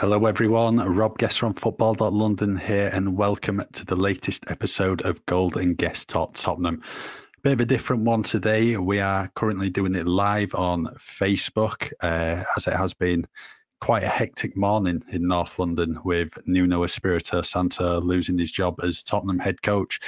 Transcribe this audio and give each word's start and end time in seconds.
Hello, 0.00 0.24
everyone. 0.24 0.78
Rob 0.78 1.18
Guest 1.18 1.38
from 1.38 1.52
Football.London 1.52 2.56
here, 2.56 2.88
and 2.90 3.18
welcome 3.18 3.62
to 3.74 3.84
the 3.84 3.96
latest 3.96 4.50
episode 4.50 5.02
of 5.02 5.26
Gold 5.26 5.58
and 5.58 5.76
Guest 5.76 6.08
Talk 6.08 6.32
Tottenham. 6.32 6.82
Bit 7.42 7.52
of 7.52 7.60
a 7.60 7.66
different 7.66 8.04
one 8.04 8.22
today. 8.22 8.78
We 8.78 8.98
are 8.98 9.30
currently 9.34 9.68
doing 9.68 9.94
it 9.94 10.06
live 10.06 10.54
on 10.54 10.86
Facebook, 10.96 11.92
uh, 12.00 12.44
as 12.56 12.66
it 12.66 12.72
has 12.72 12.94
been 12.94 13.26
quite 13.82 14.02
a 14.02 14.08
hectic 14.08 14.56
morning 14.56 15.02
in 15.10 15.28
North 15.28 15.58
London 15.58 15.98
with 16.02 16.38
Nuno 16.46 16.82
Espirito 16.82 17.42
Santo 17.42 18.00
losing 18.00 18.38
his 18.38 18.50
job 18.50 18.80
as 18.82 19.02
Tottenham 19.02 19.38
head 19.38 19.60
coach 19.60 20.00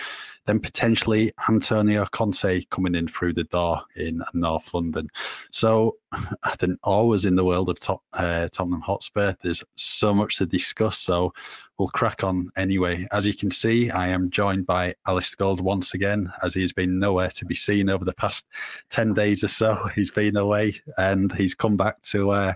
then 0.46 0.58
potentially 0.58 1.32
Antonio 1.48 2.04
Conte 2.06 2.64
coming 2.70 2.94
in 2.94 3.08
through 3.08 3.34
the 3.34 3.44
door 3.44 3.82
in 3.96 4.22
North 4.34 4.74
London. 4.74 5.08
So 5.50 5.96
I 6.42 6.56
think 6.56 6.78
always 6.82 7.24
in 7.24 7.36
the 7.36 7.44
world 7.44 7.68
of 7.68 7.78
top, 7.78 8.02
uh, 8.12 8.48
Tottenham 8.48 8.80
Hotspur, 8.80 9.34
there's 9.42 9.62
so 9.76 10.12
much 10.12 10.38
to 10.38 10.46
discuss. 10.46 10.98
So 10.98 11.32
we'll 11.78 11.88
crack 11.88 12.24
on 12.24 12.50
anyway. 12.56 13.06
As 13.12 13.26
you 13.26 13.34
can 13.34 13.50
see, 13.50 13.90
I 13.90 14.08
am 14.08 14.30
joined 14.30 14.66
by 14.66 14.94
Alistair 15.06 15.36
Gold 15.38 15.60
once 15.60 15.94
again, 15.94 16.32
as 16.42 16.54
he's 16.54 16.72
been 16.72 16.98
nowhere 16.98 17.30
to 17.30 17.44
be 17.44 17.54
seen 17.54 17.88
over 17.88 18.04
the 18.04 18.14
past 18.14 18.46
10 18.90 19.14
days 19.14 19.44
or 19.44 19.48
so. 19.48 19.74
He's 19.94 20.10
been 20.10 20.36
away 20.36 20.80
and 20.96 21.32
he's 21.34 21.54
come 21.54 21.76
back 21.76 22.00
to 22.02 22.30
uh, 22.30 22.54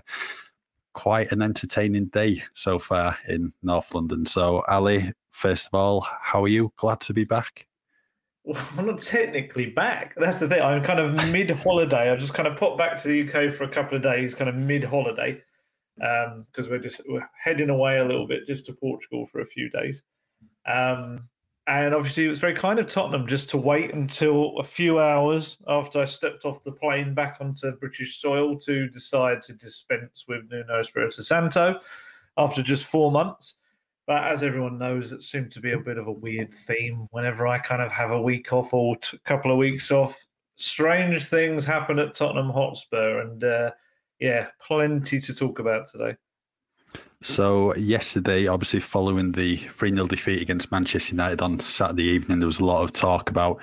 quite 0.93 1.31
an 1.31 1.41
entertaining 1.41 2.05
day 2.07 2.43
so 2.53 2.79
far 2.79 3.17
in 3.29 3.53
North 3.63 3.93
London. 3.93 4.25
So, 4.25 4.63
Ali, 4.67 5.13
first 5.31 5.67
of 5.67 5.73
all, 5.75 6.07
how 6.21 6.43
are 6.43 6.47
you? 6.47 6.73
Glad 6.75 6.99
to 7.01 7.13
be 7.13 7.23
back. 7.23 7.67
Well, 8.47 8.65
I'm 8.77 8.85
not 8.85 9.01
technically 9.01 9.65
back. 9.65 10.13
That's 10.15 10.39
the 10.39 10.47
thing. 10.47 10.61
I'm 10.61 10.81
kind 10.81 11.01
of 11.01 11.13
mid 11.33 11.49
holiday. 11.49 12.09
I've 12.09 12.19
just 12.19 12.33
kind 12.33 12.47
of 12.47 12.55
popped 12.55 12.77
back 12.77 12.95
to 13.01 13.07
the 13.09 13.21
UK 13.23 13.53
for 13.53 13.65
a 13.65 13.69
couple 13.69 13.97
of 13.97 14.03
days, 14.03 14.33
kind 14.33 14.49
of 14.49 14.55
mid 14.55 14.85
holiday, 14.85 15.41
because 15.97 16.65
um, 16.65 16.69
we're 16.69 16.79
just 16.79 17.01
we're 17.09 17.29
heading 17.43 17.69
away 17.69 17.97
a 17.97 18.05
little 18.05 18.25
bit 18.25 18.47
just 18.47 18.65
to 18.67 18.73
Portugal 18.73 19.25
for 19.25 19.41
a 19.41 19.45
few 19.45 19.69
days. 19.69 20.05
Um, 20.65 21.27
and 21.67 21.93
obviously, 21.93 22.23
it 22.23 22.29
was 22.29 22.39
very 22.39 22.55
kind 22.55 22.79
of 22.79 22.87
Tottenham 22.87 23.27
just 23.27 23.49
to 23.49 23.57
wait 23.57 23.93
until 23.93 24.57
a 24.59 24.63
few 24.63 24.97
hours 24.97 25.57
after 25.67 25.99
I 25.99 26.05
stepped 26.05 26.45
off 26.45 26.63
the 26.63 26.71
plane 26.71 27.13
back 27.13 27.39
onto 27.41 27.73
British 27.73 28.21
soil 28.21 28.57
to 28.59 28.87
decide 28.87 29.41
to 29.41 29.53
dispense 29.55 30.23
with 30.25 30.49
Nuno 30.49 30.79
Espirito 30.79 31.21
Santo 31.21 31.81
after 32.37 32.63
just 32.63 32.85
four 32.85 33.11
months. 33.11 33.55
But 34.07 34.23
as 34.23 34.41
everyone 34.41 34.77
knows, 34.77 35.11
it 35.11 35.21
seemed 35.21 35.51
to 35.51 35.59
be 35.59 35.73
a 35.73 35.79
bit 35.79 35.97
of 35.97 36.07
a 36.07 36.11
weird 36.11 36.53
theme. 36.53 37.07
Whenever 37.11 37.45
I 37.45 37.59
kind 37.59 37.81
of 37.81 37.91
have 37.91 38.11
a 38.11 38.21
week 38.21 38.53
off 38.53 38.73
or 38.73 38.95
a 39.13 39.17
couple 39.25 39.51
of 39.51 39.57
weeks 39.57 39.91
off, 39.91 40.17
strange 40.55 41.25
things 41.25 41.65
happen 41.65 41.99
at 41.99 42.15
Tottenham 42.15 42.49
Hotspur. 42.49 43.19
And 43.19 43.43
uh, 43.43 43.71
yeah, 44.19 44.47
plenty 44.65 45.19
to 45.19 45.35
talk 45.35 45.59
about 45.59 45.87
today. 45.87 46.15
So 47.23 47.73
yesterday, 47.73 48.45
obviously 48.45 48.79
following 48.79 49.31
the 49.31 49.57
3 49.57 49.89
0 49.89 50.05
defeat 50.05 50.39
against 50.39 50.71
Manchester 50.71 51.15
United 51.15 51.41
on 51.41 51.59
Saturday 51.59 52.03
evening, 52.03 52.37
there 52.37 52.45
was 52.45 52.59
a 52.59 52.65
lot 52.65 52.83
of 52.83 52.91
talk 52.91 53.31
about 53.31 53.59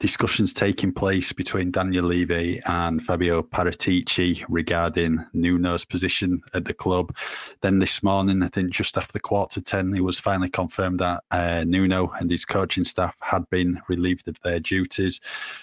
discussions 0.00 0.52
taking 0.52 0.92
place 0.92 1.32
between 1.32 1.70
Daniel 1.70 2.06
Levy 2.06 2.60
and 2.66 3.04
Fabio 3.04 3.42
Paratici 3.42 4.44
regarding 4.48 5.24
Nuno's 5.32 5.84
position 5.84 6.42
at 6.52 6.64
the 6.64 6.74
club. 6.74 7.14
Then 7.60 7.78
this 7.78 8.02
morning, 8.02 8.42
I 8.42 8.48
think 8.48 8.72
just 8.72 8.98
after 8.98 9.20
quarter 9.20 9.60
to 9.60 9.64
10, 9.64 9.94
it 9.94 10.00
was 10.00 10.18
finally 10.18 10.50
confirmed 10.50 10.98
that 10.98 11.22
uh, 11.30 11.62
Nuno 11.64 12.12
and 12.18 12.28
his 12.28 12.44
coaching 12.44 12.84
staff 12.84 13.14
had 13.20 13.48
been 13.50 13.80
relieved 13.88 14.26
of 14.26 14.40
their 14.40 14.58
duties. 14.58 15.20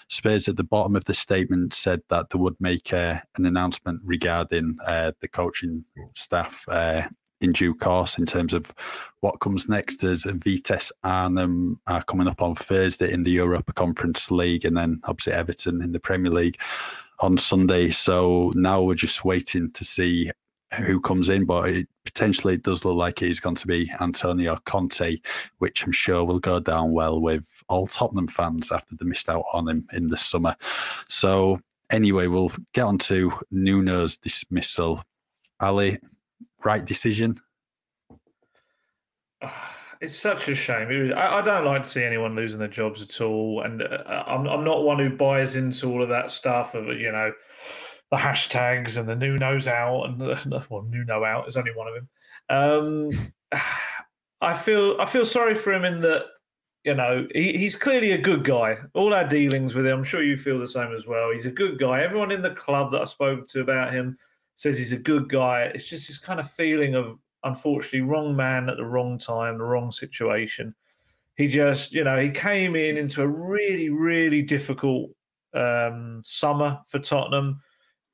Spurs 0.08 0.48
at 0.48 0.56
the 0.56 0.64
bottom 0.64 0.96
of 0.96 1.04
the 1.06 1.14
statement 1.14 1.74
said 1.74 2.04
that 2.08 2.30
they 2.30 2.40
would 2.40 2.56
make 2.62 2.94
uh, 2.94 3.18
an 3.36 3.46
announcement 3.46 4.02
regarding 4.06 4.78
uh, 4.86 5.12
the 5.20 5.28
coaching 5.28 5.84
staff 6.16 6.64
uh, 6.70 7.04
in 7.44 7.52
due 7.52 7.76
course 7.76 8.18
in 8.18 8.26
terms 8.26 8.54
of 8.54 8.74
what 9.20 9.40
comes 9.40 9.70
next 9.70 10.04
as 10.04 10.24
Vitesse 10.24 10.92
Arnhem 11.04 11.80
are 11.88 12.04
coming 12.04 12.28
up 12.28 12.42
on 12.42 12.56
Thursday 12.56 13.12
in 13.12 13.24
the 13.24 13.32
Europa 13.32 13.74
Conference 13.74 14.32
League 14.32 14.66
and 14.66 14.76
then 14.76 15.00
obviously 15.04 15.34
Everton 15.34 15.82
in 15.82 15.92
the 15.92 16.00
Premier 16.00 16.32
League 16.32 16.60
on 17.20 17.38
Sunday. 17.38 17.92
So 17.92 18.52
now 18.56 18.82
we're 18.82 18.96
just 18.96 19.24
waiting 19.24 19.72
to 19.72 19.86
see 19.86 20.32
who 20.74 21.00
comes 21.00 21.30
in, 21.30 21.46
but 21.46 21.70
it 21.70 21.88
potentially 22.04 22.58
does 22.58 22.84
look 22.84 22.96
like 22.96 23.20
he's 23.20 23.40
going 23.40 23.56
to 23.56 23.68
be 23.68 23.92
Antonio 24.02 24.58
Conte, 24.66 25.18
which 25.60 25.86
I'm 25.86 25.92
sure 25.92 26.24
will 26.24 26.40
go 26.40 26.60
down 26.60 26.92
well 26.92 27.22
with 27.22 27.48
all 27.70 27.88
Tottenham 27.88 28.28
fans 28.28 28.72
after 28.72 28.96
they 28.96 29.06
missed 29.06 29.30
out 29.30 29.46
on 29.54 29.70
him 29.70 29.88
in 29.94 30.08
the 30.08 30.18
summer. 30.18 30.56
So 31.08 31.60
anyway, 31.92 32.28
we'll 32.28 32.52
get 32.74 32.84
on 32.84 32.98
to 33.00 33.32
Nuno's 33.52 34.18
dismissal. 34.18 35.04
Ali, 35.60 36.00
right 36.66 36.84
decision? 36.84 37.40
It's 40.02 40.18
such 40.18 40.50
a 40.50 40.56
shame. 40.56 41.14
I, 41.16 41.38
I, 41.38 41.42
don't 41.42 41.64
like 41.64 41.84
to 41.84 41.90
see 41.90 42.04
anyone 42.04 42.36
losing 42.36 42.60
their 42.60 42.68
jobs 42.68 43.02
at 43.02 43.22
all, 43.22 43.62
and 43.62 43.82
uh, 43.82 44.24
I'm, 44.28 44.46
I'm 44.48 44.66
not 44.66 44.84
one 44.84 45.00
who 45.00 45.10
buys 45.10 45.56
into 45.56 45.90
all 45.90 46.04
of 46.04 46.10
that 46.10 46.30
stuff 46.30 46.76
of 46.76 46.88
you 46.88 47.10
know 47.10 47.32
the 48.12 48.18
hashtags 48.18 48.98
and 48.98 49.08
the 49.08 49.16
new 49.16 49.38
Nuno's 49.38 49.68
out 49.68 50.04
and 50.04 50.20
the, 50.20 50.66
well 50.70 50.84
Nuno 50.84 51.24
out 51.24 51.48
is 51.48 51.56
only 51.56 51.72
one 51.74 51.88
of 51.88 51.96
them. 51.96 52.10
Um, 52.50 53.32
I 54.42 54.54
feel 54.54 54.98
I 55.00 55.06
feel 55.06 55.26
sorry 55.26 55.56
for 55.56 55.72
him 55.72 55.86
in 55.86 56.02
that 56.02 56.26
you 56.84 56.96
know 56.96 57.26
he, 57.34 57.58
he's 57.58 57.78
clearly 57.78 58.12
a 58.12 58.18
good 58.18 58.44
guy. 58.44 58.78
All 58.94 59.14
our 59.14 59.28
dealings 59.28 59.74
with 59.74 59.86
him, 59.86 60.00
I'm 60.00 60.04
sure 60.04 60.22
you 60.22 60.36
feel 60.36 60.60
the 60.60 60.68
same 60.68 60.94
as 60.94 61.08
well. 61.08 61.32
He's 61.32 61.46
a 61.46 61.52
good 61.52 61.80
guy. 61.80 62.04
Everyone 62.04 62.32
in 62.32 62.42
the 62.42 62.52
club 62.52 62.92
that 62.92 63.02
I 63.02 63.06
spoke 63.06 63.48
to 63.48 63.62
about 63.62 63.94
him 63.94 64.18
says 64.56 64.78
he's 64.78 64.94
a 64.94 64.98
good 64.98 65.30
guy. 65.30 65.72
It's 65.74 65.88
just 65.88 66.08
this 66.08 66.18
kind 66.18 66.40
of 66.40 66.50
feeling 66.50 66.96
of 66.96 67.18
unfortunately 67.44 68.02
wrong 68.02 68.36
man 68.36 68.70
at 68.70 68.78
the 68.78 68.86
wrong 68.86 69.18
time, 69.18 69.58
the 69.58 69.64
wrong 69.64 69.92
situation. 69.92 70.74
He 71.36 71.48
just, 71.48 71.92
you 71.92 72.04
know, 72.04 72.20
he 72.20 72.30
came 72.30 72.76
in 72.76 72.98
into 72.98 73.22
a 73.22 73.28
really, 73.28 73.90
really 73.90 74.42
difficult 74.42 75.10
um, 75.54 76.22
summer 76.24 76.80
for 76.88 77.00
Tottenham. 77.00 77.62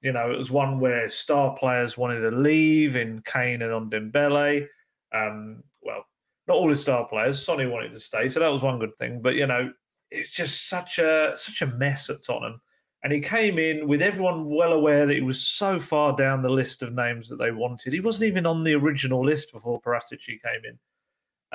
You 0.01 0.13
know, 0.13 0.31
it 0.31 0.37
was 0.37 0.51
one 0.51 0.79
where 0.79 1.09
star 1.09 1.55
players 1.57 1.97
wanted 1.97 2.21
to 2.21 2.31
leave 2.31 2.95
in 2.95 3.21
Kane 3.23 3.61
and 3.61 3.91
Ndombele. 3.91 4.65
Um, 5.13 5.63
well, 5.81 6.05
not 6.47 6.55
all 6.55 6.69
his 6.69 6.81
star 6.81 7.05
players. 7.07 7.43
Sonny 7.43 7.65
wanted 7.65 7.91
to 7.91 7.99
stay, 7.99 8.29
so 8.29 8.39
that 8.39 8.51
was 8.51 8.61
one 8.61 8.79
good 8.79 8.97
thing. 8.97 9.21
But 9.21 9.35
you 9.35 9.45
know, 9.45 9.71
it's 10.09 10.31
just 10.31 10.69
such 10.69 10.99
a 10.99 11.33
such 11.35 11.61
a 11.61 11.67
mess 11.67 12.09
at 12.09 12.23
Tottenham. 12.23 12.61
And 13.01 13.13
he 13.13 13.21
came 13.21 13.57
in 13.57 13.87
with 13.87 14.01
everyone 14.01 14.49
well 14.49 14.73
aware 14.73 15.05
that 15.05 15.15
he 15.15 15.21
was 15.21 15.41
so 15.41 15.79
far 15.79 16.15
down 16.15 16.41
the 16.41 16.49
list 16.49 16.81
of 16.81 16.93
names 16.93 17.29
that 17.29 17.37
they 17.37 17.51
wanted. 17.51 17.93
He 17.93 18.01
wasn't 18.01 18.27
even 18.27 18.45
on 18.45 18.63
the 18.63 18.73
original 18.73 19.25
list 19.25 19.53
before 19.53 19.81
Paratici 19.81 20.41
came 20.41 20.61
in. 20.65 20.79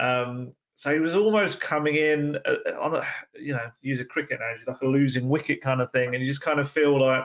Um, 0.02 0.52
so 0.74 0.92
he 0.92 1.00
was 1.00 1.14
almost 1.14 1.60
coming 1.60 1.96
in 1.96 2.36
uh, 2.46 2.80
on 2.80 2.96
a, 2.96 3.06
you 3.38 3.52
know, 3.52 3.70
use 3.82 4.00
a 4.00 4.04
cricket 4.04 4.40
analogy, 4.40 4.64
like 4.66 4.80
a 4.80 4.86
losing 4.86 5.28
wicket 5.28 5.60
kind 5.60 5.80
of 5.80 5.92
thing. 5.92 6.14
And 6.14 6.24
you 6.24 6.28
just 6.28 6.40
kind 6.40 6.58
of 6.58 6.70
feel 6.70 6.98
like 6.98 7.24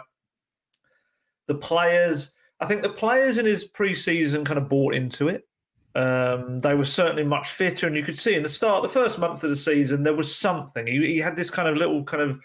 the 1.48 1.56
players, 1.56 2.36
I 2.60 2.68
think 2.68 2.82
the 2.82 2.90
players 2.90 3.38
in 3.38 3.46
his 3.46 3.68
preseason 3.68 4.46
kind 4.46 4.60
of 4.60 4.70
bought 4.70 4.96
into 4.96 5.30
it. 5.30 5.48
Um, 5.96 6.62
they 6.62 6.76
were 6.76 6.86
certainly 6.86 7.24
much 7.24 7.50
fitter, 7.50 7.88
and 7.88 7.96
you 7.96 8.04
could 8.04 8.18
see 8.18 8.36
in 8.36 8.44
the 8.44 8.50
start, 8.50 8.84
the 8.84 8.90
first 8.90 9.18
month 9.18 9.44
of 9.44 9.50
the 9.50 9.56
season, 9.56 10.04
there 10.04 10.14
was 10.14 10.34
something. 10.34 10.86
He, 10.86 11.00
he 11.14 11.18
had 11.18 11.36
this 11.36 11.50
kind 11.50 11.68
of 11.68 11.78
little 11.78 12.04
kind 12.04 12.22
of 12.22 12.40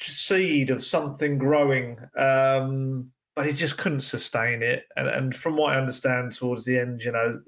seed 0.00 0.70
of 0.70 0.84
something 0.84 1.38
growing, 1.38 1.98
um, 2.16 3.10
but 3.34 3.46
he 3.46 3.52
just 3.52 3.78
couldn't 3.78 4.00
sustain 4.00 4.62
it. 4.62 4.84
And, 4.96 5.08
and, 5.08 5.34
from 5.34 5.56
what 5.56 5.74
I 5.74 5.78
understand, 5.78 6.32
towards 6.32 6.64
the 6.64 6.78
end, 6.78 7.02
you 7.02 7.12
know, 7.12 7.40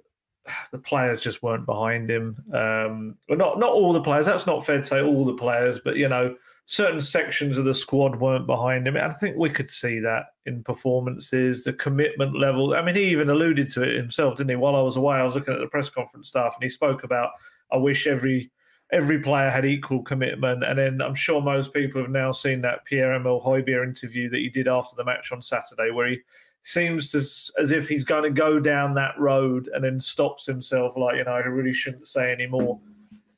the 0.73 0.79
players 0.79 1.20
just 1.20 1.43
weren't 1.43 1.67
behind 1.67 2.11
him. 2.11 2.37
Um, 2.52 3.17
well, 3.29 3.38
not 3.38 3.58
not 3.58 3.73
all 3.73 3.93
the 3.93 4.00
players. 4.00 4.26
That's 4.26 4.46
not 4.46 4.64
fair 4.64 4.79
to 4.79 4.87
say 4.87 5.02
all 5.02 5.25
the 5.25 5.35
players, 5.35 5.81
but 5.81 5.96
you 5.96 6.08
know, 6.08 6.35
certain 6.67 7.00
sections 7.00 7.58
of 7.58 7.64
the 7.64 7.75
squad 7.75 8.17
weren't 8.17 8.46
behind 8.46 8.87
him. 8.88 8.96
I 8.96 9.12
think 9.12 9.37
we 9.37 9.50
could 9.50 9.70
see 9.70 9.99
that 10.00 10.26
in 10.46 10.62
performances, 10.64 11.64
the 11.64 11.73
commitment 11.73 12.38
level. 12.38 12.75
I 12.75 12.82
mean, 12.82 12.94
he 12.94 13.05
even 13.05 13.31
alluded 13.31 13.70
to 13.73 13.82
it 13.82 13.96
himself, 13.96 14.37
didn't 14.37 14.50
he? 14.50 14.56
While 14.56 14.76
I 14.76 14.82
was 14.82 14.96
away, 14.96 15.17
I 15.17 15.25
was 15.25 15.35
looking 15.35 15.55
at 15.55 15.61
the 15.61 15.67
press 15.67 15.88
conference 15.88 16.29
stuff, 16.29 16.55
and 16.55 16.62
he 16.62 16.70
spoke 16.70 17.05
about, 17.05 17.31
"I 17.73 17.76
wish 17.76 18.06
every." 18.06 18.50
Every 18.94 19.19
player 19.19 19.50
had 19.50 19.64
equal 19.64 20.02
commitment. 20.02 20.62
And 20.64 20.79
then 20.79 21.02
I'm 21.02 21.17
sure 21.17 21.43
most 21.43 21.75
people 21.75 22.00
have 22.00 22.11
now 22.11 22.31
seen 22.31 22.62
that 22.62 22.85
Pierre 22.85 23.12
Emile 23.12 23.41
Højbjerg 23.41 23.88
interview 23.88 24.31
that 24.31 24.38
he 24.38 24.49
did 24.49 24.69
after 24.69 24.94
the 24.94 25.05
match 25.05 25.32
on 25.32 25.43
Saturday, 25.43 25.91
where 25.91 26.08
he 26.08 26.20
seems 26.62 27.11
to, 27.11 27.19
as 27.61 27.73
if 27.73 27.88
he's 27.88 28.05
going 28.05 28.23
to 28.23 28.31
go 28.31 28.61
down 28.61 28.94
that 28.94 29.19
road 29.19 29.69
and 29.75 29.82
then 29.85 30.00
stops 30.00 30.46
himself, 30.46 30.96
like, 30.96 31.17
you 31.17 31.25
know, 31.25 31.32
I 31.32 31.41
really 31.41 31.75
shouldn't 31.75 32.06
say 32.06 32.32
anymore. 32.32 32.79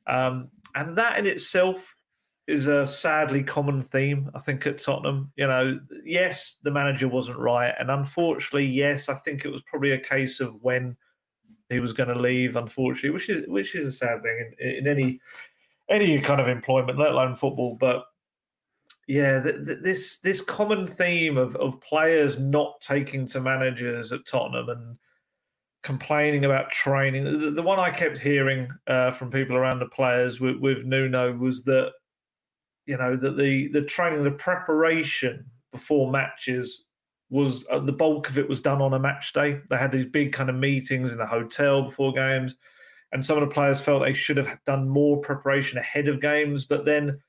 Um, 0.07 0.49
and 0.75 0.95
that 0.99 1.19
in 1.19 1.27
itself 1.27 1.97
is 2.47 2.67
a 2.67 2.87
sadly 2.87 3.43
common 3.43 3.83
theme, 3.83 4.31
I 4.35 4.41
think, 4.41 4.67
at 4.67 4.79
Tottenham. 4.79 5.33
You 5.37 5.47
know, 5.47 5.81
yes, 6.05 6.57
the 6.63 6.71
manager 6.71 7.09
wasn't 7.09 7.39
right. 7.39 7.73
And 7.81 7.91
unfortunately, 7.91 8.67
yes, 8.67 9.09
I 9.09 9.15
think 9.15 9.45
it 9.45 9.51
was 9.51 9.63
probably 9.63 9.93
a 9.93 9.99
case 9.99 10.39
of 10.39 10.55
when 10.63 10.97
he 11.69 11.81
was 11.81 11.93
going 11.93 12.09
to 12.09 12.19
leave, 12.19 12.57
unfortunately, 12.57 13.11
which 13.11 13.29
is 13.29 13.47
which 13.49 13.75
is 13.75 13.87
a 13.87 13.93
sad 13.93 14.23
thing 14.23 14.53
in, 14.61 14.69
in 14.69 14.87
any 14.87 15.21
any 15.89 16.21
kind 16.21 16.41
of 16.41 16.49
employment, 16.49 16.99
let 16.99 17.13
alone 17.13 17.35
football. 17.35 17.77
But 17.79 18.05
yeah, 19.07 19.39
this 19.39 20.19
this 20.19 20.41
common 20.41 20.87
theme 20.87 21.37
of 21.37 21.57
of 21.57 21.81
players 21.81 22.39
not 22.39 22.81
taking 22.81 23.27
to 23.29 23.41
managers 23.41 24.13
at 24.13 24.27
Tottenham 24.27 24.69
and 24.69 24.99
complaining 25.83 26.45
about 26.45 26.73
training. 26.73 27.25
The, 27.25 27.53
the 27.53 27.63
one 27.63 27.79
I 27.79 27.91
kept 27.91 28.19
hearing 28.19 28.69
uh, 28.89 29.13
from 29.13 29.31
people 29.31 29.57
around 29.57 29.79
the 29.79 29.87
players 29.87 30.41
with, 30.41 30.57
with 30.57 30.85
Nuno 30.85 31.33
was 31.37 31.63
that 31.65 31.93
you 32.87 32.97
know 32.97 33.17
that 33.17 33.37
the 33.37 33.69
the 33.69 33.83
training, 33.83 34.25
the 34.25 34.33
preparation 34.33 35.47
before 35.73 36.11
matches 36.11 36.86
was 37.31 37.67
uh, 37.71 37.81
the 37.81 37.93
bulk 37.93 38.29
of 38.29 38.39
it 38.39 38.49
was 38.49 38.61
done 38.61 38.81
on 38.81 38.95
a 38.95 38.99
match 38.99 39.33
day. 39.33 39.61
They 39.69 39.77
had 39.77 39.93
these 39.93 40.07
big 40.07 40.33
kind 40.33 40.49
of 40.49 40.57
meetings 40.57 41.13
in 41.13 41.19
the 41.19 41.27
hotel 41.27 41.83
before 41.83 42.13
games, 42.13 42.55
and 43.13 43.25
some 43.25 43.37
of 43.37 43.49
the 43.49 43.55
players 43.55 43.81
felt 43.81 44.03
they 44.03 44.15
should 44.15 44.37
have 44.37 44.59
done 44.65 44.89
more 44.89 45.21
preparation 45.21 45.79
ahead 45.79 46.09
of 46.09 46.21
games. 46.21 46.65
But 46.65 46.85
then 46.85 47.21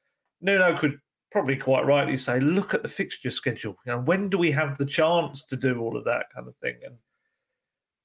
Nuno 0.42 0.76
could 0.78 1.00
probably 1.32 1.58
quite 1.58 1.86
rightly 1.86 2.18
say, 2.18 2.40
"Look 2.40 2.74
at 2.74 2.84
the 2.84 2.90
fixture 2.90 3.32
schedule. 3.32 3.76
You 3.86 3.94
know, 3.94 4.00
when 4.00 4.30
do 4.30 4.38
we 4.38 4.52
have 4.52 4.78
the 4.78 4.86
chance 4.86 5.46
to 5.46 5.56
do 5.56 5.80
all 5.80 5.98
of 5.98 6.06
that 6.06 6.28
kind 6.34 6.48
of 6.48 6.56
thing?" 6.58 6.76
And 6.86 6.96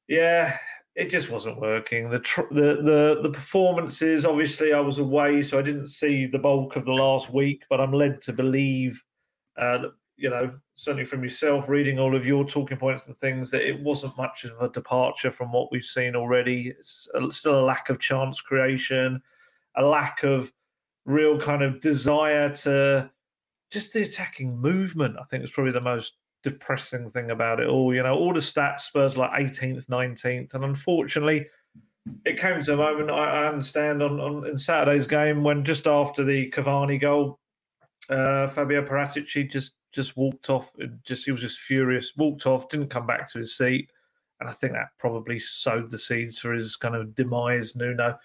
yeah, 0.08 0.58
it 0.94 1.10
just 1.10 1.30
wasn't 1.30 1.60
working. 1.60 2.10
The 2.10 2.20
tr- 2.20 2.50
the 2.50 2.80
the 2.82 3.20
the 3.22 3.30
performances. 3.30 4.24
Obviously, 4.24 4.72
I 4.72 4.80
was 4.80 4.98
away, 4.98 5.42
so 5.42 5.58
I 5.58 5.62
didn't 5.62 5.86
see 5.86 6.26
the 6.26 6.38
bulk 6.38 6.76
of 6.76 6.86
the 6.86 6.92
last 6.92 7.32
week. 7.32 7.64
But 7.68 7.80
I'm 7.80 7.92
led 7.92 8.22
to 8.22 8.32
believe 8.32 9.02
uh, 9.58 9.78
that 9.78 9.92
you 10.22 10.30
know, 10.30 10.54
certainly 10.76 11.04
from 11.04 11.24
yourself, 11.24 11.68
reading 11.68 11.98
all 11.98 12.14
of 12.14 12.24
your 12.24 12.44
talking 12.44 12.76
points 12.76 13.08
and 13.08 13.18
things, 13.18 13.50
that 13.50 13.68
it 13.68 13.78
wasn't 13.80 14.16
much 14.16 14.44
of 14.44 14.52
a 14.62 14.68
departure 14.68 15.32
from 15.32 15.50
what 15.50 15.72
we've 15.72 15.84
seen 15.84 16.14
already. 16.14 16.68
It's 16.78 17.08
still 17.30 17.58
a 17.58 17.66
lack 17.66 17.90
of 17.90 17.98
chance 17.98 18.40
creation, 18.40 19.20
a 19.76 19.82
lack 19.82 20.22
of 20.22 20.52
real 21.06 21.40
kind 21.40 21.62
of 21.62 21.80
desire 21.80 22.50
to 22.50 23.10
just 23.72 23.92
the 23.92 24.04
attacking 24.04 24.56
movement. 24.56 25.16
I 25.20 25.24
think 25.24 25.42
was 25.42 25.50
probably 25.50 25.72
the 25.72 25.80
most 25.80 26.12
depressing 26.44 27.10
thing 27.10 27.32
about 27.32 27.58
it 27.58 27.66
all. 27.66 27.92
You 27.92 28.04
know, 28.04 28.14
all 28.14 28.32
the 28.32 28.38
stats 28.38 28.80
Spurs 28.80 29.16
like 29.16 29.32
18th, 29.32 29.86
19th, 29.86 30.54
and 30.54 30.64
unfortunately, 30.64 31.48
it 32.24 32.38
came 32.38 32.62
to 32.62 32.74
a 32.74 32.76
moment. 32.76 33.10
I, 33.10 33.48
understand 33.48 34.04
on, 34.04 34.20
on 34.20 34.46
in 34.46 34.56
Saturday's 34.56 35.08
game 35.08 35.42
when 35.42 35.64
just 35.64 35.88
after 35.88 36.22
the 36.22 36.48
Cavani 36.52 37.00
goal, 37.00 37.40
uh, 38.08 38.46
Fabio 38.46 38.86
Paratici 38.86 39.50
just 39.50 39.72
just 39.92 40.16
walked 40.16 40.50
off. 40.50 40.72
And 40.78 40.98
Just 41.04 41.24
he 41.24 41.32
was 41.32 41.40
just 41.40 41.60
furious. 41.60 42.12
Walked 42.16 42.46
off, 42.46 42.68
didn't 42.68 42.88
come 42.88 43.06
back 43.06 43.30
to 43.30 43.38
his 43.38 43.56
seat, 43.56 43.90
and 44.40 44.48
I 44.48 44.52
think 44.54 44.72
that 44.72 44.88
probably 44.98 45.38
sowed 45.38 45.90
the 45.90 45.98
seeds 45.98 46.38
for 46.38 46.52
his 46.52 46.76
kind 46.76 46.94
of 46.94 47.14
demise. 47.14 47.76
Nuno, 47.76 48.18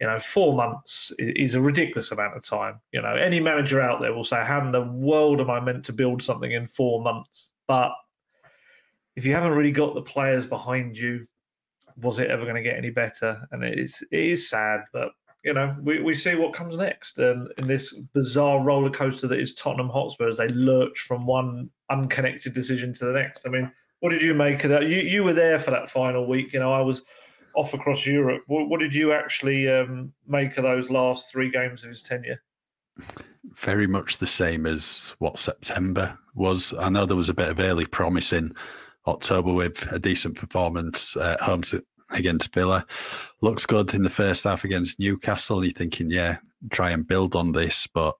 you 0.00 0.06
know, 0.06 0.18
four 0.18 0.54
months 0.54 1.12
is 1.18 1.54
a 1.54 1.60
ridiculous 1.60 2.10
amount 2.10 2.36
of 2.36 2.44
time. 2.44 2.80
You 2.92 3.02
know, 3.02 3.14
any 3.14 3.40
manager 3.40 3.80
out 3.80 4.00
there 4.00 4.12
will 4.12 4.24
say, 4.24 4.44
"How 4.44 4.60
in 4.60 4.72
the 4.72 4.82
world 4.82 5.40
am 5.40 5.50
I 5.50 5.60
meant 5.60 5.84
to 5.86 5.92
build 5.92 6.22
something 6.22 6.52
in 6.52 6.66
four 6.66 7.00
months?" 7.00 7.52
But 7.66 7.92
if 9.16 9.24
you 9.24 9.32
haven't 9.32 9.52
really 9.52 9.72
got 9.72 9.94
the 9.94 10.02
players 10.02 10.44
behind 10.44 10.98
you, 10.98 11.26
was 11.96 12.18
it 12.18 12.30
ever 12.30 12.42
going 12.42 12.56
to 12.56 12.62
get 12.62 12.76
any 12.76 12.90
better? 12.90 13.46
And 13.52 13.62
it 13.62 13.78
is 13.78 14.02
it 14.10 14.20
is 14.20 14.48
sad, 14.48 14.80
but 14.92 15.12
you 15.44 15.52
know, 15.52 15.76
we, 15.82 16.00
we 16.00 16.14
see 16.14 16.34
what 16.34 16.54
comes 16.54 16.76
next. 16.76 17.18
And 17.18 17.48
in 17.58 17.66
this 17.66 17.94
bizarre 18.14 18.62
roller 18.62 18.90
coaster 18.90 19.28
that 19.28 19.38
is 19.38 19.54
Tottenham 19.54 19.90
Hotspur 19.90 20.26
as 20.26 20.38
they 20.38 20.48
lurch 20.48 21.00
from 21.00 21.26
one 21.26 21.68
unconnected 21.90 22.54
decision 22.54 22.94
to 22.94 23.04
the 23.04 23.12
next. 23.12 23.46
I 23.46 23.50
mean, 23.50 23.70
what 24.00 24.10
did 24.10 24.22
you 24.22 24.34
make 24.34 24.64
of 24.64 24.70
that? 24.70 24.84
You 24.84 24.96
you 24.96 25.22
were 25.22 25.32
there 25.34 25.58
for 25.58 25.70
that 25.70 25.90
final 25.90 26.26
week. 26.26 26.52
You 26.52 26.60
know, 26.60 26.72
I 26.72 26.80
was 26.80 27.02
off 27.54 27.74
across 27.74 28.06
Europe. 28.06 28.42
What, 28.46 28.68
what 28.68 28.80
did 28.80 28.94
you 28.94 29.12
actually 29.12 29.68
um, 29.68 30.12
make 30.26 30.56
of 30.56 30.64
those 30.64 30.90
last 30.90 31.30
three 31.30 31.50
games 31.50 31.82
of 31.84 31.90
his 31.90 32.02
tenure? 32.02 32.42
Very 33.54 33.86
much 33.86 34.18
the 34.18 34.26
same 34.26 34.66
as 34.66 35.14
what 35.18 35.38
September 35.38 36.18
was. 36.34 36.72
I 36.78 36.88
know 36.88 37.06
there 37.06 37.16
was 37.16 37.28
a 37.28 37.34
bit 37.34 37.48
of 37.48 37.60
early 37.60 37.86
promise 37.86 38.32
in 38.32 38.54
October 39.06 39.52
with 39.52 39.86
a 39.92 39.98
decent 39.98 40.36
performance 40.36 41.16
at 41.16 41.40
home 41.40 41.62
to 41.62 41.84
against 42.14 42.54
Villa. 42.54 42.86
Looks 43.40 43.66
good 43.66 43.94
in 43.94 44.02
the 44.02 44.10
first 44.10 44.44
half 44.44 44.64
against 44.64 44.98
Newcastle. 44.98 45.64
You're 45.64 45.74
thinking, 45.74 46.10
yeah, 46.10 46.38
try 46.70 46.90
and 46.90 47.06
build 47.06 47.36
on 47.36 47.52
this, 47.52 47.86
but 47.86 48.16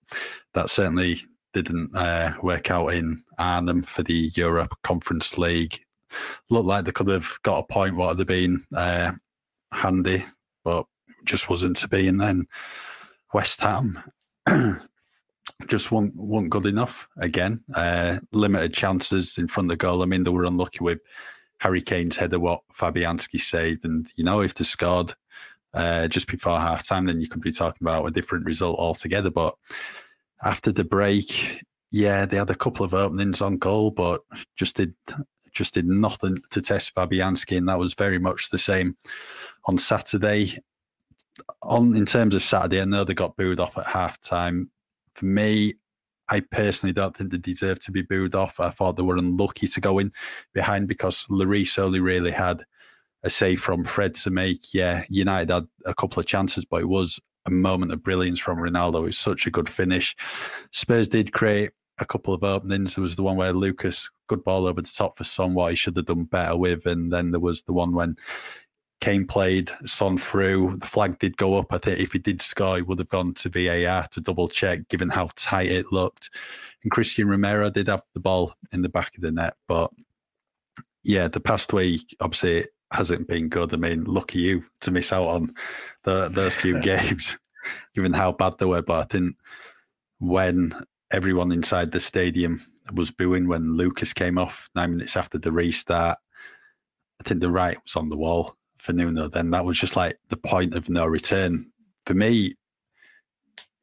that 0.54 0.70
certainly 0.70 1.22
didn't 1.52 1.94
uh, 1.96 2.34
work 2.42 2.70
out 2.70 2.88
in 2.88 3.22
Arnhem 3.38 3.82
for 3.82 4.02
the 4.02 4.30
Europe 4.34 4.74
Conference 4.82 5.38
League. 5.38 5.80
Looked 6.50 6.66
like 6.66 6.84
they 6.84 6.92
could 6.92 7.08
have 7.08 7.38
got 7.42 7.58
a 7.58 7.72
point, 7.72 7.96
what 7.96 8.18
had 8.18 8.26
been 8.26 8.64
uh, 8.74 9.12
handy, 9.72 10.24
but 10.64 10.86
just 11.24 11.48
wasn't 11.48 11.76
to 11.78 11.88
be. 11.88 12.06
And 12.08 12.20
then 12.20 12.46
West 13.32 13.60
Ham 13.60 14.02
just 15.66 15.90
weren't, 15.90 16.14
weren't 16.16 16.50
good 16.50 16.66
enough 16.66 17.08
again. 17.16 17.62
Uh, 17.72 18.18
limited 18.32 18.74
chances 18.74 19.38
in 19.38 19.48
front 19.48 19.66
of 19.66 19.70
the 19.70 19.76
goal. 19.76 20.02
I 20.02 20.06
mean, 20.06 20.24
they 20.24 20.30
were 20.30 20.44
unlucky 20.44 20.80
with 20.80 20.98
Harry 21.64 21.80
Kane's 21.80 22.16
header, 22.16 22.38
what 22.38 22.60
Fabianski 22.74 23.40
saved. 23.40 23.86
And, 23.86 24.06
you 24.16 24.22
know, 24.22 24.42
if 24.42 24.52
they 24.52 24.64
scored 24.64 25.14
uh, 25.72 26.06
just 26.08 26.28
before 26.28 26.60
half 26.60 26.86
time, 26.86 27.06
then 27.06 27.22
you 27.22 27.26
could 27.26 27.40
be 27.40 27.52
talking 27.52 27.78
about 27.80 28.04
a 28.04 28.10
different 28.10 28.44
result 28.44 28.78
altogether. 28.78 29.30
But 29.30 29.54
after 30.42 30.72
the 30.72 30.84
break, 30.84 31.62
yeah, 31.90 32.26
they 32.26 32.36
had 32.36 32.50
a 32.50 32.54
couple 32.54 32.84
of 32.84 32.92
openings 32.92 33.40
on 33.40 33.56
goal, 33.56 33.90
but 33.90 34.20
just 34.56 34.76
did 34.76 34.94
just 35.52 35.72
did 35.72 35.86
nothing 35.86 36.36
to 36.50 36.60
test 36.60 36.94
Fabianski, 36.94 37.56
and 37.56 37.68
that 37.68 37.78
was 37.78 37.94
very 37.94 38.18
much 38.18 38.50
the 38.50 38.58
same 38.58 38.98
on 39.64 39.78
Saturday. 39.78 40.58
On 41.62 41.96
in 41.96 42.04
terms 42.04 42.34
of 42.34 42.42
Saturday, 42.42 42.82
I 42.82 42.84
know 42.84 43.04
they 43.04 43.14
got 43.14 43.38
booed 43.38 43.58
off 43.58 43.78
at 43.78 43.86
half 43.86 44.20
time. 44.20 44.70
For 45.14 45.24
me, 45.24 45.76
I 46.28 46.40
personally 46.40 46.92
don't 46.92 47.16
think 47.16 47.30
they 47.30 47.38
deserve 47.38 47.80
to 47.80 47.92
be 47.92 48.02
booed 48.02 48.34
off. 48.34 48.60
I 48.60 48.70
thought 48.70 48.96
they 48.96 49.02
were 49.02 49.16
unlucky 49.16 49.66
to 49.68 49.80
go 49.80 49.98
in 49.98 50.12
behind 50.52 50.88
because 50.88 51.26
Lloris 51.26 51.78
only 51.78 52.00
really 52.00 52.30
had 52.30 52.64
a 53.22 53.30
save 53.30 53.60
from 53.60 53.84
Fred 53.84 54.14
to 54.16 54.30
make. 54.30 54.72
Yeah, 54.72 55.04
United 55.08 55.50
had 55.50 55.66
a 55.84 55.94
couple 55.94 56.20
of 56.20 56.26
chances, 56.26 56.64
but 56.64 56.80
it 56.80 56.88
was 56.88 57.20
a 57.46 57.50
moment 57.50 57.92
of 57.92 58.02
brilliance 58.02 58.38
from 58.38 58.58
Ronaldo. 58.58 59.02
It 59.02 59.06
was 59.06 59.18
such 59.18 59.46
a 59.46 59.50
good 59.50 59.68
finish. 59.68 60.16
Spurs 60.72 61.08
did 61.08 61.32
create 61.32 61.70
a 61.98 62.06
couple 62.06 62.34
of 62.34 62.42
openings. 62.42 62.94
There 62.94 63.02
was 63.02 63.16
the 63.16 63.22
one 63.22 63.36
where 63.36 63.52
Lucas, 63.52 64.10
good 64.26 64.44
ball 64.44 64.66
over 64.66 64.80
the 64.80 64.92
top 64.94 65.18
for 65.18 65.24
Son, 65.24 65.54
what 65.54 65.70
he 65.70 65.76
should 65.76 65.96
have 65.96 66.06
done 66.06 66.24
better 66.24 66.56
with. 66.56 66.86
And 66.86 67.12
then 67.12 67.30
there 67.30 67.40
was 67.40 67.62
the 67.62 67.72
one 67.72 67.92
when 67.92 68.16
Kane 69.04 69.26
played 69.26 69.70
Son 69.84 70.16
through. 70.16 70.78
The 70.78 70.86
flag 70.86 71.18
did 71.18 71.36
go 71.36 71.58
up. 71.58 71.74
I 71.74 71.76
think 71.76 72.00
if 72.00 72.12
he 72.12 72.18
did 72.18 72.40
score, 72.40 72.76
he 72.76 72.82
would 72.82 72.98
have 72.98 73.10
gone 73.10 73.34
to 73.34 73.50
VAR 73.50 74.08
to 74.08 74.20
double 74.22 74.48
check, 74.48 74.88
given 74.88 75.10
how 75.10 75.28
tight 75.36 75.70
it 75.70 75.92
looked. 75.92 76.30
And 76.82 76.90
Cristian 76.90 77.28
Romero 77.28 77.68
did 77.68 77.88
have 77.88 78.00
the 78.14 78.20
ball 78.20 78.54
in 78.72 78.80
the 78.80 78.88
back 78.88 79.14
of 79.14 79.20
the 79.20 79.30
net. 79.30 79.56
But 79.68 79.90
yeah, 81.02 81.28
the 81.28 81.38
past 81.38 81.74
week, 81.74 82.16
obviously, 82.18 82.60
it 82.60 82.74
hasn't 82.92 83.28
been 83.28 83.50
good. 83.50 83.74
I 83.74 83.76
mean, 83.76 84.04
lucky 84.04 84.38
you 84.38 84.64
to 84.80 84.90
miss 84.90 85.12
out 85.12 85.28
on 85.28 85.54
the, 86.04 86.30
those 86.30 86.54
few 86.54 86.80
games, 86.80 87.36
given 87.94 88.14
how 88.14 88.32
bad 88.32 88.54
they 88.56 88.64
were. 88.64 88.80
But 88.80 89.00
I 89.00 89.04
think 89.04 89.36
when 90.18 90.74
everyone 91.10 91.52
inside 91.52 91.92
the 91.92 92.00
stadium 92.00 92.64
was 92.94 93.10
booing 93.10 93.48
when 93.48 93.76
Lucas 93.76 94.14
came 94.14 94.38
off 94.38 94.70
nine 94.74 94.92
minutes 94.92 95.14
after 95.14 95.36
the 95.36 95.52
restart, 95.52 96.16
I 97.20 97.28
think 97.28 97.42
the 97.42 97.50
right 97.50 97.76
was 97.84 97.96
on 97.96 98.08
the 98.08 98.16
wall 98.16 98.56
for 98.84 98.92
Nuno, 98.92 99.28
then 99.28 99.50
that 99.50 99.64
was 99.64 99.78
just 99.78 99.96
like 99.96 100.18
the 100.28 100.36
point 100.36 100.74
of 100.74 100.90
no 100.90 101.06
return. 101.06 101.70
For 102.04 102.12
me, 102.12 102.54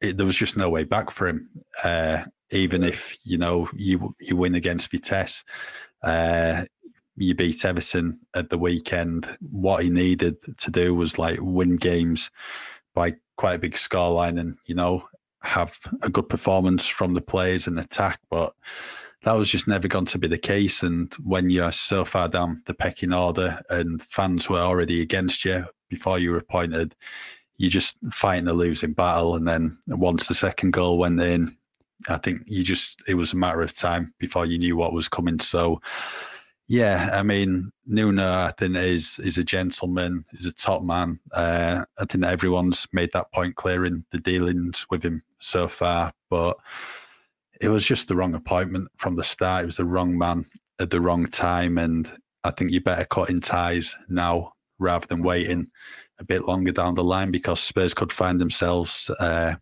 it, 0.00 0.16
there 0.16 0.26
was 0.26 0.36
just 0.36 0.56
no 0.56 0.70
way 0.70 0.84
back 0.84 1.10
for 1.10 1.26
him. 1.26 1.50
Uh, 1.82 2.22
even 2.52 2.84
if 2.84 3.16
you 3.24 3.36
know 3.36 3.68
you 3.74 4.14
you 4.20 4.36
win 4.36 4.54
against 4.54 4.90
Vitesse, 4.90 5.42
uh, 6.04 6.64
you 7.16 7.34
beat 7.34 7.64
Everton 7.64 8.20
at 8.34 8.50
the 8.50 8.58
weekend. 8.58 9.26
What 9.40 9.82
he 9.82 9.90
needed 9.90 10.36
to 10.58 10.70
do 10.70 10.94
was 10.94 11.18
like 11.18 11.38
win 11.42 11.76
games 11.76 12.30
by 12.94 13.14
quite 13.36 13.54
a 13.54 13.58
big 13.58 13.74
scoreline, 13.74 14.38
and 14.38 14.56
you 14.66 14.76
know 14.76 15.08
have 15.42 15.76
a 16.02 16.08
good 16.08 16.28
performance 16.28 16.86
from 16.86 17.14
the 17.14 17.20
players 17.20 17.66
and 17.66 17.78
attack. 17.80 18.20
But 18.30 18.52
that 19.24 19.32
was 19.32 19.48
just 19.48 19.68
never 19.68 19.88
going 19.88 20.06
to 20.06 20.18
be 20.18 20.28
the 20.28 20.38
case. 20.38 20.82
And 20.82 21.12
when 21.22 21.50
you're 21.50 21.72
so 21.72 22.04
far 22.04 22.28
down 22.28 22.62
the 22.66 22.74
pecking 22.74 23.12
order 23.12 23.60
and 23.70 24.02
fans 24.02 24.48
were 24.48 24.58
already 24.58 25.00
against 25.00 25.44
you 25.44 25.66
before 25.88 26.18
you 26.18 26.32
were 26.32 26.38
appointed, 26.38 26.94
you're 27.56 27.70
just 27.70 27.98
fighting 28.10 28.46
the 28.46 28.54
losing 28.54 28.92
battle. 28.92 29.36
And 29.36 29.46
then 29.46 29.78
once 29.86 30.26
the 30.26 30.34
second 30.34 30.72
goal 30.72 30.98
went 30.98 31.20
in, 31.20 31.56
I 32.08 32.18
think 32.18 32.42
you 32.46 32.64
just 32.64 33.00
it 33.06 33.14
was 33.14 33.32
a 33.32 33.36
matter 33.36 33.62
of 33.62 33.76
time 33.76 34.12
before 34.18 34.44
you 34.44 34.58
knew 34.58 34.76
what 34.76 34.92
was 34.92 35.08
coming. 35.08 35.38
So 35.38 35.80
yeah, 36.66 37.10
I 37.12 37.22
mean 37.22 37.70
Nuno, 37.86 38.28
I 38.28 38.52
think 38.58 38.76
is 38.76 39.20
is 39.20 39.38
a 39.38 39.44
gentleman, 39.44 40.24
is 40.32 40.46
a 40.46 40.52
top 40.52 40.82
man. 40.82 41.20
Uh, 41.32 41.84
I 41.98 42.04
think 42.06 42.24
everyone's 42.24 42.88
made 42.92 43.10
that 43.12 43.30
point 43.32 43.54
clear 43.54 43.84
in 43.84 44.04
the 44.10 44.18
dealings 44.18 44.86
with 44.90 45.04
him 45.04 45.22
so 45.38 45.68
far, 45.68 46.12
but 46.28 46.56
it 47.62 47.68
was 47.68 47.86
just 47.86 48.08
the 48.08 48.16
wrong 48.16 48.34
appointment 48.34 48.88
from 48.96 49.14
the 49.14 49.22
start. 49.22 49.62
It 49.62 49.66
was 49.66 49.76
the 49.76 49.84
wrong 49.84 50.18
man 50.18 50.44
at 50.80 50.90
the 50.90 51.00
wrong 51.00 51.26
time, 51.26 51.78
and 51.78 52.10
I 52.42 52.50
think 52.50 52.72
you 52.72 52.80
better 52.80 53.04
cut 53.04 53.30
in 53.30 53.40
ties 53.40 53.94
now 54.08 54.52
rather 54.80 55.06
than 55.06 55.22
waiting 55.22 55.68
a 56.18 56.24
bit 56.24 56.46
longer 56.46 56.72
down 56.72 56.96
the 56.96 57.04
line 57.04 57.30
because 57.30 57.60
Spurs 57.60 57.94
could 57.94 58.12
find 58.12 58.40
themselves 58.40 59.08
uh, 59.20 59.54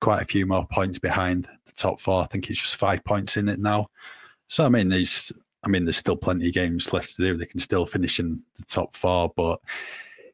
quite 0.00 0.22
a 0.22 0.26
few 0.26 0.46
more 0.46 0.66
points 0.66 1.00
behind 1.00 1.48
the 1.66 1.72
top 1.72 1.98
four. 2.00 2.22
I 2.22 2.26
think 2.26 2.48
it's 2.48 2.60
just 2.60 2.76
five 2.76 3.04
points 3.04 3.36
in 3.36 3.48
it 3.48 3.58
now. 3.58 3.88
So 4.46 4.64
I 4.64 4.68
mean, 4.68 4.88
there's 4.88 5.32
I 5.64 5.68
mean, 5.68 5.84
there's 5.84 5.96
still 5.96 6.16
plenty 6.16 6.48
of 6.48 6.54
games 6.54 6.92
left 6.92 7.16
to 7.16 7.22
do. 7.22 7.36
They 7.36 7.46
can 7.46 7.60
still 7.60 7.86
finish 7.86 8.20
in 8.20 8.40
the 8.56 8.64
top 8.64 8.94
four, 8.94 9.32
but 9.36 9.60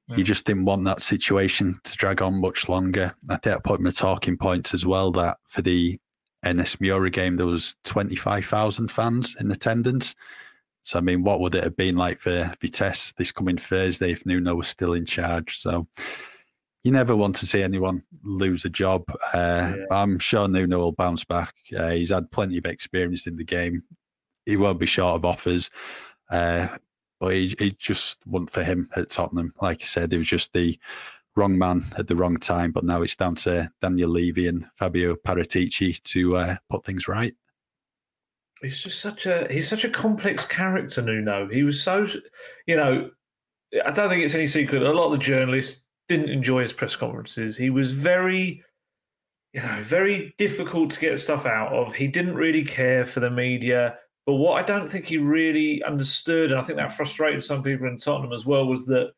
yeah. 0.08 0.16
you 0.16 0.24
just 0.24 0.46
didn't 0.46 0.66
want 0.66 0.84
that 0.84 1.02
situation 1.02 1.80
to 1.84 1.96
drag 1.96 2.20
on 2.20 2.40
much 2.40 2.68
longer. 2.68 3.14
I 3.30 3.36
think 3.36 3.56
I 3.56 3.60
put 3.60 3.82
the 3.82 3.92
talking 3.92 4.36
points 4.36 4.74
as 4.74 4.84
well 4.84 5.10
that 5.12 5.38
for 5.46 5.62
the 5.62 5.98
NS 6.46 6.80
Mura 6.80 7.10
game, 7.10 7.36
there 7.36 7.46
was 7.46 7.76
25,000 7.84 8.90
fans 8.90 9.36
in 9.38 9.50
attendance. 9.50 10.14
So, 10.82 10.98
I 10.98 11.02
mean, 11.02 11.22
what 11.22 11.40
would 11.40 11.54
it 11.54 11.64
have 11.64 11.76
been 11.76 11.96
like 11.96 12.18
for 12.18 12.52
Vitesse 12.60 13.12
this 13.12 13.32
coming 13.32 13.58
Thursday 13.58 14.12
if 14.12 14.24
Nuno 14.24 14.54
was 14.54 14.68
still 14.68 14.94
in 14.94 15.04
charge? 15.04 15.58
So, 15.58 15.86
you 16.84 16.92
never 16.92 17.16
want 17.16 17.36
to 17.36 17.46
see 17.46 17.62
anyone 17.62 18.02
lose 18.22 18.64
a 18.64 18.70
job. 18.70 19.04
Uh, 19.34 19.74
yeah. 19.76 19.84
I'm 19.90 20.18
sure 20.18 20.48
Nuno 20.48 20.78
will 20.78 20.92
bounce 20.92 21.24
back. 21.24 21.54
Uh, 21.76 21.90
he's 21.90 22.10
had 22.10 22.30
plenty 22.30 22.56
of 22.58 22.64
experience 22.64 23.26
in 23.26 23.36
the 23.36 23.44
game. 23.44 23.82
He 24.46 24.56
won't 24.56 24.78
be 24.78 24.86
short 24.86 25.16
of 25.16 25.24
offers. 25.24 25.70
Uh, 26.30 26.68
but 27.20 27.34
he, 27.34 27.54
he 27.58 27.72
just 27.78 28.24
wasn't 28.26 28.50
for 28.50 28.62
him 28.62 28.88
at 28.96 29.10
Tottenham. 29.10 29.52
Like 29.60 29.82
I 29.82 29.86
said, 29.86 30.12
it 30.12 30.18
was 30.18 30.28
just 30.28 30.52
the 30.52 30.78
wrong 31.38 31.56
man 31.56 31.84
at 31.96 32.08
the 32.08 32.16
wrong 32.16 32.36
time. 32.36 32.72
But 32.72 32.84
now 32.84 33.02
it's 33.02 33.16
down 33.16 33.36
to 33.36 33.70
Daniel 33.80 34.10
Levy 34.10 34.48
and 34.48 34.66
Fabio 34.76 35.14
Paratici 35.14 36.02
to 36.02 36.36
uh, 36.36 36.56
put 36.68 36.84
things 36.84 37.08
right. 37.08 37.34
He's 38.60 38.80
just 38.80 39.00
such 39.00 39.24
a 39.26 39.46
he's 39.50 39.68
such 39.68 39.84
a 39.84 39.90
complex 39.90 40.44
character, 40.44 41.00
Nuno. 41.00 41.48
He 41.48 41.62
was 41.62 41.80
so, 41.80 42.06
you 42.66 42.76
know, 42.76 43.10
I 43.84 43.92
don't 43.92 44.08
think 44.08 44.24
it's 44.24 44.34
any 44.34 44.48
secret. 44.48 44.82
A 44.82 44.92
lot 44.92 45.06
of 45.06 45.12
the 45.12 45.18
journalists 45.18 45.84
didn't 46.08 46.30
enjoy 46.30 46.62
his 46.62 46.72
press 46.72 46.96
conferences. 46.96 47.56
He 47.56 47.70
was 47.70 47.92
very, 47.92 48.64
you 49.52 49.60
know, 49.60 49.78
very 49.82 50.34
difficult 50.38 50.90
to 50.92 51.00
get 51.00 51.20
stuff 51.20 51.46
out 51.46 51.72
of. 51.72 51.94
He 51.94 52.08
didn't 52.08 52.34
really 52.34 52.64
care 52.64 53.04
for 53.04 53.20
the 53.20 53.30
media. 53.30 53.96
But 54.26 54.34
what 54.34 54.58
I 54.58 54.62
don't 54.62 54.90
think 54.90 55.06
he 55.06 55.18
really 55.18 55.82
understood, 55.84 56.50
and 56.50 56.60
I 56.60 56.64
think 56.64 56.78
that 56.78 56.92
frustrated 56.92 57.42
some 57.42 57.62
people 57.62 57.86
in 57.86 57.96
Tottenham 57.96 58.32
as 58.32 58.44
well, 58.44 58.66
was 58.66 58.84
that 58.86 59.12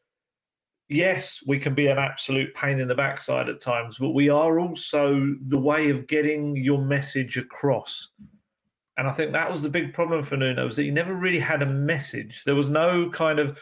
yes, 0.90 1.42
we 1.47 1.59
can 1.59 1.75
be 1.75 1.87
an 1.87 1.99
absolute 1.99 2.54
pain 2.54 2.80
in 2.80 2.88
the 2.88 2.94
backside 2.94 3.49
at 3.49 3.61
times, 3.61 3.97
but 3.99 4.11
we 4.11 4.28
are 4.28 4.59
also 4.59 5.35
the 5.47 5.59
way 5.59 5.88
of 5.88 6.06
getting 6.06 6.56
your 6.56 6.82
message 6.82 7.38
across. 7.38 8.11
And 8.99 9.09
I 9.09 9.12
think 9.12 9.32
that 9.32 9.50
was 9.50 9.62
the 9.62 9.70
big 9.70 9.94
problem 9.94 10.23
for 10.23 10.37
Nuno 10.37 10.66
was 10.66 10.76
that 10.76 10.82
he 10.82 10.90
never 10.90 11.14
really 11.14 11.38
had 11.38 11.62
a 11.62 11.66
message. 11.66 12.44
There 12.44 12.54
was 12.54 12.68
no 12.68 13.09
kind 13.09 13.38
of 13.38 13.59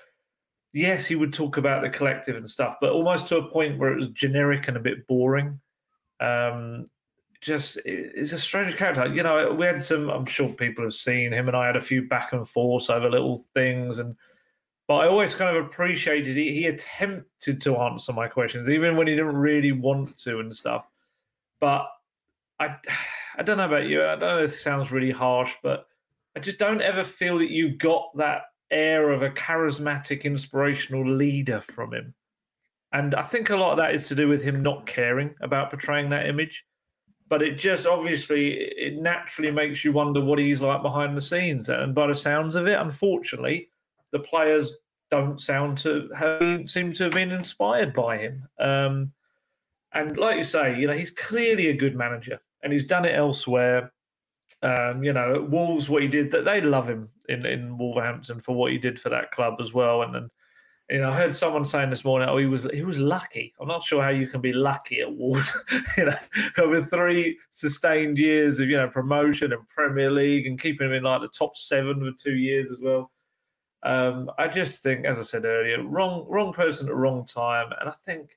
yes, 0.73 1.07
he 1.07 1.17
would 1.17 1.33
talk 1.33 1.57
about 1.57 1.83
the 1.83 1.91
collective 1.91 2.37
and 2.37 2.49
stuff, 2.49 2.77
but 2.81 2.91
almost 2.93 3.29
to 3.29 3.39
a 3.39 3.49
point 3.49 3.79
where 3.79 3.93
it 3.93 3.97
was 3.97 4.09
generic 4.09 4.69
and 4.69 4.77
a 4.77 4.81
bit 4.81 5.07
boring. 5.07 5.61
Um, 6.21 6.87
just 7.41 7.79
it's 7.85 8.33
a 8.33 8.39
strange 8.39 8.77
character. 8.77 9.07
You 9.07 9.23
know, 9.23 9.53
we 9.53 9.67
had 9.67 9.85
some. 9.85 10.11
I'm 10.11 10.27
sure 10.27 10.49
people 10.49 10.83
have 10.85 10.95
seen 10.95 11.33
him, 11.33 11.47
and 11.47 11.57
I 11.57 11.67
had 11.67 11.77
a 11.77 11.83
few 11.83 12.09
back 12.09 12.33
and 12.33 12.49
forths 12.49 12.91
over 12.91 13.09
little 13.09 13.45
things, 13.55 14.01
and 14.01 14.17
but 14.89 14.95
I 14.95 15.07
always 15.07 15.35
kind 15.35 15.55
of 15.55 15.67
appreciated 15.67 16.35
he, 16.35 16.55
he 16.55 16.67
attempted 16.67 17.61
to 17.61 17.77
answer 17.77 18.13
my 18.15 18.27
questions, 18.27 18.71
even 18.71 18.97
when 18.97 19.07
he 19.07 19.15
didn't 19.15 19.37
really 19.37 19.71
want 19.71 20.17
to 20.21 20.41
and 20.41 20.55
stuff. 20.57 20.87
But 21.61 21.89
I 22.59 22.77
I 23.37 23.45
don't 23.45 23.59
know 23.59 23.67
about 23.67 23.87
you. 23.87 24.03
I 24.03 24.17
don't 24.17 24.21
know 24.21 24.43
if 24.43 24.53
it 24.53 24.57
sounds 24.57 24.91
really 24.91 25.13
harsh, 25.13 25.55
but 25.63 25.87
I 26.35 26.41
just 26.41 26.59
don't 26.59 26.83
ever 26.83 27.05
feel 27.05 27.39
that 27.39 27.53
you 27.53 27.77
got 27.77 28.17
that 28.17 28.43
air 28.73 29.11
of 29.11 29.23
a 29.23 29.31
charismatic, 29.31 30.25
inspirational 30.25 31.09
leader 31.09 31.61
from 31.61 31.95
him. 31.95 32.15
And 32.93 33.15
I 33.15 33.23
think 33.23 33.51
a 33.51 33.57
lot 33.57 33.73
of 33.73 33.77
that 33.77 33.95
is 33.95 34.09
to 34.09 34.17
do 34.17 34.27
with 34.27 34.43
him 34.43 34.61
not 34.61 34.87
caring 34.87 35.37
about 35.41 35.71
portraying 35.71 36.09
that 36.09 36.27
image. 36.27 36.65
But 37.29 37.43
it 37.43 37.59
just 37.59 37.87
obviously 37.87 38.55
it 38.55 39.01
naturally 39.01 39.53
makes 39.53 39.85
you 39.85 39.93
wonder 39.93 40.21
what 40.21 40.41
he's 40.41 40.63
like 40.63 40.83
behind 40.83 41.17
the 41.17 41.21
scenes. 41.21 41.69
And 41.69 41.95
by 41.95 42.09
the 42.09 42.15
sounds 42.15 42.57
of 42.57 42.67
it, 42.67 42.81
unfortunately, 42.81 43.69
the 44.13 44.21
players 44.21 44.75
don't 45.11 45.41
sound 45.41 45.79
to 45.79 46.09
have 46.17 46.69
seem 46.69 46.93
to 46.93 47.05
have 47.05 47.13
been 47.13 47.33
inspired 47.33 47.93
by 47.93 48.19
him. 48.19 48.49
Um, 48.59 49.13
and 49.93 50.17
like 50.17 50.37
you 50.37 50.45
say, 50.45 50.79
you 50.79 50.87
know, 50.87 50.93
he's 50.93 51.11
clearly 51.11 51.69
a 51.69 51.77
good 51.77 51.97
manager 51.97 52.41
and 52.63 52.73
he's 52.73 52.87
done 52.87 53.05
it 53.05 53.15
elsewhere. 53.15 53.93
Um, 54.63 55.03
you 55.03 55.13
know, 55.13 55.47
Wolves, 55.49 55.89
what 55.89 56.03
he 56.03 56.09
did, 56.09 56.31
that 56.33 56.45
they 56.45 56.61
love 56.61 56.89
him 56.89 57.09
in, 57.29 57.47
in 57.47 57.79
Wolverhampton 57.79 58.41
for 58.41 58.55
what 58.55 58.73
he 58.73 58.79
did 58.79 59.01
for 59.01 59.09
that 59.09 59.31
club 59.31 59.55
as 59.61 59.73
well. 59.73 60.03
And 60.03 60.15
then, 60.15 60.31
you 60.91 61.01
know, 61.01 61.11
I 61.11 61.17
heard 61.17 61.35
someone 61.35 61.65
saying 61.65 61.91
this 61.91 62.05
morning, 62.05 62.29
oh, 62.29 62.39
he 62.39 62.47
was 62.47 62.65
he 62.73 62.83
was 62.83 62.99
lucky. 62.99 63.55
I'm 63.61 63.69
not 63.69 63.83
sure 63.83 64.03
how 64.03 64.09
you 64.09 64.27
can 64.27 64.41
be 64.41 64.53
lucky 64.53 65.01
at 65.01 65.15
Wolves. 65.15 65.57
you 65.97 66.07
know, 66.07 66.17
over 66.59 66.85
three 66.85 67.39
sustained 67.51 68.19
years 68.19 68.59
of 68.59 68.69
you 68.69 68.77
know 68.77 68.89
promotion 68.89 69.53
and 69.53 69.69
Premier 69.69 70.11
League 70.11 70.47
and 70.47 70.61
keeping 70.61 70.89
him 70.89 70.95
in 70.95 71.03
like 71.05 71.21
the 71.21 71.29
top 71.29 71.57
seven 71.57 72.01
for 72.01 72.17
two 72.19 72.37
years 72.37 72.71
as 72.73 72.79
well. 72.81 73.11
Um, 73.83 74.31
I 74.39 74.49
just 74.49 74.83
think, 74.83 75.05
as 75.05 75.19
I 75.19 75.23
said 75.23 75.45
earlier, 75.45 75.83
wrong 75.83 76.27
wrong 76.29 76.53
person 76.53 76.89
at 76.89 76.95
wrong 76.95 77.25
time, 77.27 77.71
and 77.81 77.89
I 77.89 77.95
think 78.05 78.37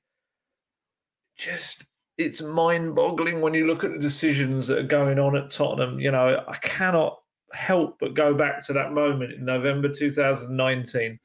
just 1.38 1.88
it's 2.18 2.42
mind 2.42 2.94
boggling 2.94 3.42
when 3.42 3.54
you 3.54 3.66
look 3.66 3.84
at 3.84 3.92
the 3.92 3.98
decisions 3.98 4.68
that 4.68 4.78
are 4.78 4.84
going 4.84 5.18
on 5.18 5.36
at 5.36 5.50
Tottenham. 5.50 6.00
You 6.00 6.12
know, 6.12 6.44
I 6.48 6.58
cannot 6.58 7.20
help 7.54 7.98
but 8.00 8.14
go 8.14 8.34
back 8.34 8.66
to 8.66 8.74
that 8.74 8.94
moment 8.94 9.34
in 9.34 9.46
November 9.46 9.90
2019. 9.90 11.20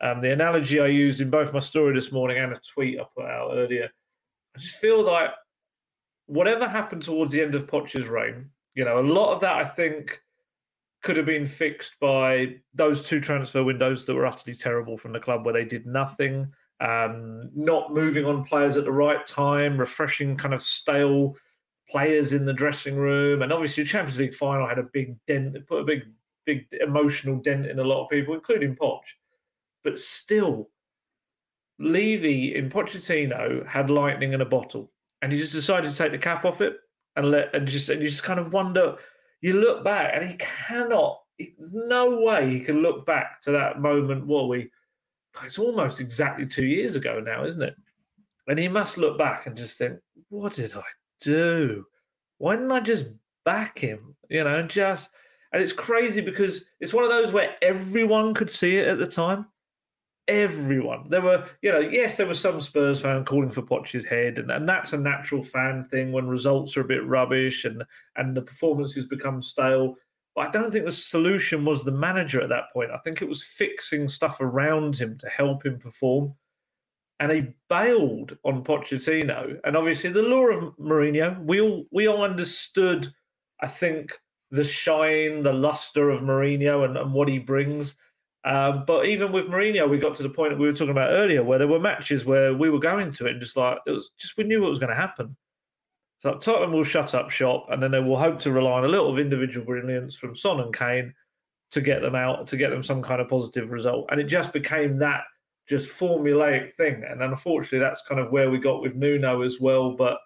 Um, 0.00 0.20
the 0.20 0.32
analogy 0.32 0.80
I 0.80 0.86
used 0.86 1.20
in 1.20 1.30
both 1.30 1.52
my 1.52 1.58
story 1.58 1.94
this 1.94 2.12
morning 2.12 2.38
and 2.38 2.52
a 2.52 2.60
tweet 2.74 3.00
I 3.00 3.04
put 3.16 3.24
out 3.24 3.52
earlier, 3.54 3.88
I 4.54 4.58
just 4.58 4.76
feel 4.76 5.02
like 5.02 5.30
whatever 6.26 6.68
happened 6.68 7.02
towards 7.02 7.32
the 7.32 7.40
end 7.40 7.54
of 7.54 7.66
Poch's 7.66 8.06
reign, 8.06 8.50
you 8.74 8.84
know, 8.84 9.00
a 9.00 9.02
lot 9.02 9.34
of 9.34 9.40
that 9.40 9.56
I 9.56 9.64
think 9.64 10.20
could 11.02 11.16
have 11.16 11.26
been 11.26 11.46
fixed 11.46 11.94
by 12.00 12.56
those 12.74 13.02
two 13.02 13.20
transfer 13.20 13.62
windows 13.62 14.04
that 14.04 14.14
were 14.14 14.26
utterly 14.26 14.56
terrible 14.56 14.96
from 14.96 15.12
the 15.12 15.20
club 15.20 15.44
where 15.44 15.54
they 15.54 15.64
did 15.64 15.86
nothing 15.86 16.52
um, 16.80 17.50
not 17.54 17.92
moving 17.92 18.24
on 18.24 18.44
players 18.44 18.76
at 18.76 18.84
the 18.84 18.92
right 18.92 19.26
time, 19.26 19.78
refreshing 19.78 20.36
kind 20.36 20.54
of 20.54 20.62
stale 20.62 21.36
players 21.90 22.32
in 22.32 22.44
the 22.44 22.52
dressing 22.52 22.96
room, 22.96 23.42
and 23.42 23.52
obviously 23.52 23.82
the 23.82 23.88
Champions 23.88 24.18
League 24.18 24.34
final 24.34 24.68
had 24.68 24.78
a 24.78 24.84
big 24.92 25.16
dent, 25.26 25.56
put 25.66 25.80
a 25.80 25.84
big, 25.84 26.02
big 26.46 26.66
emotional 26.80 27.36
dent 27.36 27.66
in 27.66 27.78
a 27.78 27.84
lot 27.84 28.04
of 28.04 28.10
people, 28.10 28.34
including 28.34 28.76
Poch. 28.76 29.00
But 29.82 29.98
still, 29.98 30.70
Levy 31.78 32.54
in 32.54 32.70
Pochettino 32.70 33.66
had 33.66 33.90
lightning 33.90 34.32
in 34.32 34.40
a 34.40 34.46
bottle, 34.46 34.92
and 35.22 35.32
he 35.32 35.38
just 35.38 35.52
decided 35.52 35.90
to 35.90 35.96
take 35.96 36.12
the 36.12 36.18
cap 36.18 36.44
off 36.44 36.60
it 36.60 36.76
and 37.16 37.30
let 37.30 37.54
and 37.54 37.66
just 37.66 37.88
and 37.88 38.02
you 38.02 38.08
just 38.08 38.22
kind 38.22 38.38
of 38.38 38.52
wonder. 38.52 38.96
You 39.40 39.60
look 39.60 39.84
back, 39.84 40.12
and 40.14 40.28
he 40.28 40.36
cannot. 40.36 41.20
There's 41.38 41.72
no 41.72 42.20
way 42.20 42.50
he 42.50 42.60
can 42.60 42.82
look 42.82 43.06
back 43.06 43.40
to 43.42 43.52
that 43.52 43.80
moment. 43.80 44.26
What 44.26 44.48
we 44.48 44.70
it's 45.44 45.58
almost 45.58 46.00
exactly 46.00 46.46
two 46.46 46.66
years 46.66 46.96
ago 46.96 47.20
now, 47.20 47.44
isn't 47.44 47.62
it? 47.62 47.76
And 48.48 48.58
he 48.58 48.68
must 48.68 48.98
look 48.98 49.18
back 49.18 49.46
and 49.46 49.56
just 49.56 49.78
think, 49.78 49.98
what 50.30 50.54
did 50.54 50.74
I 50.74 50.82
do? 51.20 51.84
Why 52.38 52.56
didn't 52.56 52.72
I 52.72 52.80
just 52.80 53.04
back 53.44 53.78
him? 53.78 54.16
You 54.28 54.44
know, 54.44 54.56
and 54.56 54.70
just 54.70 55.10
and 55.52 55.62
it's 55.62 55.72
crazy 55.72 56.20
because 56.20 56.64
it's 56.80 56.92
one 56.92 57.04
of 57.04 57.10
those 57.10 57.32
where 57.32 57.54
everyone 57.62 58.34
could 58.34 58.50
see 58.50 58.76
it 58.76 58.88
at 58.88 58.98
the 58.98 59.06
time. 59.06 59.46
Everyone. 60.28 61.08
There 61.08 61.22
were, 61.22 61.48
you 61.62 61.72
know, 61.72 61.80
yes, 61.80 62.18
there 62.18 62.26
were 62.26 62.34
some 62.34 62.60
Spurs 62.60 63.00
fan 63.00 63.24
calling 63.24 63.50
for 63.50 63.62
Poch's 63.62 64.04
head, 64.04 64.38
and, 64.38 64.50
and 64.50 64.68
that's 64.68 64.92
a 64.92 64.98
natural 64.98 65.42
fan 65.42 65.84
thing 65.84 66.12
when 66.12 66.28
results 66.28 66.76
are 66.76 66.82
a 66.82 66.84
bit 66.84 67.06
rubbish 67.06 67.64
and 67.64 67.82
and 68.16 68.36
the 68.36 68.42
performances 68.42 69.06
become 69.06 69.40
stale. 69.40 69.96
But 70.36 70.48
I 70.48 70.50
don't 70.50 70.70
think 70.70 70.84
the 70.84 70.92
solution 70.92 71.64
was 71.64 71.82
the 71.82 71.92
manager 71.92 72.42
at 72.42 72.50
that 72.50 72.70
point. 72.74 72.90
I 72.90 72.98
think 72.98 73.22
it 73.22 73.28
was 73.28 73.42
fixing 73.42 74.06
stuff 74.06 74.40
around 74.40 74.96
him 74.96 75.16
to 75.18 75.28
help 75.28 75.64
him 75.64 75.78
perform. 75.78 76.34
And 77.18 77.32
he 77.32 77.48
bailed 77.68 78.36
on 78.44 78.62
Pochettino. 78.62 79.58
And 79.64 79.76
obviously, 79.76 80.10
the 80.10 80.22
law 80.22 80.46
of 80.46 80.76
Mourinho, 80.76 81.42
we 81.44 81.60
all 81.60 81.86
we 81.90 82.06
all 82.06 82.22
understood. 82.22 83.08
I 83.60 83.66
think 83.66 84.12
the 84.50 84.62
shine, 84.62 85.40
the 85.40 85.52
luster 85.52 86.10
of 86.10 86.20
Mourinho, 86.20 86.84
and, 86.84 86.96
and 86.98 87.12
what 87.14 87.28
he 87.28 87.38
brings. 87.38 87.94
Um, 88.48 88.84
but 88.86 89.04
even 89.04 89.30
with 89.30 89.44
Mourinho, 89.44 89.90
we 89.90 89.98
got 89.98 90.14
to 90.14 90.22
the 90.22 90.30
point 90.30 90.52
that 90.52 90.58
we 90.58 90.66
were 90.66 90.72
talking 90.72 90.90
about 90.90 91.10
earlier, 91.10 91.44
where 91.44 91.58
there 91.58 91.68
were 91.68 91.78
matches 91.78 92.24
where 92.24 92.54
we 92.54 92.70
were 92.70 92.78
going 92.78 93.12
to 93.12 93.26
it 93.26 93.32
and 93.32 93.42
just 93.42 93.58
like 93.58 93.76
it 93.86 93.90
was 93.90 94.10
just 94.18 94.38
we 94.38 94.44
knew 94.44 94.62
what 94.62 94.70
was 94.70 94.78
going 94.78 94.88
to 94.88 94.96
happen. 94.96 95.36
So 96.20 96.34
Tottenham 96.38 96.72
will 96.72 96.82
shut 96.82 97.14
up 97.14 97.28
shop, 97.28 97.66
and 97.70 97.82
then 97.82 97.90
they 97.90 98.00
will 98.00 98.18
hope 98.18 98.40
to 98.40 98.50
rely 98.50 98.72
on 98.72 98.86
a 98.86 98.88
little 98.88 99.12
of 99.12 99.18
individual 99.18 99.66
brilliance 99.66 100.16
from 100.16 100.34
Son 100.34 100.60
and 100.60 100.74
Kane 100.74 101.12
to 101.72 101.82
get 101.82 102.00
them 102.00 102.14
out, 102.14 102.46
to 102.46 102.56
get 102.56 102.70
them 102.70 102.82
some 102.82 103.02
kind 103.02 103.20
of 103.20 103.28
positive 103.28 103.70
result. 103.70 104.06
And 104.10 104.18
it 104.18 104.24
just 104.24 104.54
became 104.54 104.96
that 104.98 105.24
just 105.68 105.90
formulaic 105.90 106.72
thing. 106.72 107.04
And 107.06 107.22
unfortunately, 107.22 107.80
that's 107.80 108.02
kind 108.02 108.18
of 108.18 108.32
where 108.32 108.50
we 108.50 108.58
got 108.58 108.80
with 108.80 108.94
Nuno 108.94 109.42
as 109.42 109.60
well. 109.60 109.90
But 109.90 110.16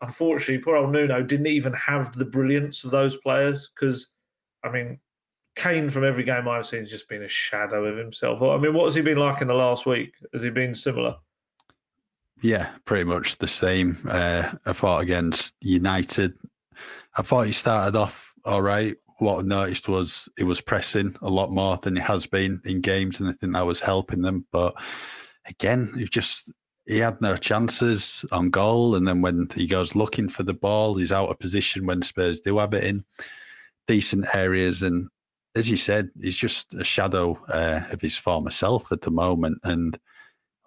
unfortunately, 0.00 0.58
poor 0.58 0.76
old 0.76 0.90
Nuno 0.90 1.22
didn't 1.22 1.46
even 1.46 1.74
have 1.74 2.12
the 2.12 2.24
brilliance 2.24 2.82
of 2.82 2.90
those 2.90 3.16
players 3.18 3.70
because, 3.72 4.08
I 4.64 4.70
mean, 4.70 4.98
Kane 5.56 5.88
from 5.88 6.04
every 6.04 6.24
game 6.24 6.48
I've 6.48 6.66
seen 6.66 6.80
has 6.80 6.90
just 6.90 7.08
been 7.08 7.22
a 7.22 7.28
shadow 7.28 7.84
of 7.84 7.96
himself. 7.96 8.40
I 8.42 8.56
mean, 8.58 8.74
what 8.74 8.84
has 8.84 8.94
he 8.94 9.02
been 9.02 9.18
like 9.18 9.42
in 9.42 9.48
the 9.48 9.54
last 9.54 9.86
week? 9.86 10.14
Has 10.32 10.42
he 10.42 10.50
been 10.50 10.74
similar? 10.74 11.16
Yeah, 12.42 12.70
pretty 12.84 13.04
much 13.04 13.36
the 13.38 13.48
same. 13.48 13.98
Uh, 14.08 14.50
I 14.64 14.72
thought 14.72 15.02
against 15.02 15.54
United, 15.60 16.32
I 17.16 17.22
thought 17.22 17.46
he 17.46 17.52
started 17.52 17.96
off 17.98 18.32
all 18.44 18.62
right. 18.62 18.96
What 19.18 19.40
I 19.40 19.42
noticed 19.42 19.88
was 19.88 20.28
he 20.38 20.44
was 20.44 20.62
pressing 20.62 21.14
a 21.20 21.28
lot 21.28 21.50
more 21.50 21.78
than 21.82 21.96
he 21.96 22.02
has 22.02 22.26
been 22.26 22.62
in 22.64 22.80
games, 22.80 23.20
and 23.20 23.28
I 23.28 23.32
think 23.32 23.52
that 23.52 23.66
was 23.66 23.80
helping 23.80 24.22
them. 24.22 24.46
But 24.50 24.74
again, 25.46 25.92
he 25.94 26.06
just 26.06 26.50
he 26.86 26.98
had 26.98 27.20
no 27.20 27.36
chances 27.36 28.24
on 28.32 28.48
goal, 28.48 28.94
and 28.94 29.06
then 29.06 29.20
when 29.20 29.48
he 29.54 29.66
goes 29.66 29.94
looking 29.94 30.28
for 30.30 30.42
the 30.42 30.54
ball, 30.54 30.94
he's 30.94 31.12
out 31.12 31.28
of 31.28 31.38
position 31.38 31.84
when 31.84 32.00
Spurs 32.00 32.40
do 32.40 32.56
have 32.56 32.72
it 32.72 32.84
in 32.84 33.04
decent 33.86 34.34
areas. 34.34 34.82
And 34.82 35.10
as 35.56 35.68
you 35.68 35.76
said, 35.76 36.10
he's 36.20 36.36
just 36.36 36.74
a 36.74 36.84
shadow 36.84 37.38
uh, 37.48 37.80
of 37.90 38.00
his 38.00 38.16
former 38.16 38.50
self 38.50 38.90
at 38.92 39.02
the 39.02 39.10
moment, 39.10 39.58
and 39.64 39.98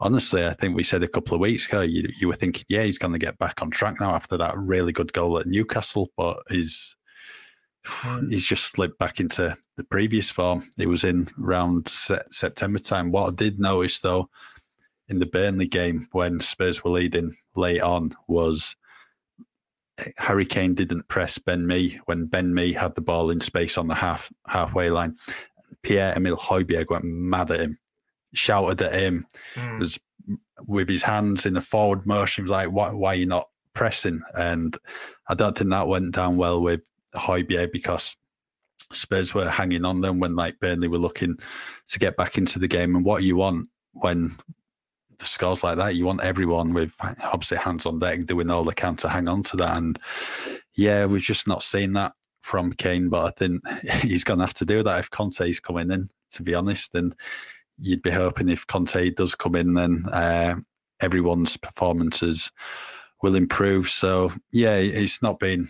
honestly, 0.04 0.46
I 0.46 0.54
think 0.54 0.76
we 0.76 0.84
said 0.84 1.02
a 1.02 1.08
couple 1.08 1.34
of 1.34 1.42
weeks 1.42 1.68
ago, 1.68 1.82
you, 1.82 2.08
you 2.20 2.28
were 2.28 2.36
thinking, 2.36 2.66
yeah, 2.68 2.84
he's 2.84 2.98
going 2.98 3.14
to 3.14 3.20
get 3.20 3.38
back 3.38 3.62
on 3.62 3.72
track 3.72 4.00
now 4.00 4.14
after 4.14 4.38
that 4.38 4.58
really 4.58 4.92
good 4.92 5.14
goal 5.14 5.40
at 5.40 5.48
Newcastle, 5.48 6.12
but 6.18 6.38
he's 6.50 6.96
hmm. 7.86 8.30
he's 8.30 8.46
just 8.46 8.66
slipped 8.66 9.00
back 9.00 9.20
into 9.20 9.56
the 9.78 9.84
previous 9.86 10.30
form. 10.30 10.70
He 10.78 10.86
was 10.86 11.04
in 11.04 11.30
around 11.42 11.88
September 11.88 12.80
time. 12.80 13.12
What 13.12 13.32
I 13.32 13.36
did 13.36 13.60
notice 13.60 14.00
though, 14.00 14.30
in 15.08 15.20
the 15.20 15.26
Burnley 15.26 15.68
game 15.68 16.08
when 16.12 16.40
Spurs 16.40 16.84
were 16.84 16.92
leading 16.92 17.36
late 17.56 17.82
on, 17.82 18.16
was 18.28 18.76
Harry 20.18 20.46
Kane 20.46 20.74
didn't 20.74 21.08
press 21.08 21.38
Ben 21.38 21.68
Mee 21.68 22.00
when 22.06 22.26
Ben 22.26 22.54
Mee 22.54 22.74
had 22.74 22.96
the 22.96 23.02
ball 23.02 23.30
in 23.30 23.40
space 23.40 23.78
on 23.78 23.88
the 23.88 23.96
half 23.96 24.32
halfway 24.48 24.90
line. 24.90 25.16
Pierre 25.84 26.16
Emile 26.16 26.38
Højbjerg 26.38 26.90
went 26.90 27.04
mad 27.04 27.52
at 27.52 27.60
him 27.60 27.78
shouted 28.34 28.82
at 28.82 28.94
him, 28.94 29.26
mm. 29.56 29.80
was 29.80 30.00
with 30.66 30.90
his 30.90 31.04
hands 31.04 31.46
in 31.46 31.54
the 31.54 31.62
forward 31.62 32.06
motion. 32.06 32.42
He 32.42 32.44
was 32.44 32.52
like, 32.52 32.72
why, 32.72 32.92
why 32.92 33.14
are 33.14 33.16
you 33.16 33.26
not 33.26 33.50
pressing? 33.74 34.22
And 34.36 34.78
I 35.28 35.36
don't 35.36 35.58
think 35.58 35.70
that 35.70 35.88
went 35.88 36.14
down 36.14 36.38
well 36.38 36.62
with 36.62 36.82
Højbjerg 37.16 37.72
because 37.72 38.16
Spurs 38.92 39.34
were 39.34 39.50
hanging 39.50 39.86
on 39.86 40.02
them 40.02 40.20
when 40.20 40.36
like 40.36 40.60
Burnley 40.60 40.88
were 40.88 40.98
looking 40.98 41.38
to 41.90 42.00
get 42.00 42.18
back 42.18 42.38
into 42.38 42.60
the 42.60 42.68
game. 42.68 42.96
And 42.96 43.06
what 43.06 43.24
you 43.24 43.36
want 43.36 43.70
when 43.94 44.36
scores 45.26 45.64
like 45.64 45.78
that, 45.78 45.96
you 45.96 46.06
want 46.06 46.24
everyone 46.24 46.74
with 46.74 46.94
obviously 47.24 47.58
hands 47.58 47.86
on 47.86 48.00
deck 48.00 48.26
doing 48.26 48.50
all 48.50 48.64
they 48.64 48.74
can 48.74 48.96
to 48.98 49.10
hang 49.10 49.28
on 49.28 49.44
to 49.44 49.58
that. 49.58 49.78
And 49.78 50.00
yeah, 50.76 51.06
we've 51.06 51.22
just 51.22 51.48
not 51.48 51.64
seen 51.64 51.94
that 51.94 52.14
from 52.42 52.74
Kane, 52.74 53.10
but 53.10 53.26
I 53.26 53.32
think 53.32 53.68
he's 54.02 54.24
going 54.24 54.40
to 54.40 54.46
have 54.46 54.54
to 54.56 54.66
do 54.66 54.84
that 54.84 55.00
if 55.00 55.10
Conte's 55.10 55.60
coming 55.60 55.92
in, 55.92 56.10
to 56.32 56.44
be 56.44 56.54
honest. 56.54 56.94
And 56.96 57.16
you'd 57.78 58.02
be 58.02 58.12
hoping 58.12 58.50
if 58.50 58.68
Conte 58.68 59.10
does 59.12 59.36
come 59.36 59.56
in, 59.56 59.74
then 59.74 60.06
uh, 60.10 60.56
everyone's 61.00 61.58
performances 61.58 62.52
will 63.22 63.36
improve. 63.36 63.90
So 63.90 64.32
yeah, 64.52 64.76
it's 64.76 65.22
not 65.22 65.40
been 65.40 65.68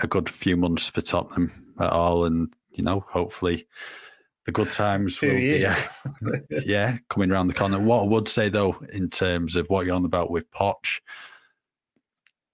a 0.00 0.06
good 0.06 0.28
few 0.28 0.56
months 0.56 0.88
for 0.88 1.00
Tottenham 1.00 1.74
at 1.80 1.90
all, 1.90 2.24
and 2.24 2.52
you 2.70 2.82
know, 2.82 3.04
hopefully 3.08 3.66
the 4.46 4.52
good 4.52 4.70
times 4.70 5.20
will 5.20 5.30
be 5.30 5.64
uh, 5.64 5.74
yeah 6.66 6.98
coming 7.08 7.30
around 7.30 7.46
the 7.46 7.54
corner. 7.54 7.78
What 7.78 8.02
I 8.02 8.06
would 8.06 8.28
say 8.28 8.48
though, 8.48 8.76
in 8.92 9.08
terms 9.10 9.56
of 9.56 9.66
what 9.68 9.86
you're 9.86 9.94
on 9.94 10.04
about 10.04 10.30
with 10.30 10.50
Poch, 10.50 11.00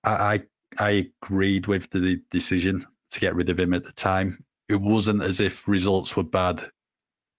I, 0.05 0.13
I 0.13 0.43
I 0.79 1.13
agreed 1.23 1.67
with 1.67 1.91
the 1.91 2.21
decision 2.31 2.87
to 3.11 3.21
get 3.21 3.35
rid 3.35 3.51
of 3.51 3.59
him 3.59 3.75
at 3.75 3.85
the 3.85 3.93
time. 3.93 4.45
It 4.69 4.81
wasn't 4.81 5.23
as 5.23 5.41
if 5.41 5.67
results 5.67 6.15
were 6.15 6.23
bad 6.23 6.71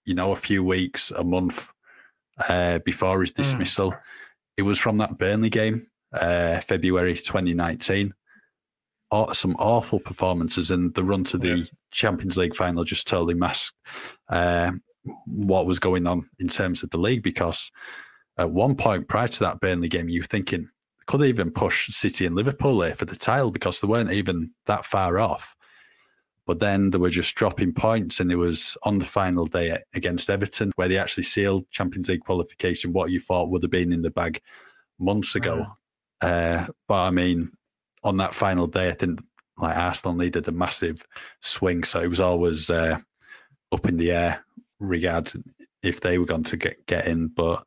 you 0.10 0.16
know, 0.16 0.32
a 0.32 0.36
few 0.36 0.64
weeks, 0.64 1.12
a 1.12 1.24
month 1.24 1.70
uh, 2.50 2.80
before 2.80 3.22
his 3.22 3.30
hmm. 3.30 3.44
dismissal. 3.44 3.92
Mm. 3.92 4.00
It 4.58 4.62
was 4.64 4.80
from 4.80 4.98
that 4.98 5.20
Burnley 5.20 5.52
game, 5.52 5.88
uh, 6.12 6.62
February 6.62 7.14
2019. 7.14 8.14
some 9.34 9.56
awful 9.60 10.00
performances, 10.00 10.72
and 10.72 10.94
the 10.96 11.04
run 11.04 11.24
to 11.26 11.38
the 11.38 11.60
yeah. 11.60 11.64
Champions 11.92 12.38
League 12.38 12.56
final 12.56 12.84
just 12.84 13.08
totally 13.08 13.34
masked 13.34 13.76
uh, 14.30 14.72
what 15.26 15.66
was 15.66 15.80
going 15.80 16.08
on 16.08 16.30
in 16.40 16.48
terms 16.48 16.84
of 16.84 16.90
the 16.90 16.98
league. 16.98 17.24
Because 17.24 17.72
at 18.38 18.52
one 18.52 18.76
point 18.76 19.08
prior 19.08 19.28
to 19.28 19.40
that 19.40 19.60
Burnley 19.60 19.90
game, 19.90 20.10
you 20.10 20.22
were 20.22 20.28
thinking 20.28 20.70
could 21.10 21.22
they 21.22 21.30
even 21.30 21.50
push 21.50 21.92
City 21.92 22.28
and 22.28 22.36
Liverpool 22.36 22.78
there 22.78 22.94
for 22.94 23.06
the 23.06 23.16
title 23.16 23.50
because 23.50 23.82
they 23.82 23.88
weren't 23.88 24.12
even 24.12 24.52
that 24.68 24.86
far 24.86 25.18
off. 25.18 25.56
But 26.46 26.60
then 26.60 26.92
they 26.92 27.00
were 27.00 27.10
just 27.10 27.34
dropping 27.34 27.74
points, 27.74 28.20
and 28.20 28.32
it 28.32 28.36
was 28.36 28.78
on 28.84 29.00
the 29.00 29.06
final 29.06 29.48
day 29.48 29.76
against 29.96 30.30
Everton 30.30 30.72
where 30.76 30.88
they 30.88 31.00
actually 31.00 31.24
sealed 31.24 31.66
Champions 31.72 32.10
League 32.10 32.24
qualification. 32.24 32.94
What 32.94 33.10
you 33.10 33.20
thought 33.20 33.50
would 33.50 33.64
have 33.64 33.72
been 33.72 33.92
in 33.92 34.04
the 34.04 34.12
bag 34.12 34.40
months 35.00 35.34
ago, 35.34 35.66
uh, 36.22 36.68
but 36.88 36.96
I 36.96 37.10
mean, 37.10 37.54
on 38.04 38.18
that 38.18 38.36
final 38.36 38.68
day, 38.68 38.90
I 38.90 38.94
think 38.94 39.20
like 39.60 39.78
Arsenal 39.78 40.16
needed 40.16 40.48
a 40.48 40.52
massive 40.52 41.06
swing, 41.42 41.84
so 41.84 42.00
it 42.00 42.10
was 42.10 42.20
always 42.20 42.70
uh, 42.70 42.98
up 43.72 43.88
in 43.88 43.98
the 43.98 44.12
air 44.12 44.46
regarding 44.80 45.44
if 45.84 46.02
they 46.02 46.18
were 46.18 46.26
going 46.26 46.44
to 46.44 46.58
get 46.58 46.86
get 46.86 47.08
in. 47.08 47.28
But 47.28 47.64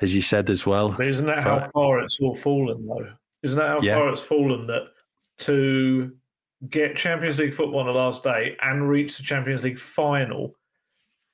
as 0.00 0.14
you 0.14 0.22
said 0.22 0.50
as 0.50 0.64
well, 0.66 0.90
but 0.90 1.06
isn't 1.06 1.26
that 1.26 1.42
for, 1.42 1.48
how 1.48 1.70
far 1.72 2.00
it's 2.00 2.18
all 2.20 2.34
fallen 2.34 2.86
though? 2.86 3.12
Isn't 3.42 3.58
that 3.58 3.68
how 3.68 3.78
yeah. 3.80 3.98
far 3.98 4.08
it's 4.10 4.22
fallen 4.22 4.66
that 4.66 4.88
to 5.38 6.12
get 6.68 6.96
Champions 6.96 7.38
League 7.38 7.54
football 7.54 7.80
on 7.80 7.86
the 7.86 7.92
last 7.92 8.22
day 8.22 8.56
and 8.62 8.88
reach 8.88 9.16
the 9.16 9.22
Champions 9.22 9.62
League 9.62 9.78
final 9.78 10.54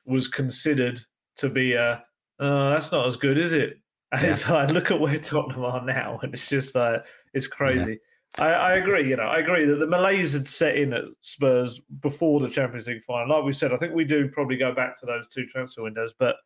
was 0.04 0.28
considered 0.28 1.00
to 1.36 1.48
be 1.48 1.74
a 1.74 2.04
oh, 2.40 2.70
that's 2.70 2.92
not 2.92 3.06
as 3.06 3.16
good, 3.16 3.38
is 3.38 3.52
it? 3.52 3.78
And 4.12 4.22
yeah. 4.22 4.30
it's 4.30 4.48
like 4.48 4.70
look 4.70 4.90
at 4.90 5.00
where 5.00 5.18
Tottenham 5.18 5.64
are 5.64 5.84
now, 5.84 6.18
and 6.22 6.34
it's 6.34 6.48
just 6.48 6.74
like 6.74 7.04
it's 7.32 7.46
crazy. 7.46 7.92
Yeah. 7.92 7.96
I, 8.38 8.46
I, 8.46 8.72
agree, 8.74 9.08
you 9.08 9.16
know, 9.16 9.24
I 9.24 9.38
agree 9.38 9.64
that 9.64 9.76
the 9.76 9.86
malaise 9.86 10.32
had 10.32 10.46
set 10.46 10.76
in 10.76 10.92
at 10.92 11.04
Spurs 11.20 11.80
before 12.00 12.40
the 12.40 12.48
Champions 12.48 12.88
League 12.88 13.02
final. 13.02 13.36
Like 13.36 13.44
we 13.44 13.52
said, 13.52 13.72
I 13.72 13.76
think 13.76 13.94
we 13.94 14.04
do 14.04 14.28
probably 14.28 14.56
go 14.56 14.74
back 14.74 14.98
to 15.00 15.06
those 15.06 15.28
two 15.28 15.46
transfer 15.46 15.82
windows, 15.82 16.14
but 16.18 16.36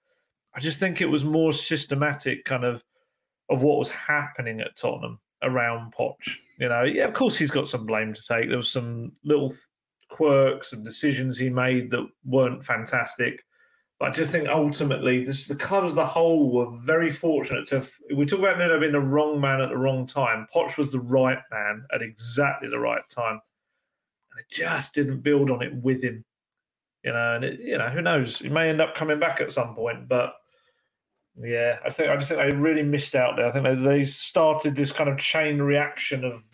I 0.54 0.60
just 0.60 0.80
think 0.80 1.00
it 1.00 1.06
was 1.06 1.24
more 1.24 1.52
systematic 1.52 2.44
kind 2.44 2.64
of 2.64 2.82
of 3.50 3.62
what 3.62 3.78
was 3.78 3.88
happening 3.88 4.60
at 4.60 4.76
Tottenham 4.76 5.18
around 5.42 5.94
Poch. 5.98 6.16
You 6.58 6.68
know, 6.68 6.82
yeah, 6.82 7.04
of 7.04 7.14
course 7.14 7.36
he's 7.36 7.50
got 7.50 7.68
some 7.68 7.86
blame 7.86 8.12
to 8.12 8.22
take. 8.22 8.48
There 8.48 8.58
was 8.58 8.70
some 8.70 9.12
little 9.24 9.54
quirks 10.10 10.72
and 10.72 10.84
decisions 10.84 11.38
he 11.38 11.48
made 11.48 11.90
that 11.90 12.06
weren't 12.24 12.64
fantastic. 12.64 13.44
But 13.98 14.10
I 14.10 14.12
just 14.12 14.30
think 14.30 14.48
ultimately, 14.48 15.24
this, 15.24 15.46
the 15.46 15.56
club 15.56 15.84
as 15.84 15.96
a 15.96 16.06
whole 16.06 16.50
were 16.50 16.70
very 16.78 17.10
fortunate 17.10 17.66
to. 17.68 17.84
We 18.14 18.26
talk 18.26 18.38
about 18.38 18.58
Nuno 18.58 18.78
being 18.78 18.92
the 18.92 19.00
wrong 19.00 19.40
man 19.40 19.60
at 19.60 19.70
the 19.70 19.76
wrong 19.76 20.06
time. 20.06 20.46
Poch 20.54 20.76
was 20.76 20.92
the 20.92 21.00
right 21.00 21.40
man 21.50 21.84
at 21.92 22.00
exactly 22.00 22.68
the 22.68 22.78
right 22.78 23.02
time, 23.10 23.40
and 24.30 24.40
it 24.40 24.46
just 24.54 24.94
didn't 24.94 25.22
build 25.22 25.50
on 25.50 25.62
it 25.62 25.74
with 25.74 26.02
him. 26.02 26.24
You 27.02 27.12
know, 27.12 27.34
and 27.36 27.44
it, 27.44 27.60
you 27.60 27.76
know 27.76 27.88
who 27.88 28.00
knows? 28.00 28.38
He 28.38 28.48
may 28.48 28.68
end 28.68 28.80
up 28.80 28.94
coming 28.94 29.18
back 29.18 29.40
at 29.40 29.52
some 29.52 29.74
point, 29.74 30.08
but 30.08 30.34
yeah, 31.42 31.78
I 31.84 31.90
think 31.90 32.10
I 32.10 32.16
just 32.16 32.28
think 32.28 32.40
they 32.40 32.56
really 32.56 32.84
missed 32.84 33.16
out 33.16 33.36
there. 33.36 33.46
I 33.46 33.50
think 33.50 33.64
they, 33.64 33.74
they 33.74 34.04
started 34.04 34.76
this 34.76 34.92
kind 34.92 35.10
of 35.10 35.18
chain 35.18 35.60
reaction 35.60 36.24
of 36.24 36.44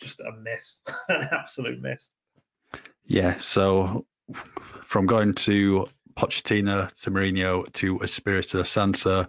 just 0.00 0.18
a 0.20 0.32
mess, 0.40 0.80
an 1.08 1.28
absolute 1.30 1.80
mess. 1.80 2.10
Yeah. 3.04 3.38
So 3.38 4.04
from 4.82 5.06
going 5.06 5.34
to 5.34 5.86
Pochettino 6.18 6.92
to 7.02 7.10
Mourinho 7.12 7.72
to 7.74 8.00
Espirito 8.00 8.64
Santo, 8.64 9.26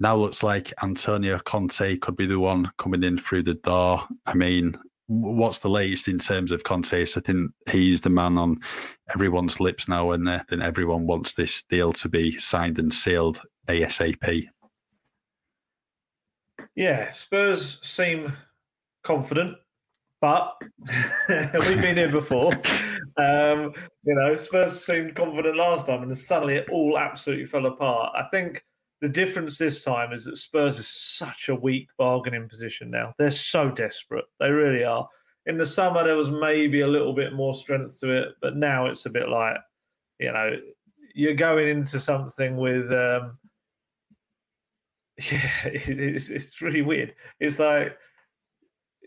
now 0.00 0.16
looks 0.16 0.42
like 0.42 0.72
Antonio 0.82 1.38
Conte 1.38 1.98
could 1.98 2.16
be 2.16 2.24
the 2.24 2.40
one 2.40 2.70
coming 2.78 3.02
in 3.02 3.18
through 3.18 3.42
the 3.42 3.54
door. 3.54 4.02
I 4.24 4.32
mean, 4.32 4.76
what's 5.08 5.60
the 5.60 5.68
latest 5.68 6.08
in 6.08 6.18
terms 6.18 6.52
of 6.52 6.64
Conte? 6.64 7.02
I 7.02 7.20
think 7.20 7.52
he's 7.70 8.00
the 8.00 8.08
man 8.08 8.38
on 8.38 8.60
everyone's 9.12 9.60
lips 9.60 9.88
now, 9.88 10.12
and 10.12 10.26
then 10.26 10.62
everyone 10.62 11.06
wants 11.06 11.34
this 11.34 11.62
deal 11.64 11.92
to 11.92 12.08
be 12.08 12.38
signed 12.38 12.78
and 12.78 12.92
sealed 12.92 13.42
ASAP. 13.68 14.48
Yeah, 16.74 17.12
Spurs 17.12 17.78
seem 17.82 18.32
confident, 19.02 19.56
but 20.22 20.54
we've 21.28 21.82
been 21.82 21.98
here 21.98 22.10
before. 22.10 22.52
um, 23.18 23.72
you 24.04 24.14
know, 24.14 24.36
Spurs 24.36 24.84
seemed 24.84 25.14
confident 25.14 25.56
last 25.56 25.86
time, 25.86 26.02
and 26.02 26.16
suddenly 26.16 26.56
it 26.56 26.68
all 26.70 26.98
absolutely 26.98 27.46
fell 27.46 27.66
apart. 27.66 28.12
I 28.14 28.24
think 28.30 28.62
the 29.00 29.08
difference 29.08 29.58
this 29.58 29.82
time 29.82 30.12
is 30.12 30.24
that 30.24 30.36
Spurs 30.36 30.78
is 30.78 30.88
such 30.88 31.48
a 31.48 31.54
weak 31.54 31.88
bargaining 31.98 32.48
position 32.48 32.90
now. 32.90 33.14
They're 33.18 33.30
so 33.30 33.70
desperate. 33.70 34.24
They 34.40 34.50
really 34.50 34.84
are. 34.84 35.08
In 35.46 35.58
the 35.58 35.66
summer, 35.66 36.04
there 36.04 36.16
was 36.16 36.30
maybe 36.30 36.80
a 36.80 36.88
little 36.88 37.14
bit 37.14 37.32
more 37.32 37.54
strength 37.54 38.00
to 38.00 38.10
it, 38.10 38.28
but 38.42 38.56
now 38.56 38.86
it's 38.86 39.06
a 39.06 39.10
bit 39.10 39.28
like, 39.28 39.56
you 40.18 40.32
know, 40.32 40.56
you're 41.14 41.34
going 41.34 41.68
into 41.68 41.98
something 41.98 42.56
with. 42.56 42.92
Um, 42.92 43.38
yeah, 45.32 45.64
it's, 45.64 46.28
it's 46.28 46.60
really 46.60 46.82
weird. 46.82 47.14
It's 47.40 47.58
like 47.58 47.96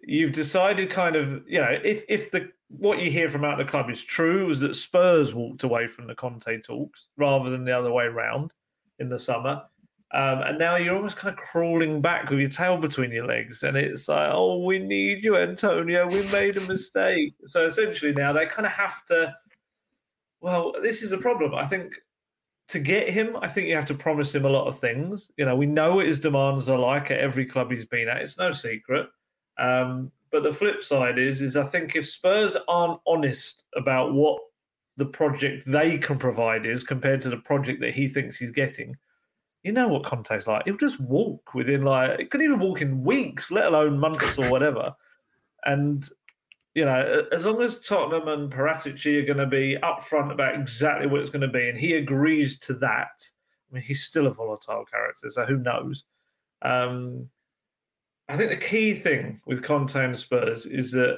you've 0.03 0.31
decided 0.31 0.89
kind 0.89 1.15
of, 1.15 1.43
you 1.47 1.59
know, 1.59 1.77
if 1.83 2.03
if 2.09 2.31
the 2.31 2.51
what 2.69 2.99
you 2.99 3.09
hear 3.09 3.29
from 3.29 3.43
out 3.43 3.57
the 3.57 3.65
club 3.65 3.89
is 3.89 4.03
true, 4.03 4.49
is 4.49 4.59
that 4.59 4.75
Spurs 4.75 5.33
walked 5.33 5.63
away 5.63 5.88
from 5.88 6.07
the 6.07 6.15
Conte 6.15 6.62
talks 6.62 7.07
rather 7.17 7.49
than 7.49 7.65
the 7.65 7.77
other 7.77 7.91
way 7.91 8.05
around 8.05 8.53
in 8.99 9.09
the 9.09 9.19
summer. 9.19 9.63
Um, 10.12 10.41
and 10.41 10.57
now 10.57 10.75
you're 10.75 10.95
almost 10.95 11.17
kind 11.17 11.31
of 11.31 11.39
crawling 11.39 12.01
back 12.01 12.29
with 12.29 12.39
your 12.39 12.49
tail 12.49 12.77
between 12.77 13.12
your 13.12 13.27
legs. 13.27 13.62
And 13.62 13.77
it's 13.77 14.07
like, 14.07 14.29
oh, 14.31 14.63
we 14.63 14.79
need 14.79 15.23
you, 15.23 15.38
Antonio. 15.38 16.07
We 16.07 16.23
made 16.31 16.57
a 16.57 16.62
mistake. 16.62 17.33
So 17.45 17.65
essentially 17.65 18.13
now 18.13 18.33
they 18.33 18.47
kind 18.47 18.65
of 18.65 18.71
have 18.71 19.05
to, 19.05 19.35
well, 20.41 20.73
this 20.81 21.03
is 21.03 21.12
a 21.12 21.17
problem. 21.17 21.53
I 21.53 21.67
think 21.67 21.93
to 22.69 22.79
get 22.79 23.09
him, 23.09 23.38
I 23.41 23.47
think 23.47 23.67
you 23.67 23.75
have 23.75 23.85
to 23.85 23.93
promise 23.93 24.33
him 24.33 24.45
a 24.45 24.49
lot 24.49 24.67
of 24.67 24.79
things. 24.79 25.29
You 25.38 25.45
know, 25.45 25.55
we 25.55 25.67
know 25.67 25.95
what 25.95 26.07
his 26.07 26.19
demands 26.19 26.69
are 26.69 26.79
like 26.79 27.12
at 27.12 27.19
every 27.19 27.45
club 27.45 27.71
he's 27.71 27.85
been 27.85 28.09
at. 28.09 28.21
It's 28.21 28.38
no 28.38 28.51
secret. 28.51 29.09
Um, 29.59 30.11
but 30.31 30.43
the 30.43 30.53
flip 30.53 30.83
side 30.83 31.19
is, 31.19 31.41
is 31.41 31.55
I 31.55 31.65
think 31.65 31.95
if 31.95 32.07
Spurs 32.07 32.55
aren't 32.67 32.99
honest 33.05 33.63
about 33.75 34.13
what 34.13 34.41
the 34.97 35.05
project 35.05 35.63
they 35.65 35.97
can 35.97 36.19
provide 36.19 36.65
is 36.65 36.83
compared 36.83 37.21
to 37.21 37.29
the 37.29 37.37
project 37.37 37.81
that 37.81 37.93
he 37.93 38.07
thinks 38.07 38.37
he's 38.37 38.51
getting, 38.51 38.95
you 39.63 39.71
know 39.71 39.87
what 39.87 40.03
Conte's 40.03 40.47
like. 40.47 40.63
He'll 40.65 40.77
just 40.77 40.99
walk 40.99 41.53
within 41.53 41.83
like 41.83 42.19
it 42.19 42.31
could 42.31 42.41
even 42.41 42.59
walk 42.59 42.81
in 42.81 43.03
weeks, 43.03 43.51
let 43.51 43.67
alone 43.67 43.99
months 43.99 44.37
or 44.37 44.49
whatever. 44.49 44.95
And 45.65 46.07
you 46.75 46.85
know, 46.85 47.25
as 47.31 47.45
long 47.45 47.61
as 47.61 47.79
Tottenham 47.79 48.27
and 48.27 48.51
Paratici 48.51 49.21
are 49.21 49.25
going 49.25 49.39
to 49.39 49.47
be 49.47 49.77
upfront 49.83 50.31
about 50.31 50.55
exactly 50.55 51.07
what 51.07 51.19
it's 51.19 51.29
going 51.29 51.41
to 51.41 51.47
be, 51.47 51.67
and 51.67 51.77
he 51.77 51.93
agrees 51.93 52.57
to 52.59 52.73
that, 52.75 53.21
I 53.69 53.73
mean, 53.73 53.83
he's 53.83 54.03
still 54.03 54.27
a 54.27 54.33
volatile 54.33 54.85
character, 54.85 55.29
so 55.29 55.45
who 55.45 55.57
knows? 55.57 56.05
Um, 56.61 57.29
I 58.29 58.37
think 58.37 58.51
the 58.51 58.57
key 58.57 58.93
thing 58.93 59.41
with 59.47 59.63
Conte 59.63 59.95
and 59.95 60.15
Spurs 60.15 60.67
is 60.67 60.91
that 60.91 61.17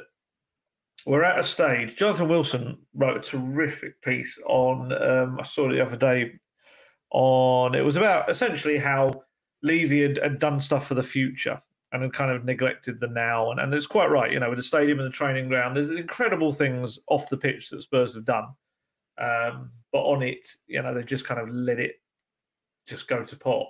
we're 1.05 1.23
at 1.23 1.39
a 1.39 1.43
stage. 1.43 1.97
Jonathan 1.97 2.29
Wilson 2.29 2.77
wrote 2.93 3.17
a 3.17 3.29
terrific 3.29 4.01
piece 4.01 4.39
on. 4.47 4.93
Um, 4.93 5.37
I 5.37 5.43
saw 5.43 5.69
it 5.69 5.73
the 5.73 5.85
other 5.85 5.97
day. 5.97 6.31
On 7.13 7.75
it 7.75 7.81
was 7.81 7.97
about 7.97 8.29
essentially 8.29 8.77
how 8.77 9.23
Levy 9.61 10.01
had, 10.03 10.17
had, 10.23 10.39
done 10.39 10.61
stuff 10.61 10.87
for 10.87 10.93
the 10.93 11.03
future 11.03 11.61
and 11.91 12.03
had 12.03 12.13
kind 12.13 12.31
of 12.31 12.45
neglected 12.45 13.01
the 13.01 13.07
now. 13.07 13.51
And, 13.51 13.59
and 13.59 13.73
it's 13.73 13.85
quite 13.85 14.09
right, 14.09 14.31
you 14.31 14.39
know, 14.39 14.49
with 14.49 14.59
the 14.59 14.63
stadium 14.63 14.99
and 14.99 15.07
the 15.07 15.13
training 15.13 15.49
ground, 15.49 15.75
there's 15.75 15.89
incredible 15.89 16.53
things 16.53 16.99
off 17.07 17.27
the 17.27 17.35
pitch 17.35 17.69
that 17.69 17.81
Spurs 17.81 18.13
have 18.13 18.23
done. 18.23 18.45
Um, 19.17 19.71
but 19.91 20.03
on 20.03 20.23
it, 20.23 20.47
you 20.67 20.81
know, 20.81 20.93
they've 20.93 21.05
just 21.05 21.25
kind 21.25 21.41
of 21.41 21.49
let 21.49 21.79
it 21.79 21.95
just 22.87 23.09
go 23.09 23.25
to 23.25 23.35
pot. 23.35 23.67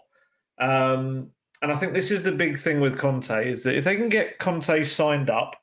Um, 0.60 1.32
and 1.62 1.72
I 1.72 1.76
think 1.76 1.94
this 1.94 2.12
is 2.12 2.24
the 2.24 2.32
big 2.32 2.60
thing 2.60 2.80
with 2.80 2.98
Conte 2.98 3.50
is 3.50 3.64
that 3.64 3.76
if 3.76 3.84
they 3.84 3.96
can 3.96 4.10
get 4.10 4.40
Conte 4.40 4.84
signed 4.84 5.30
up, 5.30 5.56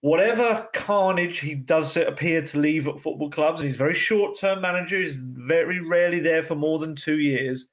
whatever 0.00 0.68
carnage 0.74 1.38
he 1.38 1.54
does 1.54 1.96
appear 1.96 2.42
to 2.42 2.58
leave 2.58 2.88
at 2.88 3.00
football 3.00 3.30
clubs, 3.30 3.60
and 3.60 3.68
he's 3.68 3.76
very 3.76 3.94
short-term 3.94 4.60
manager, 4.60 5.00
he's 5.00 5.16
very 5.16 5.80
rarely 5.80 6.20
there 6.20 6.42
for 6.42 6.54
more 6.54 6.78
than 6.78 6.94
two 6.94 7.18
years. 7.18 7.70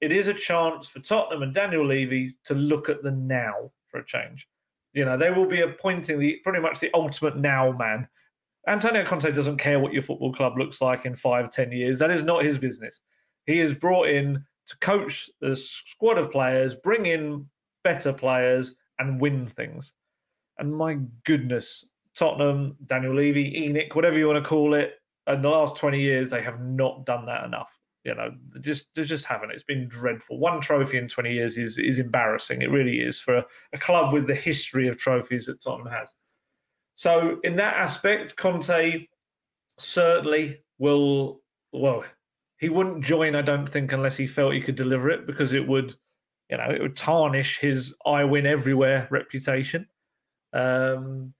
It 0.00 0.12
is 0.12 0.28
a 0.28 0.34
chance 0.34 0.88
for 0.88 1.00
Tottenham 1.00 1.42
and 1.42 1.54
Daniel 1.54 1.86
Levy 1.86 2.36
to 2.44 2.54
look 2.54 2.88
at 2.88 3.02
the 3.02 3.10
now 3.10 3.70
for 3.90 4.00
a 4.00 4.06
change. 4.06 4.48
You 4.92 5.04
know, 5.04 5.18
they 5.18 5.30
will 5.30 5.46
be 5.46 5.60
appointing 5.60 6.18
the 6.18 6.40
pretty 6.42 6.60
much 6.60 6.80
the 6.80 6.90
ultimate 6.94 7.36
now 7.36 7.72
man. 7.72 8.08
Antonio 8.66 9.04
Conte 9.04 9.30
doesn't 9.32 9.58
care 9.58 9.78
what 9.78 9.92
your 9.92 10.02
football 10.02 10.32
club 10.32 10.58
looks 10.58 10.80
like 10.80 11.04
in 11.04 11.14
five, 11.14 11.50
ten 11.50 11.70
years. 11.72 11.98
That 11.98 12.10
is 12.10 12.22
not 12.22 12.44
his 12.44 12.58
business. 12.58 13.00
He 13.46 13.60
is 13.60 13.72
brought 13.72 14.08
in 14.08 14.44
to 14.68 14.78
coach 14.78 15.30
the 15.40 15.56
squad 15.56 16.18
of 16.18 16.30
players, 16.30 16.74
bring 16.74 17.06
in 17.06 17.46
better 17.84 18.12
players, 18.12 18.76
and 18.98 19.20
win 19.20 19.46
things. 19.46 19.92
And 20.58 20.74
my 20.74 20.98
goodness, 21.24 21.84
Tottenham, 22.16 22.76
Daniel 22.86 23.14
Levy, 23.14 23.52
ENIC, 23.52 23.94
whatever 23.94 24.18
you 24.18 24.26
want 24.26 24.42
to 24.42 24.48
call 24.48 24.74
it, 24.74 24.94
in 25.26 25.42
the 25.42 25.48
last 25.48 25.76
20 25.76 26.00
years, 26.00 26.30
they 26.30 26.42
have 26.42 26.60
not 26.60 27.06
done 27.06 27.26
that 27.26 27.44
enough. 27.44 27.70
You 28.04 28.14
know, 28.14 28.30
they 28.54 28.60
just 28.60 28.94
they 28.94 29.04
just 29.04 29.26
haven't. 29.26 29.50
It's 29.50 29.62
been 29.62 29.88
dreadful. 29.88 30.38
One 30.38 30.60
trophy 30.60 30.96
in 30.96 31.08
20 31.08 31.32
years 31.32 31.58
is 31.58 31.78
is 31.78 31.98
embarrassing. 31.98 32.62
It 32.62 32.70
really 32.70 33.00
is 33.00 33.20
for 33.20 33.36
a, 33.36 33.44
a 33.74 33.78
club 33.78 34.14
with 34.14 34.26
the 34.26 34.34
history 34.34 34.88
of 34.88 34.96
trophies 34.96 35.46
that 35.46 35.60
Tottenham 35.60 35.92
has. 35.92 36.10
So 36.94 37.38
in 37.44 37.56
that 37.56 37.74
aspect, 37.74 38.36
Conte 38.36 39.06
certainly 39.78 40.62
will 40.78 41.42
well 41.72 42.04
he 42.58 42.68
wouldn't 42.68 43.04
join, 43.04 43.34
I 43.34 43.42
don't 43.42 43.68
think, 43.68 43.92
unless 43.92 44.16
he 44.16 44.26
felt 44.26 44.54
he 44.54 44.60
could 44.60 44.74
deliver 44.74 45.10
it, 45.10 45.26
because 45.26 45.52
it 45.52 45.66
would, 45.66 45.94
you 46.50 46.56
know, 46.56 46.70
it 46.70 46.82
would 46.82 46.96
tarnish 46.96 47.58
his 47.58 47.94
"I 48.04 48.24
win 48.24 48.46
everywhere" 48.46 49.08
reputation. 49.10 49.86
Um, 50.52 51.34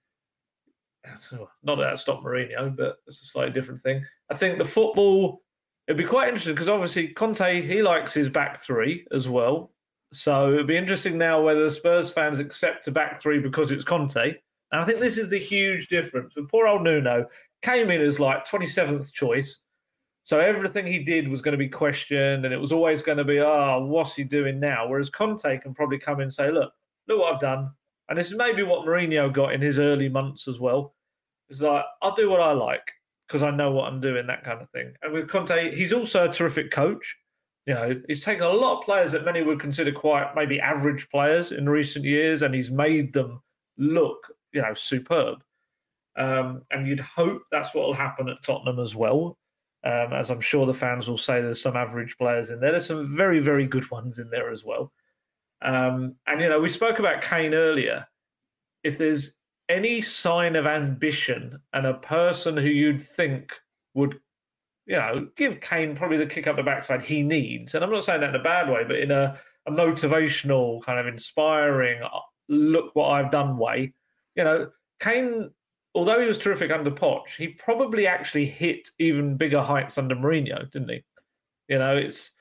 not 1.63 1.77
that 1.77 1.83
that 1.83 1.99
stopped 1.99 2.23
Mourinho, 2.23 2.75
but 2.75 2.97
it's 3.07 3.21
a 3.21 3.25
slightly 3.25 3.53
different 3.53 3.81
thing. 3.81 4.05
I 4.29 4.35
think 4.35 4.57
the 4.57 4.65
football 4.65 5.41
it'd 5.87 5.97
be 5.97 6.03
quite 6.03 6.27
interesting 6.27 6.53
because 6.53 6.69
obviously 6.69 7.07
Conte 7.07 7.61
he 7.61 7.81
likes 7.81 8.13
his 8.13 8.29
back 8.29 8.61
three 8.61 9.05
as 9.11 9.27
well. 9.27 9.71
So 10.13 10.53
it'd 10.53 10.67
be 10.67 10.77
interesting 10.77 11.17
now 11.17 11.41
whether 11.41 11.63
the 11.63 11.71
Spurs 11.71 12.11
fans 12.11 12.39
accept 12.39 12.87
a 12.87 12.91
back 12.91 13.19
three 13.19 13.39
because 13.39 13.71
it's 13.71 13.83
Conte. 13.83 14.35
And 14.71 14.81
I 14.81 14.85
think 14.85 14.99
this 14.99 15.17
is 15.17 15.29
the 15.29 15.39
huge 15.39 15.87
difference. 15.87 16.35
With 16.35 16.49
poor 16.49 16.67
old 16.67 16.83
Nuno 16.83 17.25
came 17.61 17.89
in 17.89 18.01
as 18.01 18.19
like 18.19 18.45
27th 18.45 19.11
choice, 19.11 19.59
so 20.29 20.39
everything 20.39 20.85
he 20.85 20.99
did 20.99 21.27
was 21.27 21.41
going 21.41 21.53
to 21.53 21.57
be 21.57 21.67
questioned, 21.67 22.45
and 22.45 22.53
it 22.53 22.61
was 22.61 22.71
always 22.71 23.01
going 23.01 23.17
to 23.17 23.23
be, 23.23 23.39
oh, 23.39 23.83
what's 23.83 24.13
he 24.13 24.23
doing 24.23 24.59
now? 24.59 24.87
Whereas 24.87 25.09
Conte 25.09 25.57
can 25.57 25.73
probably 25.73 25.97
come 25.97 26.17
in 26.17 26.25
and 26.25 26.31
say, 26.31 26.51
look, 26.51 26.71
look 27.07 27.19
what 27.19 27.33
I've 27.33 27.39
done. 27.39 27.71
And 28.07 28.19
this 28.19 28.27
is 28.27 28.37
maybe 28.37 28.61
what 28.61 28.85
Mourinho 28.85 29.33
got 29.33 29.53
in 29.53 29.61
his 29.63 29.79
early 29.79 30.07
months 30.07 30.47
as 30.47 30.59
well. 30.59 30.93
It's 31.49 31.61
like, 31.61 31.83
I'll 32.03 32.13
do 32.13 32.29
what 32.29 32.41
I 32.41 32.51
like 32.51 32.91
because 33.27 33.41
I 33.41 33.49
know 33.49 33.71
what 33.71 33.91
I'm 33.91 34.01
doing, 34.01 34.27
that 34.27 34.43
kind 34.43 34.61
of 34.61 34.69
thing. 34.69 34.93
And 35.01 35.13
with 35.13 35.29
Conte, 35.29 35.75
he's 35.75 35.93
also 35.93 36.29
a 36.29 36.31
terrific 36.31 36.69
coach. 36.69 37.17
You 37.65 37.73
know, 37.73 37.99
he's 38.07 38.23
taken 38.23 38.43
a 38.43 38.49
lot 38.49 38.77
of 38.77 38.85
players 38.85 39.11
that 39.13 39.25
many 39.25 39.41
would 39.41 39.59
consider 39.59 39.91
quite 39.91 40.35
maybe 40.35 40.59
average 40.59 41.09
players 41.09 41.51
in 41.51 41.67
recent 41.67 42.05
years, 42.05 42.43
and 42.43 42.53
he's 42.53 42.69
made 42.69 43.13
them 43.13 43.41
look, 43.79 44.31
you 44.51 44.61
know, 44.61 44.75
superb. 44.75 45.39
Um, 46.15 46.61
and 46.69 46.85
you'd 46.85 46.99
hope 46.99 47.41
that's 47.51 47.73
what 47.73 47.87
will 47.87 47.95
happen 47.95 48.29
at 48.29 48.43
Tottenham 48.43 48.77
as 48.77 48.93
well. 48.93 49.35
Um, 49.83 50.13
as 50.13 50.29
I'm 50.29 50.41
sure 50.41 50.65
the 50.65 50.73
fans 50.73 51.07
will 51.07 51.17
say, 51.17 51.41
there's 51.41 51.61
some 51.61 51.77
average 51.77 52.17
players 52.17 52.49
in 52.49 52.59
there. 52.59 52.71
There's 52.71 52.85
some 52.85 53.15
very, 53.15 53.39
very 53.39 53.65
good 53.65 53.89
ones 53.89 54.19
in 54.19 54.29
there 54.29 54.51
as 54.51 54.63
well. 54.63 54.91
Um, 55.61 56.15
and, 56.27 56.41
you 56.41 56.49
know, 56.49 56.59
we 56.59 56.69
spoke 56.69 56.99
about 56.99 57.21
Kane 57.21 57.53
earlier. 57.53 58.07
If 58.83 58.97
there's 58.97 59.35
any 59.69 60.01
sign 60.01 60.55
of 60.55 60.65
ambition 60.65 61.59
and 61.73 61.85
a 61.85 61.93
person 61.93 62.57
who 62.57 62.67
you'd 62.67 63.01
think 63.01 63.53
would, 63.93 64.19
you 64.85 64.95
know, 64.95 65.27
give 65.37 65.61
Kane 65.61 65.95
probably 65.95 66.17
the 66.17 66.25
kick 66.25 66.47
up 66.47 66.55
the 66.55 66.63
backside 66.63 67.01
he 67.01 67.21
needs, 67.21 67.75
and 67.75 67.83
I'm 67.83 67.91
not 67.91 68.03
saying 68.03 68.21
that 68.21 68.29
in 68.29 68.35
a 68.35 68.43
bad 68.43 68.69
way, 68.69 68.83
but 68.85 68.97
in 68.97 69.11
a, 69.11 69.39
a 69.67 69.71
motivational, 69.71 70.81
kind 70.83 70.99
of 70.99 71.07
inspiring, 71.07 72.01
uh, 72.01 72.19
look 72.47 72.95
what 72.95 73.09
I've 73.09 73.31
done 73.31 73.57
way, 73.57 73.93
you 74.35 74.43
know, 74.43 74.69
Kane 74.99 75.51
although 75.99 76.21
he 76.21 76.27
was 76.29 76.39
terrific 76.39 76.71
under 76.71 76.89
Poch, 76.89 77.35
he 77.37 77.49
probably 77.49 78.07
actually 78.07 78.45
hit 78.45 78.89
even 78.99 79.35
bigger 79.35 79.61
heights 79.61 79.97
under 79.97 80.15
Mourinho, 80.15 80.71
didn't 80.71 80.87
he? 80.87 81.03
You 81.67 81.77
know, 81.77 81.97
it's 81.97 82.31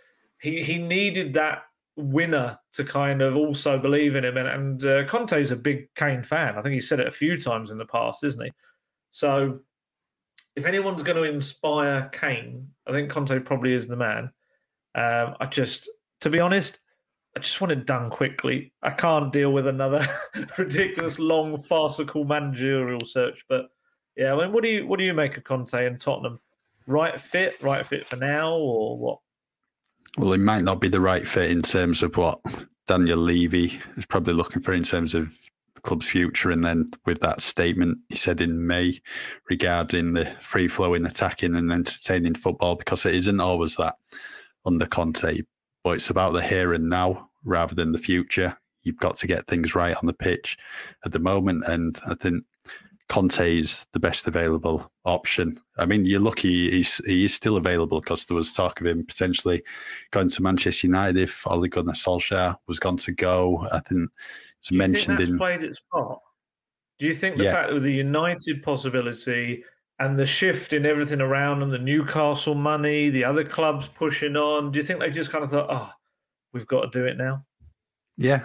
he 0.41 0.63
he 0.63 0.79
needed 0.79 1.33
that 1.33 1.63
winner 1.97 2.57
to 2.75 2.85
kind 2.85 3.21
of 3.21 3.35
also 3.35 3.77
believe 3.77 4.15
in 4.15 4.25
him. 4.25 4.37
And, 4.37 4.49
and 4.49 4.85
uh, 4.85 5.05
Conte's 5.07 5.51
a 5.51 5.57
big 5.57 5.93
Kane 5.97 6.23
fan. 6.23 6.57
I 6.57 6.63
think 6.63 6.75
he 6.75 6.81
said 6.81 7.01
it 7.01 7.09
a 7.09 7.11
few 7.11 7.37
times 7.37 7.73
in 7.73 7.79
the 7.79 7.85
past, 7.85 8.23
isn't 8.23 8.45
he? 8.45 8.53
So 9.11 9.59
if 10.55 10.65
anyone's 10.65 11.03
going 11.03 11.17
to 11.17 11.25
inspire 11.25 12.09
Kane, 12.13 12.69
I 12.87 12.93
think 12.93 13.11
Conte 13.11 13.41
probably 13.41 13.75
is 13.75 13.89
the 13.89 13.97
man. 13.97 14.31
Um, 14.95 15.35
I 15.41 15.47
just, 15.51 15.91
to 16.21 16.31
be 16.31 16.39
honest, 16.39 16.79
I 17.39 17.41
just 17.41 17.61
want 17.61 17.71
it 17.71 17.87
done 17.87 18.11
quickly. 18.11 18.73
I 18.83 18.91
can't 18.91 19.33
deal 19.33 19.53
with 19.53 19.69
another 19.69 20.05
ridiculous, 20.59 21.21
long, 21.21 21.57
farcical 21.57 22.25
managerial 22.25 23.05
search. 23.05 23.45
But 23.49 23.67
yeah, 24.17 24.35
I 24.35 24.43
mean, 24.43 24.53
what 24.53 24.65
do 24.65 24.69
you 24.69 24.89
what 24.89 24.99
do 24.99 25.05
you 25.05 25.15
make 25.15 25.37
of 25.37 25.45
Conte 25.45 25.87
and 25.87 26.01
Tottenham? 26.01 26.41
Right 26.89 27.21
fit, 27.21 27.63
right 27.63 27.87
fit 27.87 28.07
for 28.07 28.17
now, 28.17 28.55
or 28.55 28.99
what? 28.99 29.19
Well, 30.17 30.33
it 30.33 30.41
might 30.41 30.65
not 30.65 30.81
be 30.81 30.89
the 30.89 31.01
right 31.01 31.25
fit 31.25 31.53
in 31.53 31.63
terms 31.63 32.03
of 32.03 32.17
what 32.17 32.41
Daniel 32.89 33.21
Levy 33.21 33.81
is 33.97 34.05
probably 34.05 34.35
looking 34.35 34.61
for 34.61 34.73
in 34.73 34.83
terms 34.83 35.15
of 35.15 35.33
the 35.77 35.81
club's 35.83 36.09
future. 36.09 36.51
And 36.51 36.65
then 36.65 36.87
with 37.07 37.21
that 37.21 37.41
statement 37.41 37.99
he 38.09 38.17
said 38.17 38.41
in 38.41 38.67
May 38.67 38.99
regarding 39.49 40.15
the 40.15 40.35
free 40.41 40.67
flowing, 40.67 41.07
attacking, 41.07 41.55
and 41.55 41.71
entertaining 41.71 42.35
football, 42.35 42.75
because 42.75 43.07
it 43.07 43.15
isn't 43.15 43.41
always 43.41 43.77
that 43.77 43.95
under 44.67 44.87
Conte, 44.87 45.43
but 45.85 45.91
it's 45.91 46.11
about 46.11 46.33
the 46.33 46.43
here 46.43 46.73
and 46.73 46.91
now 46.91 47.28
rather 47.45 47.75
than 47.75 47.93
the 47.93 47.99
future. 47.99 48.57
You've 48.83 48.99
got 48.99 49.17
to 49.17 49.27
get 49.27 49.47
things 49.47 49.75
right 49.75 49.97
on 49.97 50.07
the 50.07 50.13
pitch 50.13 50.57
at 51.05 51.13
the 51.13 51.19
moment. 51.19 51.65
And 51.67 51.99
I 52.09 52.15
think 52.15 52.45
Conte 53.09 53.59
is 53.59 53.87
the 53.93 54.01
best 54.01 54.29
available 54.29 54.91
option. 55.05 55.59
I 55.79 55.87
mean, 55.87 56.05
you're 56.05 56.21
lucky 56.21 56.71
he's 56.71 57.01
he 57.07 57.25
is 57.25 57.35
still 57.35 57.57
available 57.57 58.01
because 58.01 58.25
there 58.25 58.37
was 58.37 58.53
talk 58.53 58.81
of 58.81 58.87
him 58.87 59.05
potentially 59.05 59.63
going 60.11 60.29
to 60.29 60.43
Manchester 60.43 60.87
United 60.87 61.17
if 61.17 61.47
Ole 61.47 61.69
Gunnar 61.69 61.95
Solskjaer 61.95 62.57
was 62.67 62.79
going 62.79 62.99
to 62.99 63.13
go. 63.13 63.67
I 63.73 63.81
think 63.81 64.11
it's 64.61 64.71
mentioned 64.71 65.21
in 65.21 65.39
played 65.39 65.63
its 65.63 65.81
part. 65.93 66.19
Do 66.99 67.07
you 67.07 67.15
think 67.15 67.37
the 67.37 67.45
yeah. 67.45 67.53
fact 67.53 67.71
of 67.71 67.83
the 67.83 67.93
United 67.93 68.63
possibility 68.63 69.65
and 70.01 70.19
the 70.19 70.27
shift 70.27 70.73
in 70.73 70.85
everything 70.85 71.21
around 71.21 71.63
and 71.63 71.73
the 71.73 71.79
Newcastle 71.79 72.55
money, 72.55 73.09
the 73.09 73.25
other 73.25 73.45
clubs 73.45 73.89
pushing 73.89 74.37
on, 74.37 74.71
do 74.71 74.79
you 74.79 74.85
think 74.85 75.01
they 75.01 75.11
just 75.11 75.31
kind 75.31 75.45
of 75.45 75.51
thought, 75.51 75.69
oh, 75.71 75.91
we've 76.53 76.67
got 76.67 76.91
to 76.93 76.99
do 76.99 77.07
it 77.07 77.17
now? 77.17 77.45
Yeah, 78.17 78.45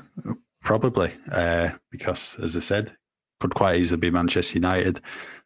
probably. 0.61 1.13
Uh, 1.31 1.71
because, 1.89 2.37
as 2.41 2.55
I 2.55 2.59
said, 2.59 2.95
could 3.39 3.55
quite 3.55 3.79
easily 3.79 3.99
be 3.99 4.11
Manchester 4.11 4.55
United 4.55 5.01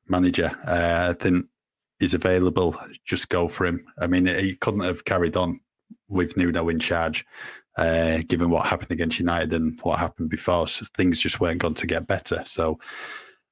manager. 0.07 0.51
Uh, 0.65 1.09
I 1.11 1.13
think 1.13 1.45
he's 1.99 2.13
available. 2.13 2.75
Just 3.05 3.29
go 3.29 3.47
for 3.47 3.65
him. 3.65 3.85
I 3.99 4.07
mean, 4.07 4.27
he 4.27 4.55
couldn't 4.55 4.81
have 4.81 5.05
carried 5.05 5.37
on 5.37 5.59
with 6.09 6.37
Nuno 6.37 6.69
in 6.69 6.79
charge, 6.79 7.25
uh, 7.77 8.19
given 8.27 8.49
what 8.49 8.67
happened 8.67 8.91
against 8.91 9.19
United 9.19 9.53
and 9.53 9.79
what 9.81 9.99
happened 9.99 10.29
before. 10.29 10.67
So 10.67 10.85
things 10.95 11.19
just 11.19 11.39
weren't 11.39 11.61
going 11.61 11.75
to 11.75 11.87
get 11.87 12.07
better. 12.07 12.43
So 12.45 12.79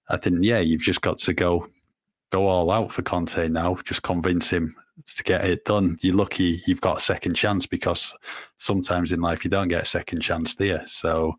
I 0.10 0.18
think, 0.18 0.40
yeah, 0.42 0.60
you've 0.60 0.82
just 0.82 1.02
got 1.02 1.20
to 1.20 1.34
go 1.34 1.68
go 2.32 2.48
all 2.48 2.72
out 2.72 2.92
for 2.92 3.02
Conte 3.02 3.48
now. 3.50 3.78
Just 3.86 4.04
convince 4.04 4.50
him 4.50 4.76
to 5.16 5.24
get 5.24 5.46
it 5.46 5.66
done. 5.66 5.98
You're 6.02 6.16
lucky 6.16 6.62
you've 6.68 6.82
got 6.82 6.98
a 6.98 7.02
second 7.02 7.36
chance 7.36 7.66
because 7.66 8.16
sometimes 8.58 9.12
in 9.12 9.22
life 9.22 9.44
you 9.44 9.50
don't 9.50 9.68
get 9.68 9.84
a 9.84 9.88
second 9.88 10.22
chance, 10.22 10.56
you? 10.60 10.80
So 10.86 11.36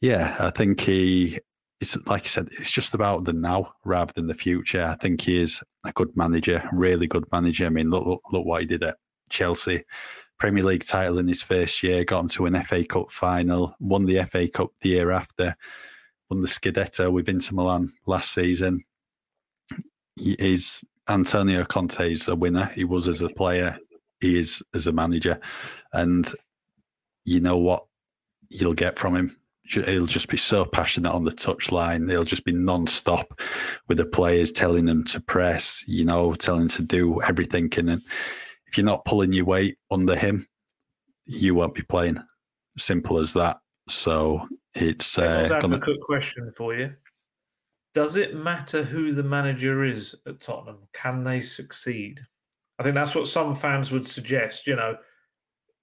yeah, 0.00 0.36
I 0.38 0.50
think 0.50 0.80
he 0.80 1.38
it's 1.80 1.96
like 2.06 2.24
I 2.24 2.28
said, 2.28 2.48
it's 2.58 2.70
just 2.70 2.94
about 2.94 3.24
the 3.24 3.32
now 3.32 3.72
rather 3.84 4.12
than 4.14 4.26
the 4.26 4.34
future. 4.34 4.84
I 4.84 4.96
think 4.96 5.20
he 5.20 5.40
is 5.40 5.60
a 5.84 5.92
good 5.92 6.16
manager, 6.16 6.68
really 6.72 7.06
good 7.06 7.24
manager. 7.30 7.66
I 7.66 7.70
mean, 7.70 7.90
look, 7.90 8.06
look, 8.06 8.22
look 8.32 8.46
what 8.46 8.62
he 8.62 8.66
did 8.66 8.82
at 8.82 8.96
Chelsea. 9.30 9.84
Premier 10.38 10.64
League 10.64 10.84
title 10.84 11.18
in 11.18 11.28
his 11.28 11.42
first 11.42 11.82
year, 11.82 12.04
got 12.04 12.20
into 12.20 12.46
an 12.46 12.62
FA 12.62 12.84
Cup 12.84 13.10
final, 13.10 13.74
won 13.80 14.04
the 14.04 14.22
FA 14.24 14.48
Cup 14.48 14.70
the 14.80 14.90
year 14.90 15.10
after, 15.10 15.56
won 16.30 16.42
the 16.42 16.48
Scudetto 16.48 17.10
with 17.10 17.28
Inter 17.28 17.54
Milan 17.54 17.92
last 18.06 18.32
season. 18.32 18.82
He 20.16 20.32
is 20.32 20.84
Antonio 21.08 21.64
Conte 21.64 22.12
is 22.12 22.28
a 22.28 22.36
winner. 22.36 22.70
He 22.74 22.84
was 22.84 23.08
as 23.08 23.22
a 23.22 23.28
player, 23.28 23.78
he 24.20 24.38
is 24.38 24.62
as 24.74 24.86
a 24.86 24.92
manager, 24.92 25.38
and 25.92 26.32
you 27.24 27.40
know 27.40 27.56
what 27.56 27.86
you'll 28.48 28.74
get 28.74 28.98
from 28.98 29.16
him 29.16 29.36
he'll 29.68 30.06
just 30.06 30.28
be 30.28 30.36
so 30.36 30.64
passionate 30.64 31.12
on 31.12 31.24
the 31.24 31.30
touchline. 31.30 32.10
He'll 32.10 32.24
just 32.24 32.44
be 32.44 32.52
non-stop 32.52 33.40
with 33.88 33.98
the 33.98 34.06
players, 34.06 34.52
telling 34.52 34.86
them 34.86 35.04
to 35.04 35.20
press, 35.20 35.84
you 35.86 36.04
know, 36.04 36.34
telling 36.34 36.60
them 36.60 36.68
to 36.70 36.82
do 36.82 37.20
everything. 37.22 37.72
And 37.76 37.90
if 37.90 38.76
you're 38.76 38.86
not 38.86 39.04
pulling 39.04 39.32
your 39.32 39.44
weight 39.44 39.76
under 39.90 40.16
him, 40.16 40.46
you 41.24 41.54
won't 41.54 41.74
be 41.74 41.82
playing. 41.82 42.22
Simple 42.78 43.18
as 43.18 43.32
that. 43.34 43.58
So 43.88 44.46
it's 44.74 45.18
uh, 45.18 45.48
a 45.50 45.60
gonna... 45.60 45.80
quick 45.80 46.00
question 46.02 46.52
for 46.56 46.74
you. 46.74 46.92
Does 47.96 48.16
it 48.16 48.34
matter 48.34 48.82
who 48.82 49.14
the 49.14 49.22
manager 49.22 49.82
is 49.82 50.14
at 50.26 50.38
Tottenham? 50.38 50.80
Can 50.92 51.24
they 51.24 51.40
succeed? 51.40 52.20
I 52.78 52.82
think 52.82 52.94
that's 52.94 53.14
what 53.14 53.26
some 53.26 53.56
fans 53.56 53.90
would 53.90 54.06
suggest. 54.06 54.66
You 54.66 54.76
know, 54.76 54.98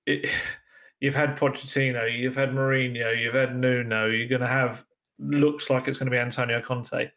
it, 0.06 0.30
you've 0.99 1.15
had 1.15 1.36
Pochettino, 1.36 2.15
you've 2.15 2.36
had 2.36 2.52
Mourinho, 2.52 3.19
you've 3.19 3.34
had 3.34 3.58
Nuno, 3.58 4.06
you're 4.12 4.28
going 4.28 4.41
to 4.41 4.47
have 4.47 4.86
looks 5.17 5.71
like 5.71 5.88
it's 5.88 5.97
going 5.97 6.06
to 6.06 6.15
be 6.15 6.19
Antonio 6.19 6.62
Conte. 6.62 7.10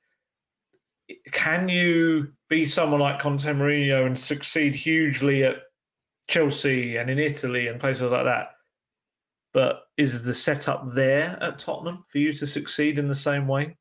Can 1.30 1.68
you 1.68 2.32
be 2.48 2.64
someone 2.64 3.00
like 3.00 3.20
Conte 3.20 3.44
Mourinho 3.44 4.06
and 4.06 4.18
succeed 4.18 4.74
hugely 4.74 5.44
at 5.44 5.56
Chelsea 6.26 6.96
and 6.96 7.10
in 7.10 7.18
Italy 7.18 7.68
and 7.68 7.78
places 7.78 8.12
like 8.12 8.24
that? 8.24 8.52
But 9.52 9.82
is 9.98 10.22
the 10.22 10.32
setup 10.32 10.94
there 10.94 11.36
at 11.42 11.58
Tottenham 11.58 12.06
for 12.08 12.16
you 12.16 12.32
to 12.32 12.46
succeed 12.46 12.98
in 12.98 13.08
the 13.08 13.14
same 13.14 13.46
way? 13.46 13.76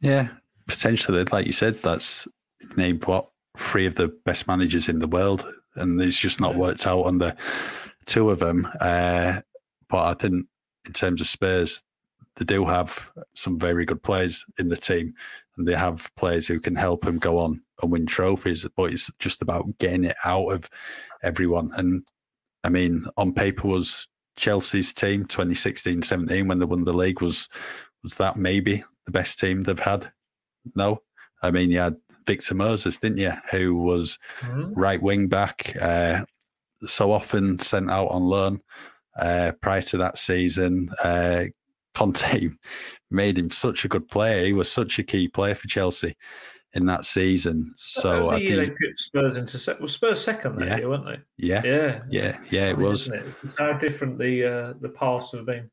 Yeah, 0.00 0.28
potentially. 0.66 1.24
Like 1.24 1.46
you 1.46 1.52
said, 1.52 1.80
that's 1.82 2.26
named 2.76 3.06
what 3.06 3.28
three 3.56 3.86
of 3.86 3.94
the 3.94 4.08
best 4.24 4.46
managers 4.46 4.88
in 4.88 4.98
the 4.98 5.08
world, 5.08 5.46
and 5.76 6.00
it's 6.00 6.18
just 6.18 6.40
not 6.40 6.52
yeah. 6.52 6.58
worked 6.58 6.86
out 6.86 7.02
on 7.02 7.18
the 7.18 7.36
two 8.06 8.30
of 8.30 8.40
them. 8.40 8.68
Uh, 8.80 9.40
but 9.88 10.04
I 10.04 10.14
think 10.14 10.46
in 10.86 10.92
terms 10.92 11.20
of 11.20 11.26
Spurs, 11.26 11.82
they 12.36 12.44
do 12.44 12.64
have 12.64 13.10
some 13.34 13.58
very 13.58 13.84
good 13.84 14.02
players 14.02 14.44
in 14.58 14.68
the 14.68 14.76
team, 14.76 15.14
and 15.56 15.66
they 15.66 15.74
have 15.74 16.10
players 16.16 16.46
who 16.46 16.60
can 16.60 16.74
help 16.74 17.04
them 17.04 17.18
go 17.18 17.38
on 17.38 17.60
and 17.82 17.92
win 17.92 18.06
trophies. 18.06 18.66
But 18.76 18.92
it's 18.92 19.10
just 19.18 19.42
about 19.42 19.78
getting 19.78 20.04
it 20.04 20.16
out 20.24 20.48
of 20.48 20.68
everyone. 21.22 21.70
And 21.76 22.04
I 22.64 22.68
mean, 22.70 23.06
on 23.16 23.32
paper 23.32 23.68
was 23.68 24.08
Chelsea's 24.36 24.92
team 24.92 25.24
2016-17 25.26 26.48
when 26.48 26.58
they 26.58 26.64
won 26.64 26.84
the 26.84 26.92
league 26.92 27.22
was 27.22 27.48
was 28.02 28.16
that 28.16 28.36
maybe 28.36 28.82
the 29.06 29.12
best 29.12 29.38
team 29.38 29.62
they've 29.62 29.78
had? 29.78 30.10
No, 30.74 31.02
I 31.42 31.50
mean 31.50 31.70
you 31.70 31.78
had 31.78 31.96
Victor 32.26 32.54
Moses, 32.54 32.98
didn't 32.98 33.18
you? 33.18 33.32
Who 33.50 33.76
was 33.76 34.18
mm-hmm. 34.40 34.72
right 34.74 35.00
wing 35.00 35.28
back, 35.28 35.76
uh, 35.80 36.24
so 36.86 37.12
often 37.12 37.58
sent 37.58 37.90
out 37.90 38.08
on 38.08 38.22
loan 38.22 38.60
uh, 39.18 39.52
prior 39.60 39.82
to 39.82 39.98
that 39.98 40.18
season. 40.18 40.90
Uh, 41.02 41.46
Conte 41.94 42.50
made 43.10 43.38
him 43.38 43.50
such 43.50 43.84
a 43.84 43.88
good 43.88 44.08
player. 44.08 44.44
He 44.44 44.52
was 44.52 44.70
such 44.70 44.98
a 44.98 45.02
key 45.04 45.28
player 45.28 45.54
for 45.54 45.68
Chelsea 45.68 46.16
in 46.74 46.86
that 46.86 47.04
season. 47.04 47.72
So 47.76 48.26
that 48.26 48.34
I 48.34 48.38
think, 48.38 48.56
they 48.56 48.70
put 48.70 48.98
Spurs 48.98 49.36
into 49.36 49.58
se- 49.58 49.76
well, 49.78 49.88
Spurs 49.88 50.22
second 50.22 50.56
that 50.56 50.68
yeah, 50.68 50.76
year, 50.78 50.88
weren't 50.88 51.06
they? 51.06 51.18
Yeah, 51.38 51.62
yeah, 51.64 52.02
yeah, 52.10 52.38
yeah. 52.50 52.68
It 52.70 52.78
was. 52.78 53.08
It? 53.08 53.24
It's 53.42 53.56
how 53.56 53.72
different 53.74 54.18
the 54.18 54.44
uh, 54.44 54.74
the 54.80 54.88
past 54.88 55.34
have 55.34 55.46
been. 55.46 55.70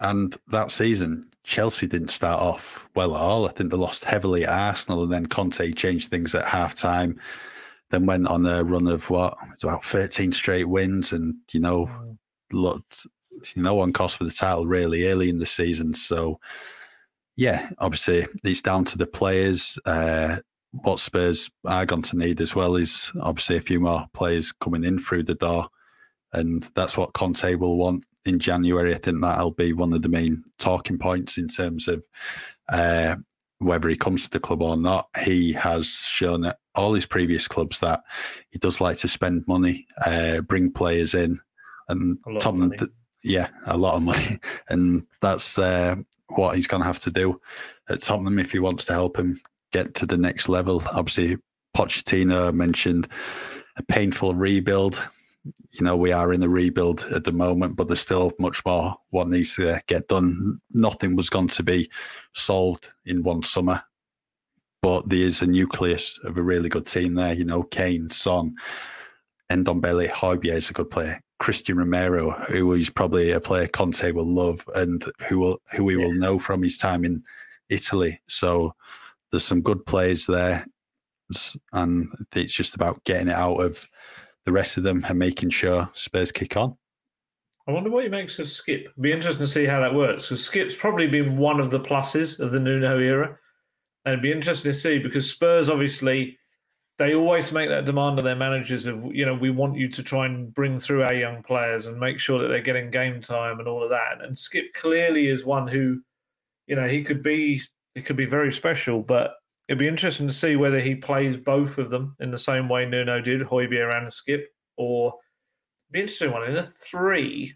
And 0.00 0.36
that 0.48 0.70
season, 0.70 1.30
Chelsea 1.48 1.86
didn't 1.86 2.10
start 2.10 2.40
off 2.40 2.86
well 2.94 3.16
at 3.16 3.20
all. 3.20 3.48
I 3.48 3.52
think 3.52 3.70
they 3.70 3.76
lost 3.76 4.04
heavily 4.04 4.44
at 4.44 4.50
Arsenal, 4.50 5.02
and 5.02 5.12
then 5.12 5.26
Conte 5.26 5.72
changed 5.72 6.10
things 6.10 6.34
at 6.34 6.44
half 6.44 6.74
time 6.74 7.18
then 7.90 8.06
went 8.06 8.28
on 8.28 8.46
a 8.46 8.64
run 8.64 8.86
of 8.86 9.08
what 9.10 9.36
it's 9.52 9.64
about 9.64 9.84
13 9.84 10.32
straight 10.32 10.68
wins 10.68 11.12
and 11.12 11.34
you 11.52 11.60
know 11.60 11.86
mm. 11.86 12.16
looked 12.52 13.06
you 13.54 13.62
know 13.62 13.80
on 13.80 13.92
cost 13.92 14.18
for 14.18 14.24
the 14.24 14.30
title 14.30 14.66
really 14.66 15.06
early 15.06 15.28
in 15.28 15.38
the 15.38 15.46
season 15.46 15.94
so 15.94 16.38
yeah 17.36 17.70
obviously 17.78 18.26
it's 18.44 18.62
down 18.62 18.84
to 18.84 18.98
the 18.98 19.06
players 19.06 19.78
uh, 19.86 20.36
what 20.72 21.00
Spurs 21.00 21.50
are 21.64 21.86
going 21.86 22.02
to 22.02 22.18
need 22.18 22.40
as 22.40 22.54
well 22.54 22.76
is 22.76 23.10
obviously 23.22 23.56
a 23.56 23.62
few 23.62 23.80
more 23.80 24.06
players 24.12 24.52
coming 24.52 24.84
in 24.84 24.98
through 24.98 25.22
the 25.22 25.34
door 25.34 25.68
and 26.32 26.68
that's 26.74 26.96
what 26.96 27.14
Conte 27.14 27.54
will 27.54 27.78
want 27.78 28.04
in 28.28 28.38
January 28.38 28.94
I 28.94 28.98
think 28.98 29.20
that'll 29.20 29.52
be 29.52 29.72
one 29.72 29.92
of 29.92 30.02
the 30.02 30.08
main 30.08 30.44
talking 30.58 30.98
points 30.98 31.38
in 31.38 31.48
terms 31.48 31.88
of 31.88 32.02
uh, 32.68 33.16
whether 33.58 33.88
he 33.88 33.96
comes 33.96 34.24
to 34.24 34.30
the 34.30 34.40
club 34.40 34.62
or 34.62 34.76
not, 34.76 35.08
he 35.20 35.52
has 35.52 35.86
shown 35.86 36.44
at 36.44 36.58
all 36.74 36.94
his 36.94 37.06
previous 37.06 37.48
clubs 37.48 37.80
that 37.80 38.02
he 38.50 38.58
does 38.58 38.80
like 38.80 38.98
to 38.98 39.08
spend 39.08 39.44
money, 39.48 39.86
uh, 40.04 40.40
bring 40.42 40.70
players 40.70 41.14
in, 41.14 41.40
and 41.88 42.18
Tottenham, 42.40 42.72
yeah, 43.24 43.48
a 43.66 43.76
lot 43.76 43.94
of 43.94 44.02
money, 44.02 44.38
and 44.68 45.04
that's 45.20 45.58
uh, 45.58 45.96
what 46.28 46.54
he's 46.54 46.66
going 46.66 46.82
to 46.82 46.86
have 46.86 47.00
to 47.00 47.10
do 47.10 47.40
at 47.88 48.02
Tottenham 48.02 48.38
if 48.38 48.52
he 48.52 48.58
wants 48.58 48.86
to 48.86 48.92
help 48.92 49.18
him 49.18 49.40
get 49.72 49.94
to 49.94 50.06
the 50.06 50.18
next 50.18 50.48
level. 50.48 50.82
Obviously, 50.92 51.38
Pochettino 51.76 52.52
mentioned 52.54 53.08
a 53.76 53.82
painful 53.82 54.34
rebuild 54.34 54.98
you 55.70 55.84
know, 55.84 55.96
we 55.96 56.12
are 56.12 56.32
in 56.32 56.40
the 56.40 56.48
rebuild 56.48 57.04
at 57.12 57.24
the 57.24 57.32
moment, 57.32 57.76
but 57.76 57.88
there's 57.88 58.00
still 58.00 58.32
much 58.38 58.64
more 58.64 58.96
what 59.10 59.28
needs 59.28 59.56
to 59.56 59.80
get 59.86 60.08
done. 60.08 60.60
Nothing 60.72 61.16
was 61.16 61.30
going 61.30 61.48
to 61.48 61.62
be 61.62 61.90
solved 62.34 62.88
in 63.04 63.22
one 63.22 63.42
summer, 63.42 63.82
but 64.82 65.08
there 65.08 65.20
is 65.20 65.42
a 65.42 65.46
nucleus 65.46 66.18
of 66.24 66.38
a 66.38 66.42
really 66.42 66.68
good 66.68 66.86
team 66.86 67.14
there. 67.14 67.32
You 67.32 67.44
know, 67.44 67.62
Kane, 67.62 68.10
Son, 68.10 68.54
Ndombele, 69.50 70.10
Højbjerg 70.10 70.56
is 70.56 70.70
a 70.70 70.74
good 70.74 70.90
player. 70.90 71.20
Cristian 71.40 71.76
Romero, 71.76 72.30
who 72.48 72.72
is 72.72 72.90
probably 72.90 73.30
a 73.30 73.40
player 73.40 73.68
Conte 73.68 74.10
will 74.10 74.26
love 74.26 74.64
and 74.74 75.04
who 75.28 75.38
will 75.38 75.62
who 75.72 75.84
we 75.84 75.96
will 75.96 76.12
know 76.12 76.38
from 76.38 76.62
his 76.62 76.76
time 76.76 77.04
in 77.04 77.22
Italy. 77.68 78.20
So 78.26 78.74
there's 79.30 79.44
some 79.44 79.62
good 79.62 79.86
players 79.86 80.26
there, 80.26 80.66
and 81.72 82.08
it's 82.34 82.52
just 82.52 82.74
about 82.74 83.04
getting 83.04 83.28
it 83.28 83.36
out 83.36 83.58
of 83.58 83.86
the 84.44 84.52
rest 84.52 84.76
of 84.76 84.82
them 84.82 85.04
are 85.08 85.14
making 85.14 85.50
sure 85.50 85.88
Spurs 85.94 86.32
kick 86.32 86.56
on. 86.56 86.76
I 87.68 87.72
wonder 87.72 87.90
what 87.90 88.04
he 88.04 88.08
makes 88.08 88.38
of 88.38 88.48
Skip. 88.48 88.80
It'd 88.80 89.02
be 89.02 89.12
interesting 89.12 89.44
to 89.44 89.52
see 89.52 89.66
how 89.66 89.80
that 89.80 89.94
works 89.94 90.24
because 90.24 90.42
Skip's 90.42 90.74
probably 90.74 91.06
been 91.06 91.36
one 91.36 91.60
of 91.60 91.70
the 91.70 91.80
pluses 91.80 92.40
of 92.40 92.50
the 92.50 92.58
Nuno 92.58 92.98
era. 92.98 93.38
And 94.04 94.14
it'd 94.14 94.22
be 94.22 94.32
interesting 94.32 94.72
to 94.72 94.76
see 94.76 94.98
because 94.98 95.30
Spurs 95.30 95.68
obviously 95.68 96.38
they 96.96 97.14
always 97.14 97.52
make 97.52 97.68
that 97.68 97.84
demand 97.84 98.18
on 98.18 98.24
their 98.24 98.34
managers 98.34 98.86
of 98.86 99.14
you 99.14 99.24
know 99.24 99.34
we 99.34 99.50
want 99.50 99.76
you 99.76 99.86
to 99.88 100.02
try 100.02 100.24
and 100.24 100.52
bring 100.52 100.78
through 100.78 101.02
our 101.02 101.12
young 101.12 101.42
players 101.42 101.86
and 101.86 102.00
make 102.00 102.18
sure 102.18 102.40
that 102.40 102.48
they're 102.48 102.62
getting 102.62 102.90
game 102.90 103.20
time 103.20 103.58
and 103.58 103.68
all 103.68 103.82
of 103.82 103.90
that. 103.90 104.22
And 104.22 104.36
Skip 104.36 104.72
clearly 104.72 105.28
is 105.28 105.44
one 105.44 105.68
who, 105.68 106.00
you 106.66 106.74
know, 106.74 106.88
he 106.88 107.04
could 107.04 107.22
be 107.22 107.60
he 107.94 108.00
could 108.00 108.16
be 108.16 108.24
very 108.24 108.52
special, 108.52 109.02
but 109.02 109.34
it'd 109.68 109.78
be 109.78 109.88
interesting 109.88 110.26
to 110.26 110.32
see 110.32 110.56
whether 110.56 110.80
he 110.80 110.94
plays 110.94 111.36
both 111.36 111.78
of 111.78 111.90
them 111.90 112.16
in 112.20 112.30
the 112.30 112.38
same 112.38 112.68
way 112.68 112.86
Nuno 112.86 113.20
did, 113.20 113.42
Højbjerg 113.42 113.98
and 113.98 114.12
Skip, 114.12 114.52
or 114.76 115.14
be 115.90 116.00
interesting 116.00 116.32
one 116.32 116.50
in 116.50 116.56
a 116.56 116.62
three. 116.62 117.54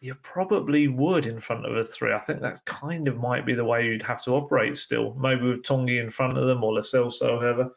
You 0.00 0.14
probably 0.16 0.88
would 0.88 1.26
in 1.26 1.40
front 1.40 1.64
of 1.64 1.76
a 1.76 1.84
three. 1.84 2.12
I 2.12 2.18
think 2.18 2.40
that 2.40 2.64
kind 2.64 3.08
of 3.08 3.16
might 3.16 3.46
be 3.46 3.54
the 3.54 3.64
way 3.64 3.86
you'd 3.86 4.02
have 4.02 4.22
to 4.24 4.32
operate 4.32 4.76
still. 4.76 5.14
Maybe 5.14 5.48
with 5.48 5.62
Tanguy 5.62 6.02
in 6.02 6.10
front 6.10 6.36
of 6.36 6.46
them 6.46 6.62
or 6.62 6.72
Celso 6.80 7.30
or 7.30 7.40
whoever. 7.40 7.70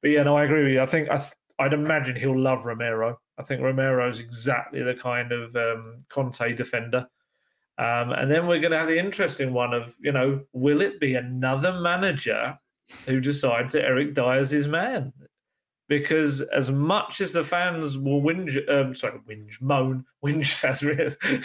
But 0.00 0.10
yeah, 0.10 0.22
no, 0.22 0.36
I 0.36 0.44
agree 0.44 0.64
with 0.64 0.72
you. 0.72 0.82
I 0.82 0.86
think 0.86 1.08
I 1.10 1.20
I'd 1.58 1.74
imagine 1.74 2.16
he'll 2.16 2.38
love 2.38 2.66
Romero. 2.66 3.18
I 3.38 3.42
think 3.42 3.62
Romero's 3.62 4.18
exactly 4.18 4.82
the 4.82 4.94
kind 4.94 5.32
of 5.32 5.56
um, 5.56 6.04
Conte 6.08 6.52
defender. 6.54 7.08
Um, 7.78 8.12
and 8.12 8.30
then 8.30 8.46
we're 8.46 8.60
going 8.60 8.72
to 8.72 8.78
have 8.78 8.88
the 8.88 8.98
interesting 8.98 9.52
one 9.52 9.72
of, 9.72 9.94
you 10.00 10.12
know, 10.12 10.42
will 10.52 10.82
it 10.82 11.00
be 11.00 11.14
another 11.14 11.80
manager 11.80 12.58
who 13.06 13.20
decides 13.20 13.72
that 13.72 13.84
Eric 13.84 14.14
Dier's 14.14 14.50
his 14.50 14.66
man? 14.66 15.12
Because 15.88 16.40
as 16.40 16.70
much 16.70 17.20
as 17.20 17.32
the 17.32 17.44
fans 17.44 17.98
will 17.98 18.22
whinge, 18.22 18.56
um, 18.70 18.94
sorry, 18.94 19.18
whinge, 19.28 19.60
moan, 19.60 20.04
whinge 20.24 20.46
sounds 20.46 20.80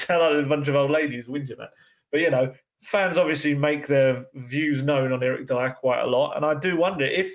sound 0.01 0.21
like 0.21 0.45
a 0.45 0.49
bunch 0.49 0.67
of 0.67 0.75
old 0.75 0.91
ladies 0.91 1.25
whinging 1.25 1.57
that. 1.57 1.71
But, 2.11 2.21
you 2.21 2.31
know, 2.31 2.53
fans 2.83 3.17
obviously 3.17 3.53
make 3.53 3.87
their 3.87 4.25
views 4.33 4.81
known 4.81 5.11
on 5.11 5.23
Eric 5.23 5.47
Dier 5.47 5.71
quite 5.71 6.01
a 6.01 6.07
lot. 6.07 6.35
And 6.35 6.45
I 6.45 6.53
do 6.53 6.77
wonder 6.77 7.05
if 7.05 7.29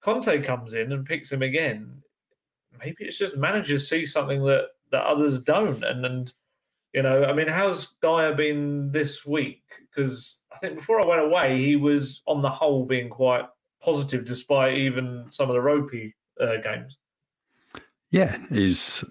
Conte 0.00 0.42
comes 0.42 0.74
in 0.74 0.92
and 0.92 1.06
picks 1.06 1.32
him 1.32 1.42
again, 1.42 2.02
maybe 2.78 2.96
it's 3.00 3.18
just 3.18 3.36
managers 3.36 3.88
see 3.88 4.04
something 4.04 4.44
that 4.44 4.66
that 4.90 5.06
others 5.06 5.42
don't, 5.42 5.82
and 5.82 6.04
and 6.04 6.34
you 6.94 7.02
know, 7.02 7.24
I 7.24 7.32
mean, 7.32 7.48
how's 7.48 7.88
Dier 8.00 8.34
been 8.34 8.92
this 8.92 9.26
week? 9.26 9.64
Because 9.90 10.38
I 10.52 10.58
think 10.58 10.76
before 10.76 11.02
I 11.02 11.06
went 11.06 11.22
away, 11.22 11.60
he 11.60 11.74
was 11.74 12.22
on 12.26 12.40
the 12.40 12.48
whole 12.48 12.86
being 12.86 13.08
quite 13.08 13.44
positive, 13.82 14.24
despite 14.24 14.78
even 14.78 15.26
some 15.30 15.50
of 15.50 15.54
the 15.54 15.60
ropey 15.60 16.14
uh, 16.40 16.56
games. 16.62 16.98
Yeah, 18.12 18.38
he's 18.48 19.04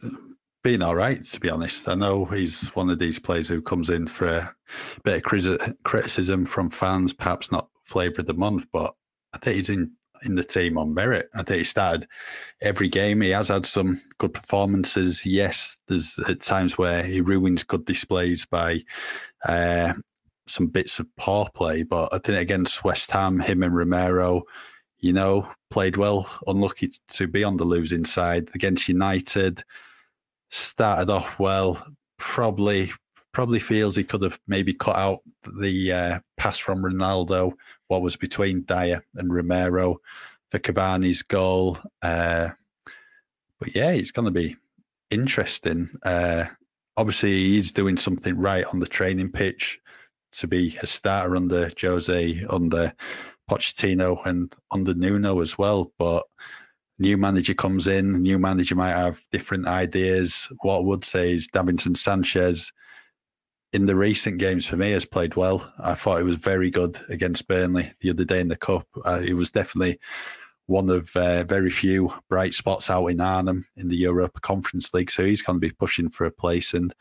been 0.63 0.81
all 0.81 0.95
right, 0.95 1.21
to 1.21 1.39
be 1.41 1.49
honest. 1.49 1.89
I 1.89 1.95
know 1.95 2.23
he's 2.23 2.67
one 2.69 2.89
of 2.89 2.99
these 2.99 3.19
players 3.19 3.49
who 3.49 3.61
comes 3.61 3.89
in 3.89 4.07
for 4.07 4.27
a 4.27 4.55
bit 5.03 5.21
of 5.25 5.75
criticism 5.83 6.45
from 6.45 6.69
fans, 6.69 7.11
perhaps 7.11 7.51
not 7.51 7.67
flavour 7.83 8.21
of 8.21 8.27
the 8.27 8.33
month, 8.33 8.65
but 8.71 8.95
I 9.33 9.39
think 9.39 9.57
he's 9.57 9.69
in 9.69 9.91
in 10.25 10.35
the 10.35 10.43
team 10.43 10.77
on 10.77 10.93
merit. 10.93 11.29
I 11.33 11.43
think 11.43 11.59
he 11.59 11.63
started 11.63 12.07
every 12.61 12.89
game. 12.89 13.21
He 13.21 13.29
has 13.31 13.49
had 13.49 13.65
some 13.65 14.01
good 14.17 14.33
performances. 14.33 15.25
Yes, 15.25 15.77
there's 15.87 16.19
at 16.27 16.41
times 16.41 16.77
where 16.77 17.03
he 17.03 17.21
ruins 17.21 17.63
good 17.63 17.85
displays 17.85 18.45
by 18.45 18.81
uh, 19.47 19.93
some 20.47 20.67
bits 20.67 20.99
of 20.99 21.07
poor 21.17 21.47
play, 21.53 21.83
but 21.83 22.13
I 22.13 22.19
think 22.19 22.39
against 22.39 22.83
West 22.83 23.11
Ham, 23.11 23.39
him 23.39 23.63
and 23.63 23.75
Romero, 23.75 24.43
you 24.99 25.13
know, 25.13 25.49
played 25.69 25.97
well. 25.97 26.29
Unlucky 26.47 26.89
to 27.09 27.27
be 27.27 27.43
on 27.43 27.57
the 27.57 27.65
losing 27.65 28.05
side 28.05 28.49
against 28.53 28.87
United. 28.87 29.63
Started 30.51 31.11
off 31.11 31.39
well. 31.39 31.85
Probably 32.17 32.91
probably 33.33 33.59
feels 33.59 33.95
he 33.95 34.03
could 34.03 34.21
have 34.21 34.39
maybe 34.47 34.73
cut 34.73 34.95
out 34.95 35.21
the 35.59 35.91
uh, 35.91 36.19
pass 36.37 36.57
from 36.57 36.83
Ronaldo, 36.83 37.53
what 37.87 38.01
was 38.01 38.15
between 38.15 38.61
Dier 38.61 39.03
and 39.15 39.33
Romero 39.33 39.97
for 40.51 40.59
Cavani's 40.59 41.23
goal. 41.23 41.79
Uh, 42.01 42.49
but 43.59 43.75
yeah, 43.75 43.91
it's 43.91 44.11
going 44.11 44.25
to 44.25 44.31
be 44.31 44.55
interesting. 45.09 45.89
Uh, 46.03 46.45
obviously, 46.95 47.31
he's 47.31 47.71
doing 47.71 47.97
something 47.97 48.37
right 48.37 48.65
on 48.65 48.79
the 48.79 48.87
training 48.87 49.31
pitch 49.31 49.79
to 50.33 50.47
be 50.47 50.77
a 50.81 50.87
starter 50.87 51.35
under 51.35 51.71
Jose, 51.81 52.45
under 52.49 52.93
Pochettino, 53.49 54.23
and 54.25 54.53
under 54.71 54.93
Nuno 54.93 55.41
as 55.41 55.57
well. 55.57 55.91
But 55.97 56.23
new 56.99 57.17
manager 57.17 57.53
comes 57.53 57.87
in, 57.87 58.21
new 58.21 58.37
manager 58.37 58.75
might 58.75 58.95
have 58.95 59.19
different 59.31 59.67
ideas. 59.67 60.51
What 60.61 60.77
I 60.77 60.81
would 60.81 61.03
say 61.03 61.33
is 61.33 61.47
Davinson 61.47 61.97
Sanchez 61.97 62.71
in 63.73 63.87
the 63.87 63.95
recent 63.95 64.37
games 64.37 64.65
for 64.65 64.77
me 64.77 64.91
has 64.91 65.03
played 65.03 65.35
well. 65.35 65.73
I 65.79 65.95
thought 65.95 66.17
he 66.17 66.23
was 66.23 66.35
very 66.35 66.69
good 66.69 66.99
against 67.09 67.47
Burnley 67.47 67.91
the 68.01 68.11
other 68.11 68.23
day 68.23 68.39
in 68.39 68.47
the 68.47 68.55
cup. 68.55 68.87
Uh, 69.03 69.19
he 69.19 69.33
was 69.33 69.51
definitely 69.51 69.99
one 70.67 70.89
of 70.89 71.13
uh, 71.15 71.43
very 71.43 71.71
few 71.71 72.13
bright 72.29 72.53
spots 72.53 72.89
out 72.89 73.07
in 73.07 73.19
Arnhem 73.19 73.65
in 73.75 73.89
the 73.89 73.97
Europa 73.97 74.39
Conference 74.39 74.93
League. 74.93 75.11
So 75.11 75.25
he's 75.25 75.41
going 75.41 75.57
to 75.57 75.67
be 75.67 75.71
pushing 75.71 76.09
for 76.09 76.25
a 76.25 76.31
place, 76.31 76.73
and 76.73 76.93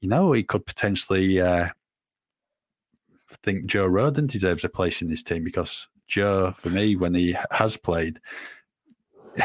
you 0.00 0.08
know 0.08 0.32
he 0.32 0.42
could 0.42 0.64
potentially 0.64 1.40
uh, 1.40 1.68
think 3.42 3.66
Joe 3.66 3.88
Rodon 3.88 4.26
deserves 4.26 4.64
a 4.64 4.70
place 4.70 5.02
in 5.02 5.10
this 5.10 5.22
team 5.22 5.44
because 5.44 5.86
Joe, 6.08 6.52
for 6.56 6.70
me, 6.70 6.96
when 6.96 7.14
he 7.14 7.36
has 7.52 7.76
played. 7.76 8.20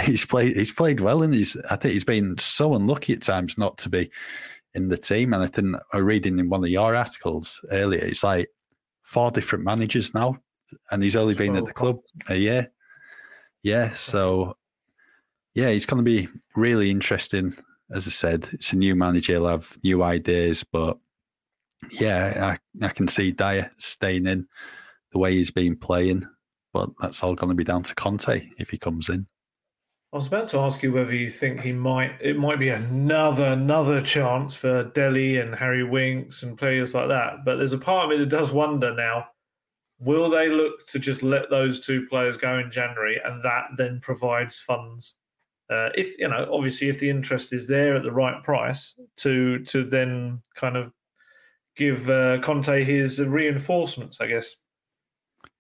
He's 0.04 0.26
played. 0.26 0.56
He's 0.56 0.74
played 0.74 1.00
well, 1.00 1.22
and 1.22 1.32
he's. 1.32 1.56
I 1.70 1.76
think 1.76 1.94
he's 1.94 2.04
been 2.04 2.40
so 2.40 2.74
unlucky 2.74 3.14
at 3.14 3.22
times 3.22 3.56
not 3.56 3.78
to 3.80 3.90
be 3.90 4.10
in 4.76 4.90
the 4.90 4.98
team. 4.98 5.34
And 5.34 5.44
I 5.44 5.48
think 5.48 5.76
I 5.94 5.98
reading 5.98 6.38
in 6.40 6.50
one 6.50 6.64
of 6.64 6.70
your 6.70 6.96
articles 6.96 7.64
earlier, 7.72 8.04
it's 8.04 8.24
like 8.24 8.50
four 9.04 9.32
different 9.32 9.64
managers 9.64 10.14
now, 10.14 10.38
and 10.92 11.02
he's 11.02 11.16
only 11.16 11.34
been 11.34 11.56
at 11.56 11.66
the 11.66 11.74
club 11.74 12.00
a 12.30 12.36
year. 12.36 12.72
Yeah, 13.64 13.94
so 13.96 14.58
yeah, 15.56 15.70
it's 15.70 15.86
going 15.86 16.04
to 16.04 16.04
be 16.04 16.28
really 16.56 16.92
interesting. 16.92 17.56
As 17.92 18.08
I 18.08 18.12
said, 18.12 18.48
it's 18.52 18.74
a 18.74 18.78
new 18.78 18.96
manager; 18.96 19.34
he'll 19.34 19.48
have 19.48 19.78
new 19.84 20.04
ideas, 20.04 20.64
but 20.64 20.98
yeah, 21.92 22.58
I, 22.82 22.86
I 22.86 22.90
can 22.90 23.08
see 23.08 23.32
Dier 23.32 23.72
staying 23.78 24.28
in 24.28 24.48
the 25.12 25.20
way 25.20 25.36
he's 25.36 25.52
been 25.52 25.76
playing. 25.76 26.26
But 26.74 26.90
that's 27.00 27.24
all 27.24 27.36
going 27.36 27.50
to 27.50 27.56
be 27.56 27.64
down 27.64 27.84
to 27.84 27.96
Conte 27.96 28.50
if 28.58 28.70
he 28.70 28.78
comes 28.78 29.08
in. 29.08 29.28
I 30.16 30.18
was 30.18 30.28
about 30.28 30.48
to 30.50 30.60
ask 30.60 30.82
you 30.82 30.94
whether 30.94 31.14
you 31.14 31.30
think 31.30 31.60
he 31.60 31.74
might 31.74 32.22
it 32.22 32.38
might 32.38 32.58
be 32.58 32.70
another 32.70 33.48
another 33.48 34.00
chance 34.00 34.56
for 34.56 34.86
Dele 34.86 35.40
and 35.40 35.54
Harry 35.54 35.84
Winks 35.84 36.42
and 36.42 36.58
players 36.58 36.94
like 36.94 37.10
that. 37.10 37.44
But 37.44 37.58
there's 37.58 37.74
a 37.74 37.78
part 37.78 38.06
of 38.06 38.12
me 38.12 38.24
that 38.24 38.30
does 38.30 38.50
wonder 38.50 38.96
now, 38.96 39.26
will 40.00 40.30
they 40.30 40.48
look 40.48 40.88
to 40.88 41.00
just 41.00 41.22
let 41.22 41.50
those 41.50 41.82
two 41.82 42.08
players 42.08 42.38
go 42.38 42.60
in 42.60 42.72
January 42.72 43.20
and 43.26 43.44
that 43.44 43.66
then 43.76 44.00
provides 44.02 44.58
funds? 44.58 45.18
Uh, 45.70 45.90
if 45.96 46.18
you 46.18 46.30
know, 46.30 46.48
obviously 46.50 46.88
if 46.88 46.98
the 46.98 47.10
interest 47.10 47.52
is 47.52 47.68
there 47.68 47.98
at 47.98 48.04
the 48.04 48.12
right 48.14 48.42
price 48.42 48.98
to 49.18 49.66
to 49.66 49.84
then 49.84 50.42
kind 50.56 50.78
of 50.78 50.94
give 51.76 52.10
uh, 52.10 52.40
Conte 52.40 52.86
his 52.86 53.20
reinforcements, 53.20 54.22
I 54.22 54.28
guess. 54.28 54.56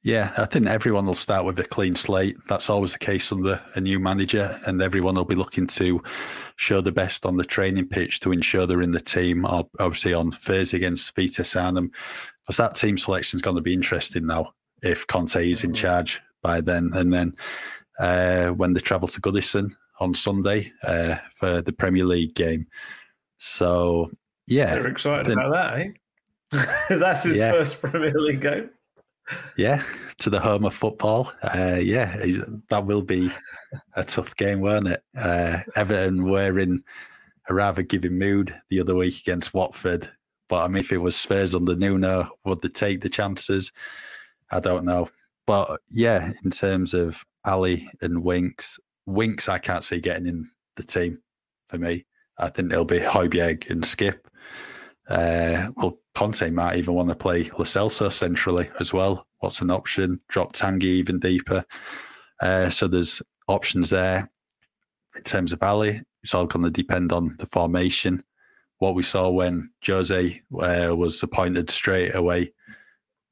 Yeah, 0.05 0.31
I 0.37 0.45
think 0.45 0.67
everyone 0.67 1.07
will 1.07 1.15
start 1.15 1.45
with 1.45 1.57
a 1.57 1.63
clean 1.63 1.95
slate. 1.95 2.37
That's 2.47 2.69
always 2.69 2.93
the 2.93 2.99
case 2.99 3.31
under 3.31 3.59
a 3.73 3.81
new 3.81 3.99
manager, 3.99 4.55
and 4.67 4.79
everyone 4.79 5.15
will 5.15 5.25
be 5.25 5.33
looking 5.33 5.65
to 5.65 5.99
show 6.57 6.79
the 6.79 6.91
best 6.91 7.25
on 7.25 7.37
the 7.37 7.43
training 7.43 7.87
pitch 7.87 8.19
to 8.19 8.31
ensure 8.31 8.67
they're 8.67 8.83
in 8.83 8.91
the 8.91 8.99
team. 8.99 9.45
Obviously, 9.45 10.13
on 10.13 10.31
Thursday 10.31 10.77
against 10.77 11.15
Vitesse 11.15 11.55
Arnhem, 11.55 11.91
because 12.45 12.57
that 12.57 12.75
team 12.75 12.99
selection 12.99 13.39
is 13.39 13.41
going 13.41 13.55
to 13.55 13.63
be 13.63 13.73
interesting 13.73 14.27
now. 14.27 14.53
If 14.83 15.07
Conte 15.07 15.37
is 15.37 15.63
in 15.63 15.71
mm-hmm. 15.71 15.81
charge 15.81 16.21
by 16.43 16.61
then, 16.61 16.91
and 16.93 17.11
then 17.11 17.35
uh, 17.97 18.49
when 18.49 18.73
they 18.73 18.81
travel 18.81 19.07
to 19.07 19.19
Goodison 19.19 19.73
on 19.99 20.13
Sunday 20.13 20.71
uh, 20.83 21.15
for 21.33 21.63
the 21.63 21.73
Premier 21.73 22.05
League 22.05 22.35
game. 22.35 22.67
So 23.39 24.11
yeah, 24.45 24.75
they're 24.75 24.85
excited 24.85 25.25
then, 25.25 25.39
about 25.39 25.51
that. 25.51 25.79
Eh? 25.79 26.89
That's 26.99 27.23
his 27.23 27.39
yeah. 27.39 27.53
first 27.53 27.81
Premier 27.81 28.13
League 28.13 28.41
game 28.41 28.69
yeah, 29.57 29.83
to 30.19 30.29
the 30.29 30.39
home 30.39 30.65
of 30.65 30.73
football. 30.73 31.31
Uh, 31.41 31.79
yeah, 31.81 32.25
that 32.69 32.85
will 32.85 33.01
be 33.01 33.31
a 33.95 34.03
tough 34.03 34.35
game, 34.35 34.61
won't 34.61 34.87
it? 34.87 35.03
Uh, 35.17 35.59
Everton 35.75 36.29
were 36.29 36.59
in 36.59 36.83
a 37.49 37.53
rather 37.53 37.81
giving 37.81 38.17
mood 38.17 38.55
the 38.69 38.79
other 38.79 38.95
week 38.95 39.19
against 39.19 39.53
Watford. 39.53 40.09
But 40.47 40.63
I 40.63 40.67
mean, 40.67 40.77
if 40.77 40.91
it 40.91 40.97
was 40.97 41.15
Spurs 41.15 41.55
under 41.55 41.75
Nuno, 41.75 42.29
would 42.43 42.61
they 42.61 42.69
take 42.69 43.01
the 43.01 43.09
chances? 43.09 43.71
I 44.51 44.59
don't 44.59 44.85
know. 44.85 45.09
But 45.47 45.81
yeah, 45.89 46.33
in 46.43 46.51
terms 46.51 46.93
of 46.93 47.23
Alli 47.45 47.89
and 48.01 48.23
Winks, 48.23 48.79
Winks, 49.05 49.49
I 49.49 49.57
can't 49.57 49.83
see 49.83 49.99
getting 49.99 50.27
in 50.27 50.49
the 50.75 50.83
team 50.83 51.21
for 51.69 51.77
me. 51.77 52.05
I 52.37 52.49
think 52.49 52.71
it'll 52.71 52.85
be 52.85 52.99
Højbjerg 52.99 53.69
and 53.69 53.85
Skip. 53.85 54.27
Uh, 55.07 55.69
well, 55.75 55.99
Conte 56.15 56.49
might 56.49 56.77
even 56.77 56.93
want 56.93 57.09
to 57.09 57.15
play 57.15 57.43
Lo 57.57 57.65
Celso 57.65 58.11
centrally 58.11 58.69
as 58.79 58.93
well. 58.93 59.27
What's 59.39 59.61
an 59.61 59.69
option? 59.69 60.21
Drop 60.29 60.53
Tanguy 60.53 60.85
even 60.85 61.19
deeper. 61.19 61.63
Uh, 62.41 62.69
so 62.69 62.87
there's 62.87 63.21
options 63.47 63.89
there. 63.89 64.29
In 65.15 65.23
terms 65.23 65.51
of 65.53 65.61
Alli, 65.61 66.01
it's 66.23 66.33
all 66.33 66.45
going 66.47 66.63
to 66.63 66.71
depend 66.71 67.11
on 67.11 67.35
the 67.39 67.45
formation. 67.45 68.23
what 68.79 68.95
we 68.95 69.03
saw 69.03 69.29
when 69.29 69.69
Jose 69.85 70.41
uh, 70.59 70.95
was 70.95 71.21
appointed 71.23 71.69
straight 71.69 72.13
away. 72.15 72.53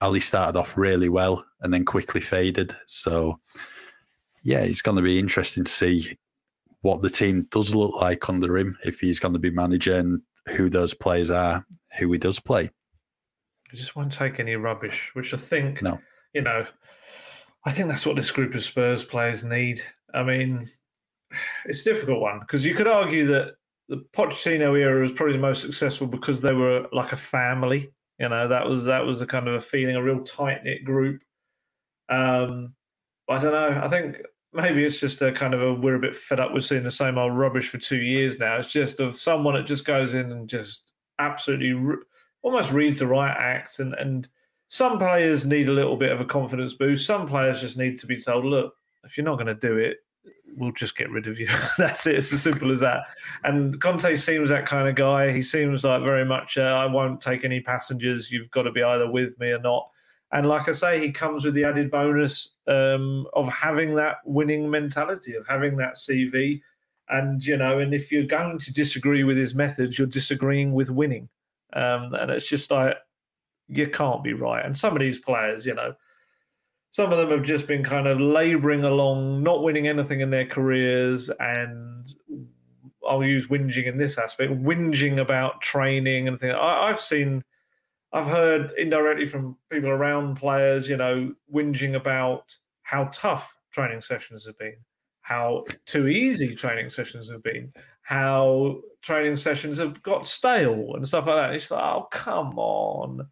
Alli 0.01 0.19
started 0.19 0.57
off 0.57 0.77
really 0.77 1.09
well 1.09 1.45
and 1.61 1.73
then 1.73 1.85
quickly 1.85 2.21
faded. 2.21 2.75
So, 2.87 3.39
yeah, 4.43 4.59
it's 4.59 4.81
going 4.81 4.97
to 4.97 5.03
be 5.03 5.19
interesting 5.19 5.63
to 5.63 5.71
see 5.71 6.17
what 6.81 7.01
the 7.01 7.09
team 7.09 7.41
does 7.51 7.73
look 7.73 7.95
like 8.01 8.29
under 8.29 8.57
him 8.57 8.77
if 8.83 8.99
he's 8.99 9.19
going 9.19 9.33
to 9.33 9.39
be 9.39 9.49
manager 9.49 9.95
and 9.95 10.21
who 10.55 10.69
those 10.69 10.93
players 10.93 11.29
are, 11.29 11.65
who 11.97 12.11
he 12.11 12.17
does 12.17 12.39
play. 12.39 12.69
He 13.71 13.77
just 13.77 13.95
won't 13.95 14.13
take 14.13 14.39
any 14.39 14.55
rubbish, 14.55 15.11
which 15.13 15.33
I 15.33 15.37
think, 15.37 15.81
no. 15.81 15.99
you 16.33 16.41
know, 16.41 16.65
I 17.65 17.71
think 17.71 17.87
that's 17.87 18.05
what 18.05 18.15
this 18.15 18.31
group 18.31 18.53
of 18.55 18.63
Spurs 18.63 19.03
players 19.03 19.43
need. 19.43 19.81
I 20.13 20.23
mean, 20.23 20.69
it's 21.65 21.81
a 21.81 21.93
difficult 21.93 22.19
one 22.19 22.39
because 22.39 22.65
you 22.65 22.75
could 22.75 22.87
argue 22.87 23.27
that 23.27 23.55
the 23.89 24.05
Pochettino 24.15 24.77
era 24.77 25.01
was 25.01 25.11
probably 25.11 25.33
the 25.33 25.41
most 25.41 25.61
successful 25.61 26.07
because 26.07 26.41
they 26.41 26.53
were 26.53 26.87
like 26.91 27.11
a 27.11 27.17
family. 27.17 27.91
You 28.19 28.29
know, 28.29 28.47
that 28.47 28.67
was 28.67 28.85
that 28.85 29.05
was 29.05 29.21
a 29.21 29.27
kind 29.27 29.47
of 29.47 29.55
a 29.55 29.61
feeling, 29.61 29.95
a 29.95 30.03
real 30.03 30.23
tight 30.23 30.63
knit 30.63 30.83
group. 30.83 31.21
Um, 32.09 32.73
I 33.29 33.39
don't 33.39 33.51
know. 33.51 33.81
I 33.83 33.89
think 33.89 34.17
maybe 34.53 34.85
it's 34.85 34.99
just 34.99 35.21
a 35.21 35.31
kind 35.31 35.53
of 35.53 35.61
a 35.61 35.73
we're 35.73 35.95
a 35.95 35.99
bit 35.99 36.15
fed 36.15 36.39
up 36.39 36.53
with 36.53 36.65
seeing 36.65 36.83
the 36.83 36.91
same 36.91 37.17
old 37.17 37.35
rubbish 37.35 37.69
for 37.69 37.77
two 37.77 38.01
years 38.01 38.39
now. 38.39 38.57
It's 38.57 38.71
just 38.71 38.99
of 38.99 39.17
someone 39.17 39.55
that 39.55 39.65
just 39.65 39.85
goes 39.85 40.13
in 40.13 40.31
and 40.31 40.47
just 40.47 40.92
absolutely 41.19 41.73
re- 41.73 42.03
almost 42.41 42.71
reads 42.71 42.99
the 42.99 43.07
right 43.07 43.35
acts 43.37 43.79
and 43.79 43.93
and 43.95 44.27
some 44.73 44.97
players 44.97 45.45
need 45.45 45.69
a 45.69 45.71
little 45.71 45.95
bit 45.95 46.11
of 46.11 46.19
a 46.19 46.25
confidence 46.25 46.73
boost. 46.73 47.05
Some 47.05 47.27
players 47.27 47.61
just 47.61 47.77
need 47.77 47.99
to 47.99 48.07
be 48.07 48.19
told, 48.19 48.43
look, 48.43 48.73
if 49.03 49.15
you're 49.15 49.23
not 49.23 49.35
going 49.35 49.45
to 49.45 49.53
do 49.53 49.77
it, 49.77 49.97
we'll 50.55 50.71
just 50.71 50.97
get 50.97 51.11
rid 51.11 51.27
of 51.27 51.39
you. 51.39 51.47
That's 51.77 52.07
it. 52.07 52.15
It's 52.15 52.33
as 52.33 52.41
simple 52.41 52.71
as 52.71 52.79
that. 52.79 53.03
And 53.43 53.79
Conte 53.79 54.15
seems 54.15 54.49
that 54.49 54.65
kind 54.65 54.87
of 54.87 54.95
guy. 54.95 55.31
He 55.31 55.43
seems 55.43 55.83
like 55.83 56.01
very 56.01 56.25
much, 56.25 56.57
uh, 56.57 56.61
I 56.61 56.87
won't 56.87 57.21
take 57.21 57.43
any 57.43 57.59
passengers. 57.59 58.31
You've 58.31 58.49
got 58.49 58.63
to 58.63 58.71
be 58.71 58.81
either 58.81 59.09
with 59.09 59.39
me 59.39 59.49
or 59.49 59.59
not. 59.59 59.87
And 60.31 60.47
like 60.47 60.67
I 60.67 60.71
say, 60.71 60.99
he 60.99 61.11
comes 61.11 61.45
with 61.45 61.53
the 61.53 61.65
added 61.65 61.91
bonus 61.91 62.55
um, 62.67 63.27
of 63.33 63.47
having 63.49 63.93
that 63.97 64.17
winning 64.25 64.67
mentality, 64.67 65.35
of 65.35 65.45
having 65.47 65.77
that 65.77 65.97
CV. 65.97 66.61
And, 67.13 67.45
you 67.45 67.57
know, 67.57 67.77
and 67.77 67.93
if 67.93 68.11
you're 68.11 68.25
going 68.25 68.57
to 68.57 68.73
disagree 68.73 69.23
with 69.23 69.37
his 69.37 69.53
methods, 69.53 69.97
you're 69.97 70.07
disagreeing 70.07 70.73
with 70.73 70.89
winning. 70.89 71.29
Um, 71.73 72.13
and 72.15 72.31
it's 72.31 72.47
just 72.47 72.71
like, 72.71 72.95
you 73.67 73.87
can't 73.87 74.23
be 74.23 74.33
right. 74.33 74.65
And 74.65 74.75
some 74.75 74.93
of 74.93 74.99
these 74.99 75.19
players, 75.19 75.65
you 75.65 75.75
know, 75.75 75.93
some 76.89 77.11
of 77.11 77.17
them 77.19 77.29
have 77.29 77.43
just 77.43 77.67
been 77.67 77.83
kind 77.83 78.07
of 78.07 78.19
labouring 78.19 78.83
along, 78.83 79.43
not 79.43 79.63
winning 79.63 79.87
anything 79.87 80.21
in 80.21 80.29
their 80.29 80.45
careers, 80.45 81.29
and 81.39 82.07
I'll 83.07 83.23
use 83.23 83.47
whinging 83.47 83.87
in 83.87 83.97
this 83.97 84.17
aspect, 84.17 84.51
whinging 84.51 85.19
about 85.19 85.61
training 85.61 86.27
and 86.27 86.39
things. 86.39 86.55
I, 86.59 86.87
have 86.87 86.99
seen, 86.99 87.43
I've 88.11 88.27
heard 88.27 88.73
indirectly 88.77 89.25
from 89.25 89.57
people 89.71 89.89
around 89.89 90.35
players, 90.35 90.87
you 90.87 90.97
know, 90.97 91.33
whinging 91.51 91.95
about 91.95 92.55
how 92.83 93.09
tough 93.13 93.55
training 93.71 94.01
sessions 94.01 94.45
have 94.45 94.57
been, 94.57 94.77
how 95.23 95.63
too 95.85 96.07
easy 96.07 96.55
training 96.55 96.89
sessions 96.89 97.29
have 97.29 97.41
been, 97.43 97.73
how 98.03 98.79
training 99.01 99.35
sessions 99.35 99.77
have 99.79 100.01
got 100.03 100.27
stale 100.27 100.93
and 100.95 101.07
stuff 101.07 101.25
like 101.25 101.35
that. 101.35 101.55
It's 101.55 101.71
like, 101.71 101.83
oh, 101.83 102.07
come 102.11 102.57
on, 102.59 103.27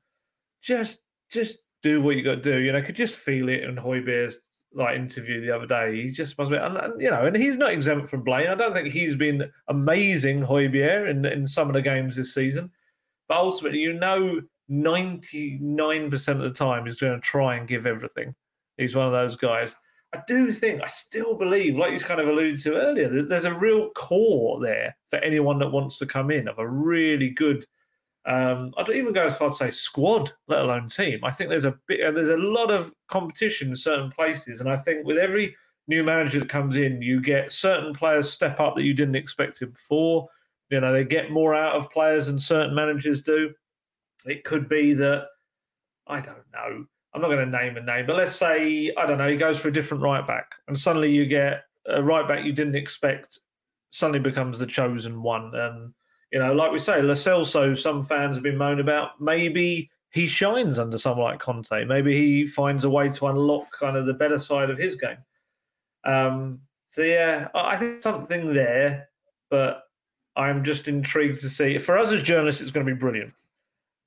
just, 0.62 1.04
just 1.32 1.58
do 1.84 2.02
what 2.02 2.16
you 2.16 2.24
got 2.24 2.36
to 2.36 2.42
do. 2.42 2.58
You 2.58 2.72
know, 2.72 2.80
I 2.80 2.82
could 2.82 2.96
just 2.96 3.16
feel 3.16 3.50
it 3.50 3.64
in 3.64 3.76
Højbjerg's 3.76 4.38
like 4.74 4.96
interview 4.96 5.42
the 5.42 5.54
other 5.54 5.66
day. 5.66 6.02
He 6.02 6.12
just 6.12 6.38
must 6.38 6.50
be, 6.50 6.58
and, 6.58 6.78
and, 6.78 7.02
you 7.02 7.10
know, 7.10 7.26
and 7.26 7.36
he's 7.36 7.58
not 7.58 7.72
exempt 7.72 8.08
from 8.08 8.24
blame. 8.24 8.50
I 8.50 8.56
don't 8.56 8.74
think 8.74 8.88
he's 8.88 9.16
been 9.16 9.52
amazing, 9.68 10.42
Højbjerg 10.42 11.10
in 11.10 11.26
in 11.26 11.46
some 11.46 11.68
of 11.68 11.74
the 11.74 11.82
games 11.82 12.16
this 12.16 12.34
season, 12.34 12.72
but 13.28 13.38
ultimately, 13.38 13.80
you 13.80 13.94
know, 13.94 14.42
ninety 14.70 15.58
nine 15.62 16.10
percent 16.10 16.42
of 16.42 16.48
the 16.48 16.58
time 16.58 16.86
he's 16.86 17.02
going 17.02 17.20
to 17.20 17.20
try 17.20 17.58
and 17.58 17.68
give 17.68 17.86
everything. 17.86 18.34
He's 18.78 18.96
one 18.96 19.08
of 19.08 19.12
those 19.12 19.36
guys. 19.36 19.76
I 20.14 20.20
do 20.28 20.52
think, 20.52 20.82
I 20.82 20.88
still 20.88 21.38
believe, 21.38 21.78
like 21.78 21.94
you 21.94 22.00
kind 22.00 22.20
of 22.20 22.28
alluded 22.28 22.60
to 22.64 22.76
earlier, 22.76 23.08
that 23.08 23.30
there's 23.30 23.46
a 23.46 23.54
real 23.54 23.90
core 23.92 24.60
there 24.60 24.96
for 25.10 25.20
anyone 25.20 25.58
that 25.60 25.72
wants 25.72 25.98
to 26.00 26.06
come 26.06 26.32
in 26.32 26.48
of 26.50 26.60
a 26.60 26.68
really 26.68 27.30
good 27.30 27.66
um, 28.26 28.74
I'd 28.78 28.90
even 28.90 29.14
go 29.14 29.26
as 29.26 29.38
far 29.38 29.50
to 29.50 29.56
say 29.56 29.72
squad, 29.72 30.32
let 30.48 30.62
alone 30.62 30.88
team. 30.88 31.22
I 31.24 31.32
think 31.32 31.50
there's 31.50 31.66
a 31.66 31.78
bit, 31.88 32.14
there's 32.14 32.30
a 32.30 32.38
lot 32.38 32.70
of 32.70 32.94
competition 33.08 33.70
in 33.70 33.76
certain 33.76 34.12
places, 34.12 34.60
and 34.60 34.70
I 34.70 34.78
think 34.78 35.06
with 35.06 35.18
every 35.18 35.56
new 35.88 36.04
manager 36.04 36.40
that 36.40 36.50
comes 36.50 36.76
in, 36.76 37.02
you 37.02 37.20
get 37.20 37.52
certain 37.52 37.94
players 37.94 38.30
step 38.30 38.60
up 38.60 38.76
that 38.76 38.84
you 38.84 38.94
didn't 38.94 39.16
expect 39.16 39.58
to 39.58 39.68
before. 39.68 40.28
You 40.70 40.80
know, 40.80 40.94
they 40.94 41.04
get 41.04 41.32
more 41.32 41.56
out 41.56 41.76
of 41.76 41.90
players 41.90 42.28
than 42.28 42.40
certain 42.40 42.76
managers 42.76 43.24
do. 43.24 43.54
It 44.26 44.44
could 44.44 44.70
be 44.70 44.94
that 44.94 45.26
I 46.08 46.22
don't 46.22 46.46
know. 46.54 46.86
I'm 47.14 47.22
not 47.22 47.28
going 47.28 47.52
to 47.52 47.58
name 47.58 47.78
a 47.78 47.82
name, 47.82 48.06
but 48.06 48.16
let's 48.16 48.36
say 48.36 48.94
I 48.98 49.06
don't 49.06 49.18
know. 49.18 49.28
He 49.28 49.36
goes 49.36 49.60
for 49.60 49.68
a 49.68 49.74
different 49.74 50.04
right 50.04 50.26
back, 50.26 50.52
and 50.68 50.80
suddenly 50.80 51.12
you 51.12 51.26
get 51.26 51.64
a 51.88 52.02
right 52.02 52.28
back 52.28 52.46
you 52.46 52.54
didn't 52.54 52.76
expect. 52.76 53.40
Suddenly 53.90 54.20
becomes 54.20 54.60
the 54.60 54.68
chosen 54.68 55.22
one, 55.22 55.52
and 55.54 55.94
you 56.32 56.40
know, 56.40 56.54
like 56.54 56.72
we 56.72 56.80
say, 56.80 57.02
Lo 57.02 57.14
some 57.14 58.06
fans 58.06 58.36
have 58.38 58.44
been 58.44 58.58
moaning 58.58 58.80
about. 58.80 59.20
Maybe 59.20 59.90
he 60.12 60.28
shines 60.28 60.80
under 60.80 60.98
someone 60.98 61.32
like 61.32 61.40
Conte. 61.40 61.86
Maybe 61.86 62.18
he 62.18 62.48
finds 62.48 62.84
a 62.84 62.90
way 62.90 63.10
to 63.10 63.28
unlock 63.28 63.72
kind 63.78 63.98
of 63.98 64.06
the 64.06 64.14
better 64.14 64.38
side 64.38 64.70
of 64.70 64.78
his 64.78 64.96
game. 64.96 65.18
Um, 66.06 66.60
so 66.90 67.02
yeah, 67.02 67.48
I 67.54 67.78
think 67.78 68.04
something 68.04 68.54
there, 68.54 69.10
but 69.50 69.84
I'm 70.36 70.64
just 70.64 70.88
intrigued 70.88 71.40
to 71.42 71.50
see. 71.50 71.78
For 71.78 71.98
us 71.98 72.12
as 72.12 72.24
journalists, 72.24 72.62
it's 72.62 72.72
going 72.72 72.86
to 72.86 72.94
be 72.94 73.00
brilliant. 73.00 73.34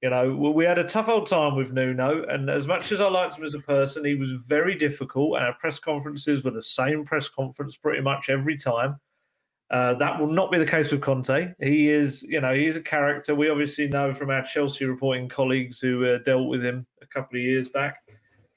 You 0.05 0.11
know, 0.11 0.35
we 0.35 0.67
had 0.67 0.79
a 0.79 0.85
tough 0.85 1.09
old 1.09 1.27
time 1.29 1.57
with 1.57 1.73
Nuno, 1.73 2.27
and 2.29 2.51
as 2.51 2.67
much 2.67 2.93
as 2.93 3.01
I 3.01 3.09
liked 3.09 3.39
him 3.39 3.45
as 3.47 3.55
a 3.55 3.59
person, 3.59 4.05
he 4.05 4.15
was 4.15 4.33
very 4.33 4.75
difficult. 4.75 5.37
And 5.37 5.47
our 5.47 5.55
press 5.55 5.79
conferences 5.79 6.45
were 6.45 6.51
the 6.51 6.61
same 6.61 7.07
press 7.07 7.27
conference 7.27 7.79
pretty 7.79 8.03
much 8.03 8.29
every 8.29 8.59
time. 8.59 9.01
Uh, 9.71 9.95
that 9.95 10.21
will 10.21 10.27
not 10.27 10.53
be 10.53 10.59
the 10.59 10.67
case 10.67 10.93
with 10.93 11.01
Conte. 11.01 11.55
He 11.59 11.89
is, 11.89 12.23
you 12.23 12.43
know, 12.43 12.53
he's 12.53 12.77
a 12.77 12.83
character. 12.83 13.35
We 13.35 13.49
obviously 13.49 13.89
know 13.89 14.13
from 14.13 14.29
our 14.29 14.43
Chelsea 14.43 14.85
reporting 14.85 15.27
colleagues 15.27 15.81
who 15.81 16.05
uh, 16.05 16.19
dealt 16.19 16.49
with 16.49 16.63
him 16.63 16.87
a 17.01 17.07
couple 17.07 17.39
of 17.39 17.43
years 17.43 17.71
back. 17.71 17.97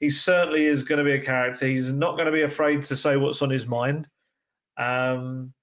He 0.00 0.10
certainly 0.10 0.66
is 0.66 0.82
going 0.82 0.98
to 0.98 1.04
be 1.04 1.16
a 1.16 1.24
character. 1.24 1.66
He's 1.66 1.90
not 1.90 2.16
going 2.16 2.26
to 2.26 2.30
be 2.30 2.42
afraid 2.42 2.82
to 2.82 2.94
say 2.94 3.16
what's 3.16 3.40
on 3.40 3.48
his 3.48 3.66
mind. 3.66 4.06
Um, 4.76 5.54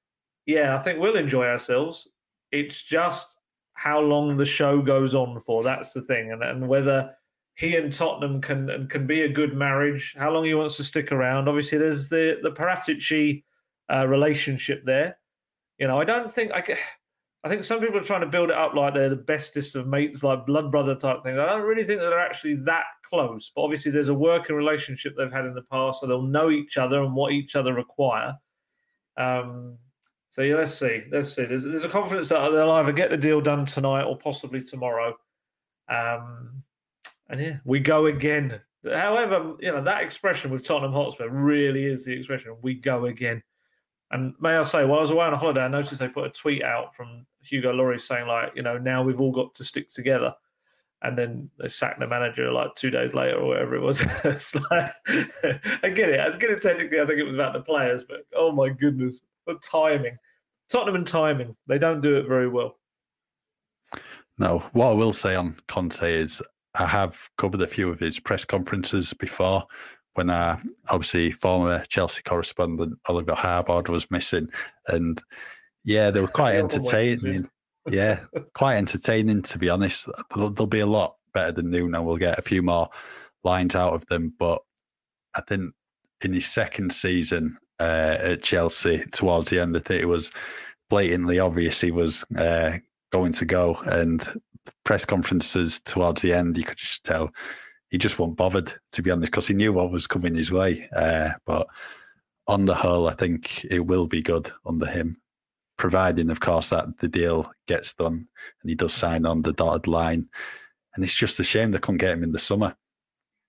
yeah, 0.48 0.76
I 0.76 0.82
think 0.82 0.98
we'll 0.98 1.16
enjoy 1.16 1.46
ourselves. 1.46 2.08
It's 2.52 2.82
just 2.82 3.35
how 3.76 4.00
long 4.00 4.38
the 4.38 4.46
show 4.46 4.82
goes 4.82 5.16
on 5.16 5.40
for. 5.42 5.64
That's 5.64 5.94
the 5.94 6.02
thing, 6.02 6.32
and 6.32 6.44
and 6.44 6.68
whether 6.68 7.12
he 7.56 7.76
and 7.78 7.94
Tottenham 7.94 8.42
can 8.42 8.88
can 8.90 9.08
be 9.08 9.22
a 9.22 9.30
good 9.30 9.56
marriage. 9.56 10.16
How 10.18 10.32
long 10.32 10.46
he 10.46 10.54
wants 10.54 10.78
to 10.78 10.84
stick 10.84 11.12
around. 11.12 11.48
Obviously, 11.48 11.78
there's 11.78 12.10
the 12.10 12.40
the 12.42 12.52
Paratici 12.52 13.44
uh, 13.92 14.08
relationship 14.08 14.84
there 14.86 15.18
you 15.78 15.88
know, 15.88 16.00
I 16.00 16.06
don't 16.06 16.32
think 16.32 16.52
I. 16.54 16.78
I 17.44 17.50
think 17.50 17.64
some 17.64 17.80
people 17.80 17.98
are 17.98 18.04
trying 18.04 18.22
to 18.22 18.28
build 18.28 18.50
it 18.50 18.56
up 18.56 18.74
like 18.74 18.96
they're 18.96 19.08
the 19.08 19.16
bestest 19.16 19.76
of 19.76 19.86
mates, 19.86 20.24
like 20.24 20.48
blood 20.48 20.72
brother 20.72 20.96
type 20.96 21.22
thing. 21.22 21.38
I 21.38 21.46
don't 21.46 21.62
really 21.62 21.84
think 21.84 22.00
that 22.00 22.10
they're 22.10 22.18
actually 22.18 22.56
that 22.64 22.86
close. 23.08 23.52
But 23.56 23.62
obviously, 23.62 23.92
there's 23.92 24.10
a 24.10 24.16
working 24.16 24.56
relationship 24.56 25.14
they've 25.16 25.32
had 25.32 25.46
in 25.46 25.54
the 25.54 25.62
past, 25.62 26.02
so 26.02 26.08
they'll 26.08 26.24
know 26.24 26.50
each 26.50 26.78
other 26.78 27.04
and 27.04 27.14
what 27.14 27.34
each 27.34 27.56
other 27.56 27.74
require. 27.74 28.34
Um, 29.18 29.78
so 30.36 30.42
yeah, 30.42 30.56
let's 30.56 30.78
see. 30.78 31.04
Let's 31.10 31.34
see. 31.34 31.46
There's, 31.46 31.64
there's 31.64 31.86
a 31.86 31.90
confidence 31.90 32.28
that 32.28 32.50
they'll 32.50 32.72
either 32.72 32.92
get 32.92 33.10
the 33.10 33.16
deal 33.16 33.40
done 33.40 33.66
tonight 33.66 34.04
or 34.04 34.18
possibly 34.18 34.62
tomorrow. 34.62 35.16
Um, 35.88 36.62
and 37.30 37.40
yeah, 37.40 37.58
we 37.64 37.80
go 37.80 38.08
again. 38.08 38.60
However, 38.86 39.54
you 39.62 39.72
know 39.72 39.82
that 39.82 40.04
expression 40.04 40.52
with 40.52 40.66
Tottenham 40.66 40.92
Hotspur 40.92 41.30
really 41.30 41.86
is 41.86 42.04
the 42.04 42.12
expression 42.12 42.58
"we 42.62 42.74
go 42.74 43.06
again." 43.06 43.42
And 44.12 44.34
may 44.42 44.58
I 44.58 44.64
say, 44.64 44.84
while 44.84 44.98
I 45.00 45.04
was 45.04 45.12
away 45.12 45.26
on 45.26 45.34
a 45.34 45.38
holiday, 45.38 45.62
I 45.62 45.70
noticed 45.70 46.02
they 46.02 46.10
put 46.10 46.26
a 46.26 46.30
tweet 46.32 46.64
out 46.64 46.94
from 46.94 47.26
Hugo 47.42 47.72
Lloris 47.72 48.02
saying, 48.02 48.28
like, 48.28 48.52
you 48.58 48.62
know, 48.62 48.78
now 48.78 49.04
we've 49.04 49.22
all 49.22 49.32
got 49.32 49.56
to 49.56 49.64
stick 49.64 49.88
together. 49.88 50.34
And 51.02 51.18
then 51.18 51.50
they 51.58 51.70
sacked 51.70 52.02
the 52.02 52.08
manager 52.08 52.52
like 52.52 52.76
two 52.76 52.90
days 52.90 53.14
later 53.14 53.38
or 53.38 53.48
whatever 53.48 53.76
it 53.76 53.82
was. 53.82 54.02
it's 54.26 54.54
like, 54.54 54.92
I 55.08 55.90
get 55.90 56.10
it. 56.10 56.20
I 56.20 56.38
get 56.38 56.52
it 56.52 56.62
technically. 56.62 57.00
I 57.00 57.06
think 57.06 57.20
it 57.20 57.26
was 57.26 57.36
about 57.36 57.54
the 57.54 57.62
players, 57.62 58.04
but 58.04 58.26
oh 58.36 58.52
my 58.52 58.68
goodness, 58.68 59.22
the 59.48 59.56
timing. 59.56 60.18
Tottenham 60.72 60.95
and 60.95 61.07
timing, 61.07 61.55
they 61.68 61.78
don't 61.78 62.01
do 62.01 62.18
it 62.18 62.28
very 62.28 62.47
well. 62.47 62.78
No, 64.38 64.59
what 64.74 64.89
I 64.89 64.93
will 64.93 65.13
say 65.13 65.36
on 65.36 65.55
Conte 65.68 66.01
is 66.01 66.41
I 66.74 66.86
have 66.86 67.30
covered 67.38 67.61
a 67.61 67.68
few 67.68 67.89
of 67.89 67.99
his 67.99 68.20
press 68.20 68.43
conferences 68.43 69.13
before, 69.13 69.66
when 70.16 70.30
uh, 70.30 70.59
obviously 70.89 71.32
former 71.32 71.86
Chelsea 71.88 72.22
correspondent 72.24 72.97
Oliver 73.07 73.34
Harbord 73.34 73.88
was 73.88 74.09
missing, 74.11 74.49
and 74.88 75.22
yeah, 75.84 76.11
they 76.11 76.22
were 76.22 76.28
quite 76.41 76.55
entertaining. 76.55 77.49
yeah, 77.89 78.22
quite 78.53 78.76
entertaining 78.76 79.41
to 79.43 79.57
be 79.57 79.70
honest. 79.70 80.07
They'll, 80.36 80.49
they'll, 80.49 80.68
be 80.68 80.80
a 80.82 80.86
lot 80.86 81.16
better 81.34 81.53
than 81.53 81.70
Nuno. 81.70 82.01
We'll 82.01 82.18
get 82.18 82.39
a 82.39 82.41
few 82.41 82.61
more 82.61 82.89
lines 83.43 83.76
out 83.76 83.93
of 83.93 84.05
them, 84.07 84.34
but 84.38 84.61
I 85.34 85.41
think 85.41 85.74
in 86.24 86.34
his 86.34 86.47
second 86.47 86.91
season 86.91 87.57
uh, 87.80 88.18
at 88.20 88.44
Chelsea, 88.44 89.04
towards 89.12 89.50
the 89.50 89.60
end, 89.60 89.76
I 89.76 89.80
think 89.80 90.02
it 90.02 90.08
was 90.08 90.32
blatantly 90.90 91.40
obvious 91.40 91.82
he 91.82 91.92
was 91.92 92.24
uh, 92.38 92.78
going 93.12 93.32
to 93.34 93.46
go. 93.46 93.76
And 93.86 94.26
press 94.84 95.06
conferences 95.06 95.80
towards 95.82 96.22
the 96.22 96.34
end, 96.34 96.58
you 96.58 96.64
could 96.64 96.78
just 96.78 97.04
tell 97.04 97.32
he 97.90 97.98
just 97.98 98.20
wasn't 98.20 98.38
bothered, 98.38 98.74
to 98.94 99.02
be 99.02 99.12
honest, 99.12 99.32
because 99.32 99.48
he 99.48 99.54
knew 99.54 99.74
what 99.74 99.92
was 99.92 100.08
coming 100.08 100.36
his 100.36 100.52
way. 100.52 100.90
Uh, 100.96 101.32
but 101.46 101.68
on 102.48 102.66
the 102.66 102.76
whole, 102.76 103.08
I 103.08 103.14
think 103.14 103.66
it 103.70 103.86
will 103.86 104.08
be 104.08 104.22
good 104.22 104.52
under 104.66 104.86
him, 104.86 105.18
providing, 105.78 106.30
of 106.30 106.40
course, 106.40 106.70
that 106.70 106.98
the 107.00 107.08
deal 107.08 107.52
gets 107.68 107.94
done 107.94 108.28
and 108.62 108.70
he 108.70 108.76
does 108.76 108.94
sign 108.94 109.26
on 109.26 109.42
the 109.42 109.54
dotted 109.54 109.88
line. 109.88 110.28
And 110.96 111.04
it's 111.04 111.16
just 111.16 111.40
a 111.40 111.44
shame 111.44 111.72
they 111.72 111.80
couldn't 111.80 111.98
get 111.98 112.14
him 112.14 112.24
in 112.24 112.32
the 112.32 112.40
summer 112.40 112.76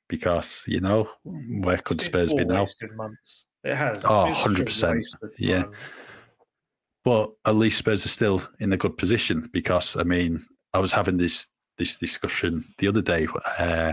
because, 0.09 0.65
you 0.67 0.81
know, 0.81 1.11
where 1.25 1.79
could 1.79 2.01
Spurs 2.01 2.33
be 2.33 2.45
now? 2.45 2.67
Months. 2.95 3.47
It 3.67 3.77
has. 3.77 4.05
Oh, 4.05 4.31
100%. 4.33 5.03
Yeah. 5.39 5.65
But 7.05 7.33
at 7.45 7.57
least 7.57 7.79
Spurs 7.79 8.05
are 8.05 8.11
still 8.11 8.43
in 8.61 8.73
a 8.73 8.77
good 8.77 8.97
position 8.97 9.49
because, 9.53 9.97
I 9.97 10.05
mean, 10.05 10.45
I 10.73 10.79
was 10.79 10.93
having 10.93 11.17
this 11.17 11.49
this 11.79 11.97
discussion 11.99 12.65
the 12.79 12.89
other 12.89 13.03
day. 13.03 13.27
Uh, 13.59 13.93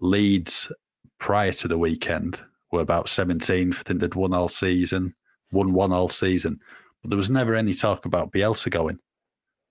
Leeds 0.00 0.72
prior 1.18 1.52
to 1.52 1.68
the 1.68 1.78
weekend 1.78 2.40
were 2.70 2.80
about 2.80 3.06
17th. 3.06 3.74
I 3.74 3.82
think 3.82 4.00
they'd 4.00 4.14
won 4.14 4.32
all 4.32 4.48
season, 4.48 5.14
won 5.50 5.72
one 5.72 5.92
all 5.92 6.08
season. 6.08 6.58
But 7.02 7.10
there 7.10 7.18
was 7.18 7.30
never 7.30 7.54
any 7.54 7.74
talk 7.74 8.06
about 8.06 8.32
Bielsa 8.32 8.70
going. 8.70 8.98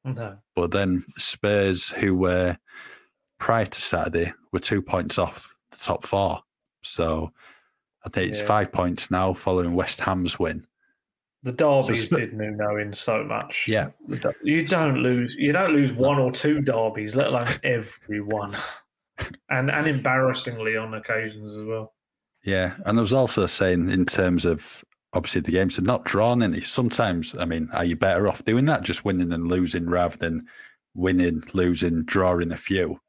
No. 0.03 0.38
But 0.55 0.71
then 0.71 1.03
Spurs, 1.17 1.89
who 1.89 2.15
were 2.15 2.57
prior 3.39 3.65
to 3.65 3.82
Saturday, 3.82 4.34
were 4.51 4.59
two 4.59 4.82
points 4.82 5.17
off 5.17 5.53
the 5.71 5.77
top 5.77 6.05
four. 6.05 6.41
So 6.84 7.32
I 8.06 8.10
think 8.10 8.32
it's 8.32 8.41
yeah. 8.41 8.47
five 8.47 8.72
points 8.72 9.12
now 9.12 9.34
following 9.34 9.74
West 9.74 10.02
Ham's 10.02 10.39
win. 10.39 10.66
The 11.43 11.52
derbies 11.52 12.10
so, 12.10 12.18
did 12.18 12.34
Nuno 12.34 12.78
in 12.78 12.93
so 12.93 13.24
much. 13.24 13.66
Yeah, 13.68 13.89
you 14.43 14.66
don't 14.66 14.97
lose. 14.97 15.34
You 15.38 15.52
don't 15.52 15.74
lose 15.74 15.91
one 15.91 16.20
or 16.20 16.32
two 16.32 16.62
derbies, 16.62 17.16
let 17.16 17.28
alone 17.28 17.47
every 17.64 18.22
one, 18.22 18.56
and 19.49 19.72
and 19.72 19.88
embarrassingly 19.88 20.78
on 20.78 20.93
occasions 20.93 21.56
as 21.58 21.64
well. 21.64 21.93
Yeah, 22.43 22.74
and 22.86 22.97
I 22.97 23.02
was 23.02 23.14
also 23.14 23.47
saying 23.47 23.89
in 23.89 24.06
terms 24.06 24.45
of 24.45 24.84
obviously 25.14 25.41
the 25.41 25.52
games 25.52 25.78
are 25.80 25.84
not 25.84 26.06
drawn 26.06 26.43
any. 26.43 26.62
Sometimes, 26.62 27.36
I 27.38 27.45
mean, 27.45 27.70
are 27.74 27.86
you 27.86 27.95
better 27.95 28.28
off 28.28 28.45
doing 28.45 28.66
that, 28.66 28.84
just 28.84 29.06
winning 29.06 29.34
and 29.34 29.47
losing 29.47 29.88
rather 29.89 30.18
than 30.18 30.47
winning, 30.93 31.43
losing, 31.54 32.04
drawing 32.04 32.52
a 32.52 32.58
few? 32.58 32.99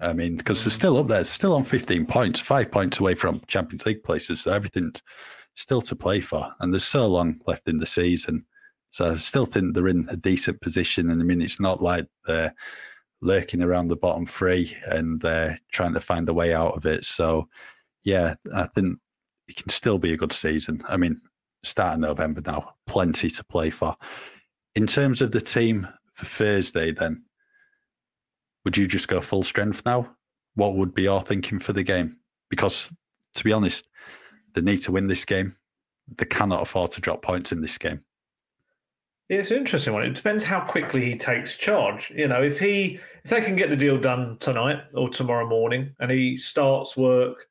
I 0.00 0.12
mean, 0.12 0.36
because 0.36 0.64
they're 0.64 0.70
still 0.70 0.96
up 0.98 1.08
there, 1.08 1.24
still 1.24 1.54
on 1.54 1.64
15 1.64 2.06
points, 2.06 2.40
five 2.40 2.70
points 2.70 3.00
away 3.00 3.14
from 3.14 3.42
Champions 3.48 3.84
League 3.84 4.04
places. 4.04 4.42
So 4.42 4.52
everything's 4.52 5.02
still 5.56 5.82
to 5.82 5.96
play 5.96 6.20
for. 6.20 6.52
And 6.60 6.72
there's 6.72 6.84
so 6.84 7.06
long 7.06 7.40
left 7.46 7.68
in 7.68 7.78
the 7.78 7.86
season. 7.86 8.46
So 8.90 9.12
I 9.12 9.16
still 9.16 9.46
think 9.46 9.74
they're 9.74 9.88
in 9.88 10.06
a 10.08 10.16
decent 10.16 10.60
position. 10.60 11.10
And 11.10 11.20
I 11.20 11.24
mean, 11.24 11.42
it's 11.42 11.60
not 11.60 11.82
like 11.82 12.06
they're 12.26 12.54
lurking 13.20 13.62
around 13.62 13.88
the 13.88 13.96
bottom 13.96 14.24
three 14.24 14.76
and 14.86 15.20
they're 15.20 15.58
trying 15.72 15.94
to 15.94 16.00
find 16.00 16.28
a 16.28 16.34
way 16.34 16.54
out 16.54 16.76
of 16.76 16.86
it. 16.86 17.04
So, 17.04 17.48
yeah, 18.04 18.34
I 18.54 18.68
think 18.68 18.98
it 19.48 19.56
can 19.56 19.68
still 19.68 19.98
be 19.98 20.12
a 20.12 20.16
good 20.16 20.32
season. 20.32 20.82
I 20.88 20.96
mean, 20.96 21.20
starting 21.64 22.02
November 22.02 22.40
now, 22.44 22.74
plenty 22.86 23.30
to 23.30 23.44
play 23.44 23.70
for. 23.70 23.96
In 24.74 24.86
terms 24.86 25.20
of 25.20 25.32
the 25.32 25.40
team 25.40 25.88
for 26.14 26.24
Thursday, 26.24 26.92
then, 26.92 27.24
would 28.64 28.76
you 28.76 28.86
just 28.86 29.08
go 29.08 29.20
full 29.20 29.42
strength 29.42 29.82
now? 29.84 30.14
What 30.54 30.74
would 30.74 30.94
be 30.94 31.08
our 31.08 31.22
thinking 31.22 31.58
for 31.58 31.72
the 31.72 31.82
game? 31.82 32.16
Because 32.50 32.92
to 33.34 33.44
be 33.44 33.52
honest, 33.52 33.88
they 34.54 34.60
need 34.60 34.78
to 34.78 34.92
win 34.92 35.06
this 35.06 35.24
game. 35.24 35.54
They 36.16 36.24
cannot 36.24 36.62
afford 36.62 36.92
to 36.92 37.00
drop 37.00 37.22
points 37.22 37.52
in 37.52 37.60
this 37.60 37.78
game. 37.78 38.02
It's 39.28 39.50
an 39.50 39.58
interesting 39.58 39.92
one. 39.92 40.04
It 40.04 40.14
depends 40.14 40.42
how 40.42 40.60
quickly 40.60 41.04
he 41.04 41.16
takes 41.16 41.56
charge. 41.56 42.10
You 42.10 42.28
know, 42.28 42.42
if 42.42 42.58
he 42.58 42.98
if 43.24 43.30
they 43.30 43.42
can 43.42 43.56
get 43.56 43.68
the 43.68 43.76
deal 43.76 43.98
done 43.98 44.38
tonight 44.40 44.82
or 44.94 45.10
tomorrow 45.10 45.46
morning, 45.46 45.94
and 46.00 46.10
he 46.10 46.38
starts 46.38 46.96
work, 46.96 47.46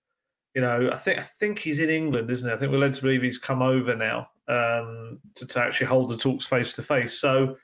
you 0.55 0.61
know, 0.61 0.89
I 0.91 0.95
think 0.95 1.19
I 1.19 1.21
think 1.21 1.59
he's 1.59 1.79
in 1.79 1.91
England, 1.91 2.31
isn't 2.31 2.49
he? 2.49 2.53
I 2.53 2.57
think 2.57 2.71
we're 2.71 2.79
led 2.79 2.95
to 2.95 3.01
believe 3.03 3.21
he's 3.21 3.37
come 3.37 3.61
over 3.61 3.95
now 3.95 4.27
um, 4.47 5.19
to, 5.35 5.45
to 5.45 5.59
actually 5.59 5.85
hold 5.85 6.09
the 6.09 6.17
talks 6.17 6.47
face 6.47 6.73
to 6.73 6.81
face. 6.81 7.19
So 7.19 7.57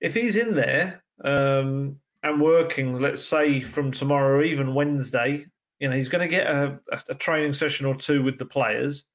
if 0.00 0.14
he's 0.14 0.36
in 0.36 0.54
there 0.54 1.02
um, 1.22 1.96
and 2.22 2.40
working, 2.40 3.00
let's 3.00 3.24
say 3.24 3.62
from 3.62 3.90
tomorrow 3.90 4.38
or 4.38 4.42
even 4.42 4.74
Wednesday, 4.74 5.46
you 5.78 5.88
know, 5.88 5.96
he's 5.96 6.08
going 6.08 6.28
to 6.28 6.34
get 6.34 6.46
a, 6.46 6.78
a, 7.08 7.14
training 7.14 7.54
session 7.54 7.86
or 7.86 7.94
two 7.94 8.22
with 8.22 8.38
the 8.38 8.44
players. 8.44 9.06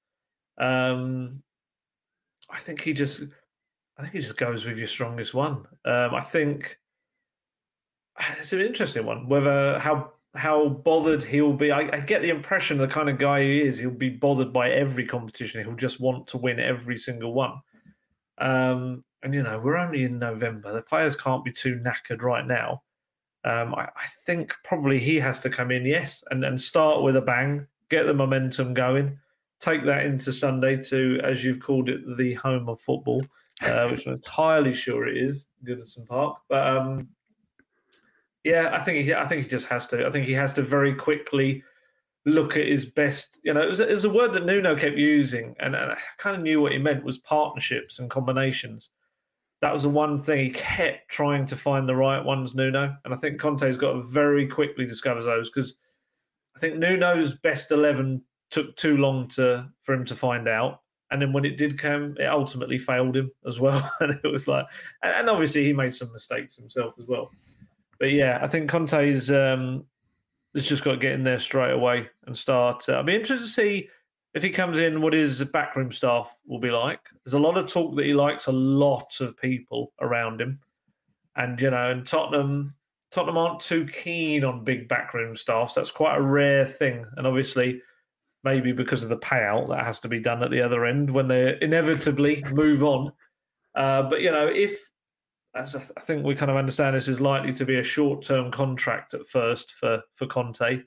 Um, 0.58 1.44
I 2.50 2.58
think 2.58 2.82
he 2.82 2.94
just, 2.94 3.22
I 3.98 4.02
think 4.02 4.14
he 4.14 4.20
just 4.20 4.38
goes 4.38 4.66
with 4.66 4.78
your 4.78 4.88
strongest 4.88 5.34
one. 5.34 5.66
Um, 5.86 6.16
I 6.16 6.22
think 6.22 6.80
it's 8.40 8.54
an 8.54 8.62
interesting 8.62 9.06
one. 9.06 9.28
Whether 9.28 9.80
how 9.80 10.12
how 10.34 10.68
bothered 10.68 11.24
he'll 11.24 11.54
be, 11.54 11.72
I, 11.72 11.90
I, 11.94 12.00
get 12.02 12.22
the 12.22 12.30
impression 12.30 12.78
the 12.78 12.88
kind 12.88 13.10
of 13.10 13.18
guy 13.18 13.42
he 13.42 13.62
is. 13.62 13.78
He'll 13.78 13.90
be 13.90 14.10
bothered 14.10 14.52
by 14.52 14.70
every 14.70 15.06
competition. 15.06 15.64
He'll 15.64 15.78
just 15.78 16.02
want 16.02 16.28
to 16.28 16.38
win 16.38 16.60
every 16.60 16.98
single 16.98 17.34
one. 17.34 17.54
Um, 18.38 19.06
and 19.24 19.34
you 19.34 19.44
know, 19.44 19.60
we're 19.60 19.78
only 19.78 20.04
in 20.04 20.20
November. 20.20 20.74
The 20.74 20.82
players 20.82 21.16
can't 21.16 21.46
be 21.46 21.54
too 21.54 21.80
knackered 21.80 22.22
right 22.22 22.46
now. 22.46 22.84
Um, 23.46 23.76
I, 23.76 23.84
I, 23.84 24.08
think 24.26 24.56
probably 24.64 25.00
he 25.00 25.20
has 25.20 25.40
to 25.42 25.52
come 25.52 25.70
in, 25.70 25.86
yes, 25.86 26.24
and, 26.32 26.44
and 26.44 26.60
start 26.60 27.04
with 27.04 27.16
a 27.16 27.22
bang, 27.22 27.68
get 27.90 28.08
the 28.08 28.14
momentum 28.14 28.74
going, 28.74 29.20
take 29.60 29.86
that 29.86 30.08
into 30.08 30.34
Sunday 30.34 30.76
to, 30.84 31.20
as 31.24 31.44
you've 31.44 31.60
called 31.60 31.88
it, 31.88 32.02
the 32.18 32.34
home 32.34 32.68
of 32.68 32.80
football, 32.80 33.24
uh, 33.62 33.88
which 33.92 34.08
I'm 34.08 34.14
entirely 34.14 34.74
sure 34.74 35.08
it 35.08 35.18
is, 35.18 35.46
Goodison 35.64 36.08
Park. 36.08 36.38
But 36.50 36.68
um, 36.68 37.10
yeah, 38.44 38.70
I 38.74 38.84
think 38.84 39.06
he, 39.06 39.14
I 39.14 39.28
think 39.28 39.44
he 39.44 39.48
just 39.48 39.68
has 39.68 39.86
to. 39.88 40.08
I 40.08 40.12
think 40.12 40.26
he 40.26 40.34
has 40.34 40.54
to 40.54 40.64
very 40.64 40.96
quickly 40.96 41.64
look 42.26 42.58
at 42.58 42.66
his 42.66 42.88
best. 42.88 43.40
You 43.44 43.54
know, 43.54 43.62
it 43.62 43.70
was, 43.70 43.80
it 43.80 43.94
was 43.94 44.06
a 44.06 44.10
word 44.10 44.34
that 44.34 44.46
Nuno 44.46 44.76
kept 44.76 44.98
using, 44.98 45.56
and, 45.60 45.76
and 45.76 45.92
I 45.92 45.98
kind 46.18 46.36
of 46.36 46.42
knew 46.42 46.62
what 46.62 46.72
he 46.72 46.80
meant 46.80 47.04
was 47.04 47.20
partnerships 47.20 48.00
and 48.00 48.10
combinations 48.10 48.90
that 49.66 49.74
was 49.74 49.82
the 49.82 49.90
one 49.90 50.22
thing 50.22 50.46
he 50.46 50.52
kept 50.52 51.10
trying 51.10 51.44
to 51.48 51.56
find 51.56 51.90
the 51.90 51.96
right 51.96 52.24
ones, 52.24 52.54
Nuno. 52.54 52.96
And 53.04 53.12
I 53.12 53.18
think 53.18 53.40
Conte's 53.40 53.76
got 53.76 53.94
to 53.94 54.04
very 54.04 54.48
quickly 54.48 54.86
discover 54.86 55.24
those 55.24 55.50
because 55.50 55.74
I 56.56 56.60
think 56.60 56.76
Nuno's 56.76 57.34
best 57.34 57.72
11 57.72 58.22
took 58.52 58.76
too 58.76 58.98
long 58.98 59.28
to 59.30 59.68
for 59.82 59.96
him 59.96 60.06
to 60.06 60.16
find 60.16 60.48
out. 60.48 60.82
And 61.10 61.20
then 61.20 61.34
when 61.34 61.46
it 61.46 61.58
did 61.58 61.80
come, 61.80 62.16
it 62.20 62.28
ultimately 62.28 62.78
failed 62.78 63.18
him 63.18 63.32
as 63.48 63.60
well. 63.60 63.92
and 64.02 64.20
it 64.24 64.28
was 64.28 64.48
like, 64.48 64.68
and 65.02 65.28
obviously 65.28 65.66
he 65.66 65.74
made 65.74 65.96
some 65.96 66.14
mistakes 66.14 66.56
himself 66.56 66.94
as 67.00 67.08
well. 67.08 67.32
But 68.00 68.12
yeah, 68.12 68.38
I 68.44 68.48
think 68.48 68.70
Conte's 68.70 69.32
um, 69.32 69.84
has 70.54 70.64
just 70.64 70.84
got 70.84 70.92
to 70.92 70.98
get 70.98 71.14
in 71.14 71.24
there 71.24 71.40
straight 71.40 71.74
away 71.74 72.08
and 72.28 72.38
start. 72.38 72.88
Uh, 72.88 73.00
I'd 73.00 73.08
be 73.08 73.16
interested 73.16 73.44
to 73.44 73.52
see 73.52 73.90
if 74.36 74.44
he 74.44 74.50
comes 74.50 74.78
in, 74.78 75.02
what 75.02 75.14
his 75.14 75.42
backroom 75.46 75.92
staff 75.92 76.36
will 76.46 76.60
be 76.60 76.70
like. 76.70 77.00
There's 77.24 77.34
a 77.34 77.40
lot 77.40 77.58
of 77.58 77.68
talk 77.68 77.96
that 77.96 78.06
he 78.06 78.14
likes 78.14 78.48
a 78.48 78.52
lot 78.52 79.22
of 79.22 79.38
people 79.38 79.94
around 80.02 80.42
him, 80.42 80.60
and 81.38 81.60
you 81.60 81.72
know, 81.72 81.92
and 81.92 82.06
Tottenham, 82.06 82.76
Tottenham 83.12 83.38
aren't 83.38 83.62
too 83.62 83.88
keen 83.88 84.44
on 84.44 84.66
big 84.66 84.90
backroom 84.90 85.38
staffs. 85.38 85.74
That's 85.74 85.90
quite 85.90 86.18
a 86.18 86.22
rare 86.22 86.68
thing, 86.68 87.06
and 87.16 87.26
obviously, 87.26 87.82
maybe 88.44 88.74
because 88.74 89.04
of 89.04 89.10
the 89.10 89.18
payout 89.18 89.70
that 89.70 89.86
has 89.86 90.02
to 90.02 90.10
be 90.10 90.20
done 90.20 90.44
at 90.44 90.52
the 90.52 90.62
other 90.62 90.86
end 90.86 91.10
when 91.10 91.30
they 91.30 91.58
inevitably 91.62 92.44
move 92.52 92.84
on. 92.84 93.14
Uh, 93.74 94.04
but 94.04 94.20
you 94.20 94.32
know, 94.32 94.48
if 94.48 94.78
as 95.56 95.78
I 95.78 96.02
think 96.02 96.26
we 96.26 96.36
kind 96.36 96.52
of 96.52 96.58
understand, 96.58 96.94
this 96.94 97.08
is 97.08 97.22
likely 97.22 97.54
to 97.54 97.66
be 97.66 97.80
a 97.80 97.84
short-term 97.84 98.52
contract 98.52 99.14
at 99.14 99.26
first 99.30 99.72
for 99.80 100.02
for 100.16 100.28
Conte 100.28 100.84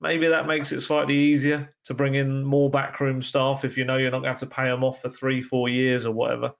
maybe 0.00 0.28
that 0.28 0.46
makes 0.46 0.72
it 0.72 0.80
slightly 0.80 1.14
easier 1.14 1.74
to 1.84 1.94
bring 1.94 2.14
in 2.14 2.42
more 2.42 2.70
backroom 2.70 3.22
staff 3.22 3.64
if 3.64 3.76
you 3.76 3.84
know 3.84 3.96
you're 3.96 4.10
not 4.10 4.18
going 4.18 4.24
to 4.24 4.30
have 4.30 4.38
to 4.38 4.46
pay 4.46 4.64
them 4.64 4.84
off 4.84 5.02
for 5.02 5.10
three, 5.10 5.42
four 5.42 5.68
years 5.68 6.06
or 6.06 6.12
whatever. 6.12 6.52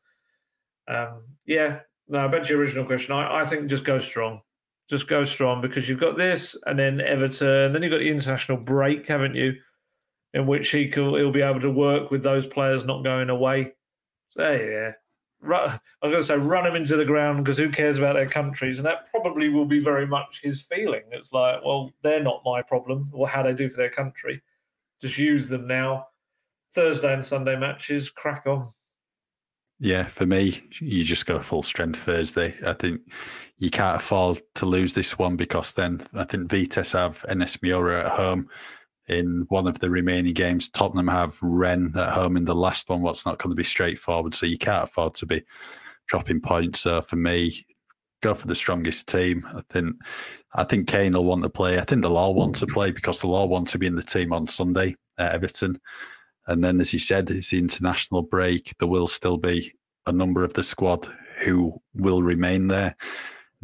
Um, 0.88 1.22
yeah, 1.46 1.80
no, 2.08 2.28
back 2.28 2.42
to 2.44 2.48
your 2.48 2.58
original 2.58 2.84
question. 2.84 3.14
I, 3.14 3.40
I 3.40 3.44
think 3.44 3.68
just 3.68 3.84
go 3.84 3.98
strong. 3.98 4.40
Just 4.88 5.06
go 5.06 5.24
strong 5.24 5.60
because 5.60 5.88
you've 5.88 6.00
got 6.00 6.16
this 6.16 6.56
and 6.66 6.78
then 6.78 7.00
Everton, 7.00 7.72
then 7.72 7.82
you've 7.82 7.92
got 7.92 7.98
the 7.98 8.10
international 8.10 8.58
break, 8.58 9.06
haven't 9.06 9.36
you? 9.36 9.54
In 10.34 10.46
which 10.46 10.70
he 10.70 10.88
could, 10.88 11.14
he'll 11.14 11.32
be 11.32 11.42
able 11.42 11.60
to 11.60 11.70
work 11.70 12.10
with 12.10 12.22
those 12.22 12.46
players 12.46 12.84
not 12.84 13.04
going 13.04 13.30
away. 13.30 13.72
So, 14.28 14.52
yeah, 14.52 14.92
I'm 15.42 15.80
going 16.02 16.16
to 16.16 16.22
say 16.22 16.36
run 16.36 16.64
them 16.64 16.76
into 16.76 16.96
the 16.96 17.04
ground 17.04 17.44
because 17.44 17.56
who 17.58 17.70
cares 17.70 17.98
about 17.98 18.14
their 18.14 18.28
countries? 18.28 18.78
And 18.78 18.86
that 18.86 19.10
probably 19.10 19.48
will 19.48 19.64
be 19.64 19.80
very 19.80 20.06
much 20.06 20.40
his 20.42 20.62
feeling. 20.62 21.02
It's 21.12 21.32
like, 21.32 21.64
well, 21.64 21.90
they're 22.02 22.22
not 22.22 22.42
my 22.44 22.62
problem 22.62 23.10
or 23.12 23.28
how 23.28 23.42
they 23.42 23.54
do 23.54 23.68
for 23.68 23.78
their 23.78 23.90
country. 23.90 24.42
Just 25.00 25.18
use 25.18 25.48
them 25.48 25.66
now. 25.66 26.08
Thursday 26.74 27.12
and 27.12 27.24
Sunday 27.24 27.56
matches, 27.56 28.10
crack 28.10 28.46
on. 28.46 28.70
Yeah, 29.80 30.04
for 30.04 30.26
me, 30.26 30.62
you 30.78 31.04
just 31.04 31.24
go 31.24 31.38
full 31.38 31.62
strength 31.62 32.00
Thursday. 32.00 32.54
I 32.66 32.74
think 32.74 33.00
you 33.56 33.70
can't 33.70 33.96
afford 33.96 34.42
to 34.56 34.66
lose 34.66 34.92
this 34.92 35.18
one 35.18 35.36
because 35.36 35.72
then 35.72 36.02
I 36.12 36.24
think 36.24 36.50
Vitesse 36.50 36.92
have 36.92 37.24
NS 37.32 37.62
Mura 37.62 38.04
at 38.04 38.12
home 38.12 38.48
in 39.10 39.44
one 39.48 39.66
of 39.66 39.78
the 39.80 39.90
remaining 39.90 40.32
games. 40.34 40.68
Tottenham 40.68 41.08
have 41.08 41.36
Rennes 41.42 41.96
at 41.96 42.12
home 42.12 42.36
in 42.36 42.44
the 42.44 42.54
last 42.54 42.88
one. 42.88 43.02
What's 43.02 43.26
not 43.26 43.38
going 43.38 43.50
to 43.50 43.56
be 43.56 43.64
straightforward, 43.64 44.34
so 44.34 44.46
you 44.46 44.58
can't 44.58 44.84
afford 44.84 45.14
to 45.14 45.26
be 45.26 45.42
dropping 46.06 46.40
points. 46.40 46.80
So 46.80 47.02
for 47.02 47.16
me, 47.16 47.66
go 48.22 48.34
for 48.34 48.46
the 48.46 48.54
strongest 48.54 49.08
team. 49.08 49.46
I 49.54 49.62
think 49.70 49.96
I 50.54 50.64
think 50.64 50.88
Kane 50.88 51.12
will 51.12 51.24
want 51.24 51.42
to 51.42 51.50
play. 51.50 51.78
I 51.78 51.84
think 51.84 52.02
they'll 52.02 52.16
all 52.16 52.34
want 52.34 52.56
to 52.56 52.66
play 52.66 52.90
because 52.90 53.20
they'll 53.20 53.34
all 53.34 53.48
want 53.48 53.68
to 53.68 53.78
be 53.78 53.86
in 53.86 53.96
the 53.96 54.02
team 54.02 54.32
on 54.32 54.46
Sunday 54.46 54.96
at 55.18 55.34
Everton. 55.34 55.80
And 56.46 56.64
then, 56.64 56.80
as 56.80 56.92
you 56.92 56.98
said, 56.98 57.30
it's 57.30 57.50
the 57.50 57.58
international 57.58 58.22
break. 58.22 58.74
There 58.78 58.88
will 58.88 59.06
still 59.06 59.36
be 59.36 59.72
a 60.06 60.12
number 60.12 60.42
of 60.44 60.54
the 60.54 60.62
squad 60.62 61.12
who 61.40 61.80
will 61.94 62.22
remain 62.22 62.68
there. 62.68 62.96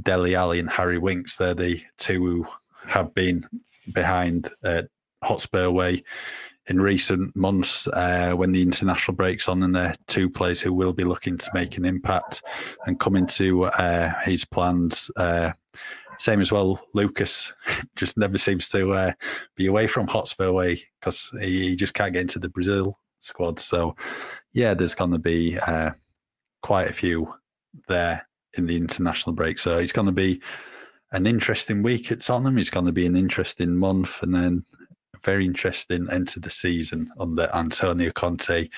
Dele 0.00 0.34
Alli 0.34 0.58
and 0.58 0.70
Harry 0.70 0.98
Winks, 0.98 1.36
they're 1.36 1.54
the 1.54 1.82
two 1.98 2.24
who 2.24 2.46
have 2.86 3.14
been 3.14 3.44
behind 3.92 4.50
uh, 4.62 4.82
Hotspur 5.22 5.70
Way 5.70 6.02
in 6.68 6.80
recent 6.80 7.34
months 7.36 7.86
uh, 7.88 8.32
when 8.32 8.52
the 8.52 8.62
international 8.62 9.14
breaks 9.14 9.48
on, 9.48 9.62
and 9.62 9.74
they're 9.74 9.94
two 10.06 10.28
players 10.28 10.60
who 10.60 10.72
will 10.72 10.92
be 10.92 11.04
looking 11.04 11.38
to 11.38 11.50
make 11.54 11.76
an 11.76 11.84
impact 11.84 12.42
and 12.86 12.98
come 12.98 13.16
into 13.16 13.64
uh, 13.64 14.12
his 14.24 14.44
plans. 14.44 15.10
Uh, 15.16 15.52
same 16.18 16.40
as 16.40 16.50
well, 16.50 16.80
Lucas 16.94 17.52
just 17.96 18.16
never 18.16 18.38
seems 18.38 18.68
to 18.70 18.92
uh, 18.92 19.12
be 19.54 19.66
away 19.66 19.86
from 19.86 20.06
Hotspur 20.06 20.50
Way 20.50 20.82
because 21.00 21.30
he, 21.40 21.70
he, 21.70 21.76
just 21.76 21.94
can't 21.94 22.12
get 22.12 22.22
into 22.22 22.38
the 22.38 22.48
Brazil 22.48 22.98
squad. 23.20 23.58
So, 23.58 23.94
yeah, 24.52 24.74
there's 24.74 24.94
going 24.94 25.12
to 25.12 25.18
be 25.18 25.58
uh, 25.58 25.90
quite 26.62 26.88
a 26.88 26.94
few 26.94 27.32
there 27.88 28.26
in 28.54 28.66
the 28.66 28.76
international 28.76 29.34
break. 29.34 29.58
So 29.58 29.78
it's 29.78 29.92
going 29.92 30.06
to 30.06 30.12
be 30.12 30.40
an 31.12 31.26
interesting 31.26 31.82
week 31.82 32.10
at 32.10 32.20
Tottenham. 32.20 32.58
It's 32.58 32.70
going 32.70 32.86
to 32.86 32.92
be 32.92 33.06
an 33.06 33.16
interesting 33.16 33.76
month, 33.76 34.22
and 34.22 34.34
then 34.34 34.64
very 35.26 35.44
interesting 35.44 36.06
end 36.08 36.28
to 36.28 36.38
the 36.38 36.48
season 36.48 37.10
under 37.18 37.50
Antonio 37.52 38.12
Conte. 38.12 38.68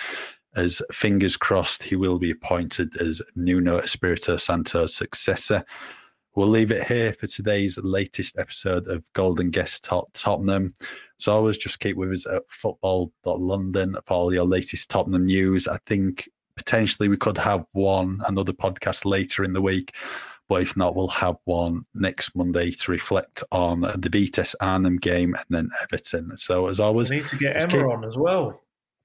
As 0.56 0.80
fingers 0.90 1.36
crossed, 1.36 1.82
he 1.82 1.94
will 1.94 2.18
be 2.18 2.30
appointed 2.30 2.96
as 3.00 3.20
Nuno 3.36 3.76
Espirito 3.76 4.38
Santo's 4.38 4.94
successor. 4.94 5.62
We'll 6.34 6.48
leave 6.48 6.72
it 6.72 6.86
here 6.86 7.12
for 7.12 7.26
today's 7.26 7.76
latest 7.76 8.38
episode 8.38 8.88
of 8.88 9.04
Golden 9.12 9.50
Guest 9.50 9.84
Top 9.84 10.08
Tottenham. 10.14 10.72
So 11.18 11.32
always 11.32 11.58
just 11.58 11.80
keep 11.80 11.98
with 11.98 12.12
us 12.12 12.26
at 12.26 12.44
football.london 12.48 13.98
for 14.06 14.14
all 14.14 14.32
your 14.32 14.44
latest 14.44 14.88
Tottenham 14.88 15.26
news. 15.26 15.68
I 15.68 15.78
think 15.84 16.30
potentially 16.56 17.08
we 17.08 17.18
could 17.18 17.36
have 17.36 17.66
one 17.72 18.20
another 18.26 18.54
podcast 18.54 19.04
later 19.04 19.44
in 19.44 19.52
the 19.52 19.60
week. 19.60 19.94
But 20.48 20.62
if 20.62 20.76
not, 20.76 20.96
we'll 20.96 21.08
have 21.08 21.36
one 21.44 21.84
next 21.94 22.34
Monday 22.34 22.70
to 22.70 22.90
reflect 22.90 23.44
on 23.52 23.82
the 23.82 24.08
Vitesse 24.10 24.54
Arnhem 24.60 24.96
game 24.96 25.34
and 25.34 25.44
then 25.50 25.70
Everton. 25.82 26.36
So 26.38 26.68
as 26.68 26.80
always, 26.80 27.10
we 27.10 27.18
need 27.18 27.28
to 27.28 27.36
get 27.36 27.60
Emma 27.60 27.70
keep... 27.70 27.84
on 27.84 28.04
as 28.04 28.16
well. 28.16 28.60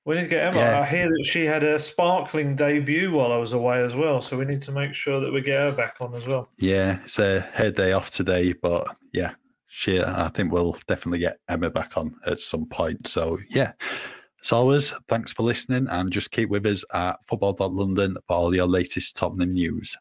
We 0.06 0.16
need 0.16 0.24
to 0.24 0.30
get 0.30 0.48
Emma. 0.48 0.60
Yeah. 0.60 0.80
I 0.80 0.86
hear 0.86 1.08
that 1.08 1.26
she 1.26 1.46
had 1.46 1.64
a 1.64 1.78
sparkling 1.78 2.56
debut 2.56 3.12
while 3.12 3.32
I 3.32 3.38
was 3.38 3.54
away 3.54 3.84
as 3.84 3.96
well. 3.96 4.22
So 4.22 4.38
we 4.38 4.46
need 4.46 4.62
to 4.64 4.72
make 4.72 4.94
sure 4.94 5.20
that 5.20 5.32
we 5.32 5.42
get 5.42 5.70
her 5.70 5.76
back 5.76 5.96
on 6.00 6.14
as 6.16 6.28
well. 6.28 6.50
Yeah, 6.58 7.00
it's 7.04 7.20
uh, 7.20 7.46
her 7.54 7.72
day 7.72 7.92
off 7.92 8.10
today, 8.10 8.54
but 8.54 8.88
yeah, 9.12 9.32
she. 9.68 10.02
I 10.02 10.30
think 10.30 10.52
we'll 10.52 10.78
definitely 10.88 11.20
get 11.20 11.40
Emma 11.50 11.70
back 11.70 11.98
on 11.98 12.16
at 12.26 12.40
some 12.40 12.66
point. 12.66 13.08
So 13.08 13.40
yeah. 13.50 13.74
As 14.44 14.52
always, 14.52 14.94
thanks 15.08 15.32
for 15.32 15.44
listening 15.44 15.88
and 15.90 16.12
just 16.12 16.32
keep 16.32 16.50
with 16.50 16.66
us 16.66 16.84
at 16.94 17.16
football.london 17.28 18.18
for 18.28 18.36
all 18.36 18.54
your 18.54 18.68
latest 18.68 19.16
Tottenham 19.16 19.52
news. 19.54 19.96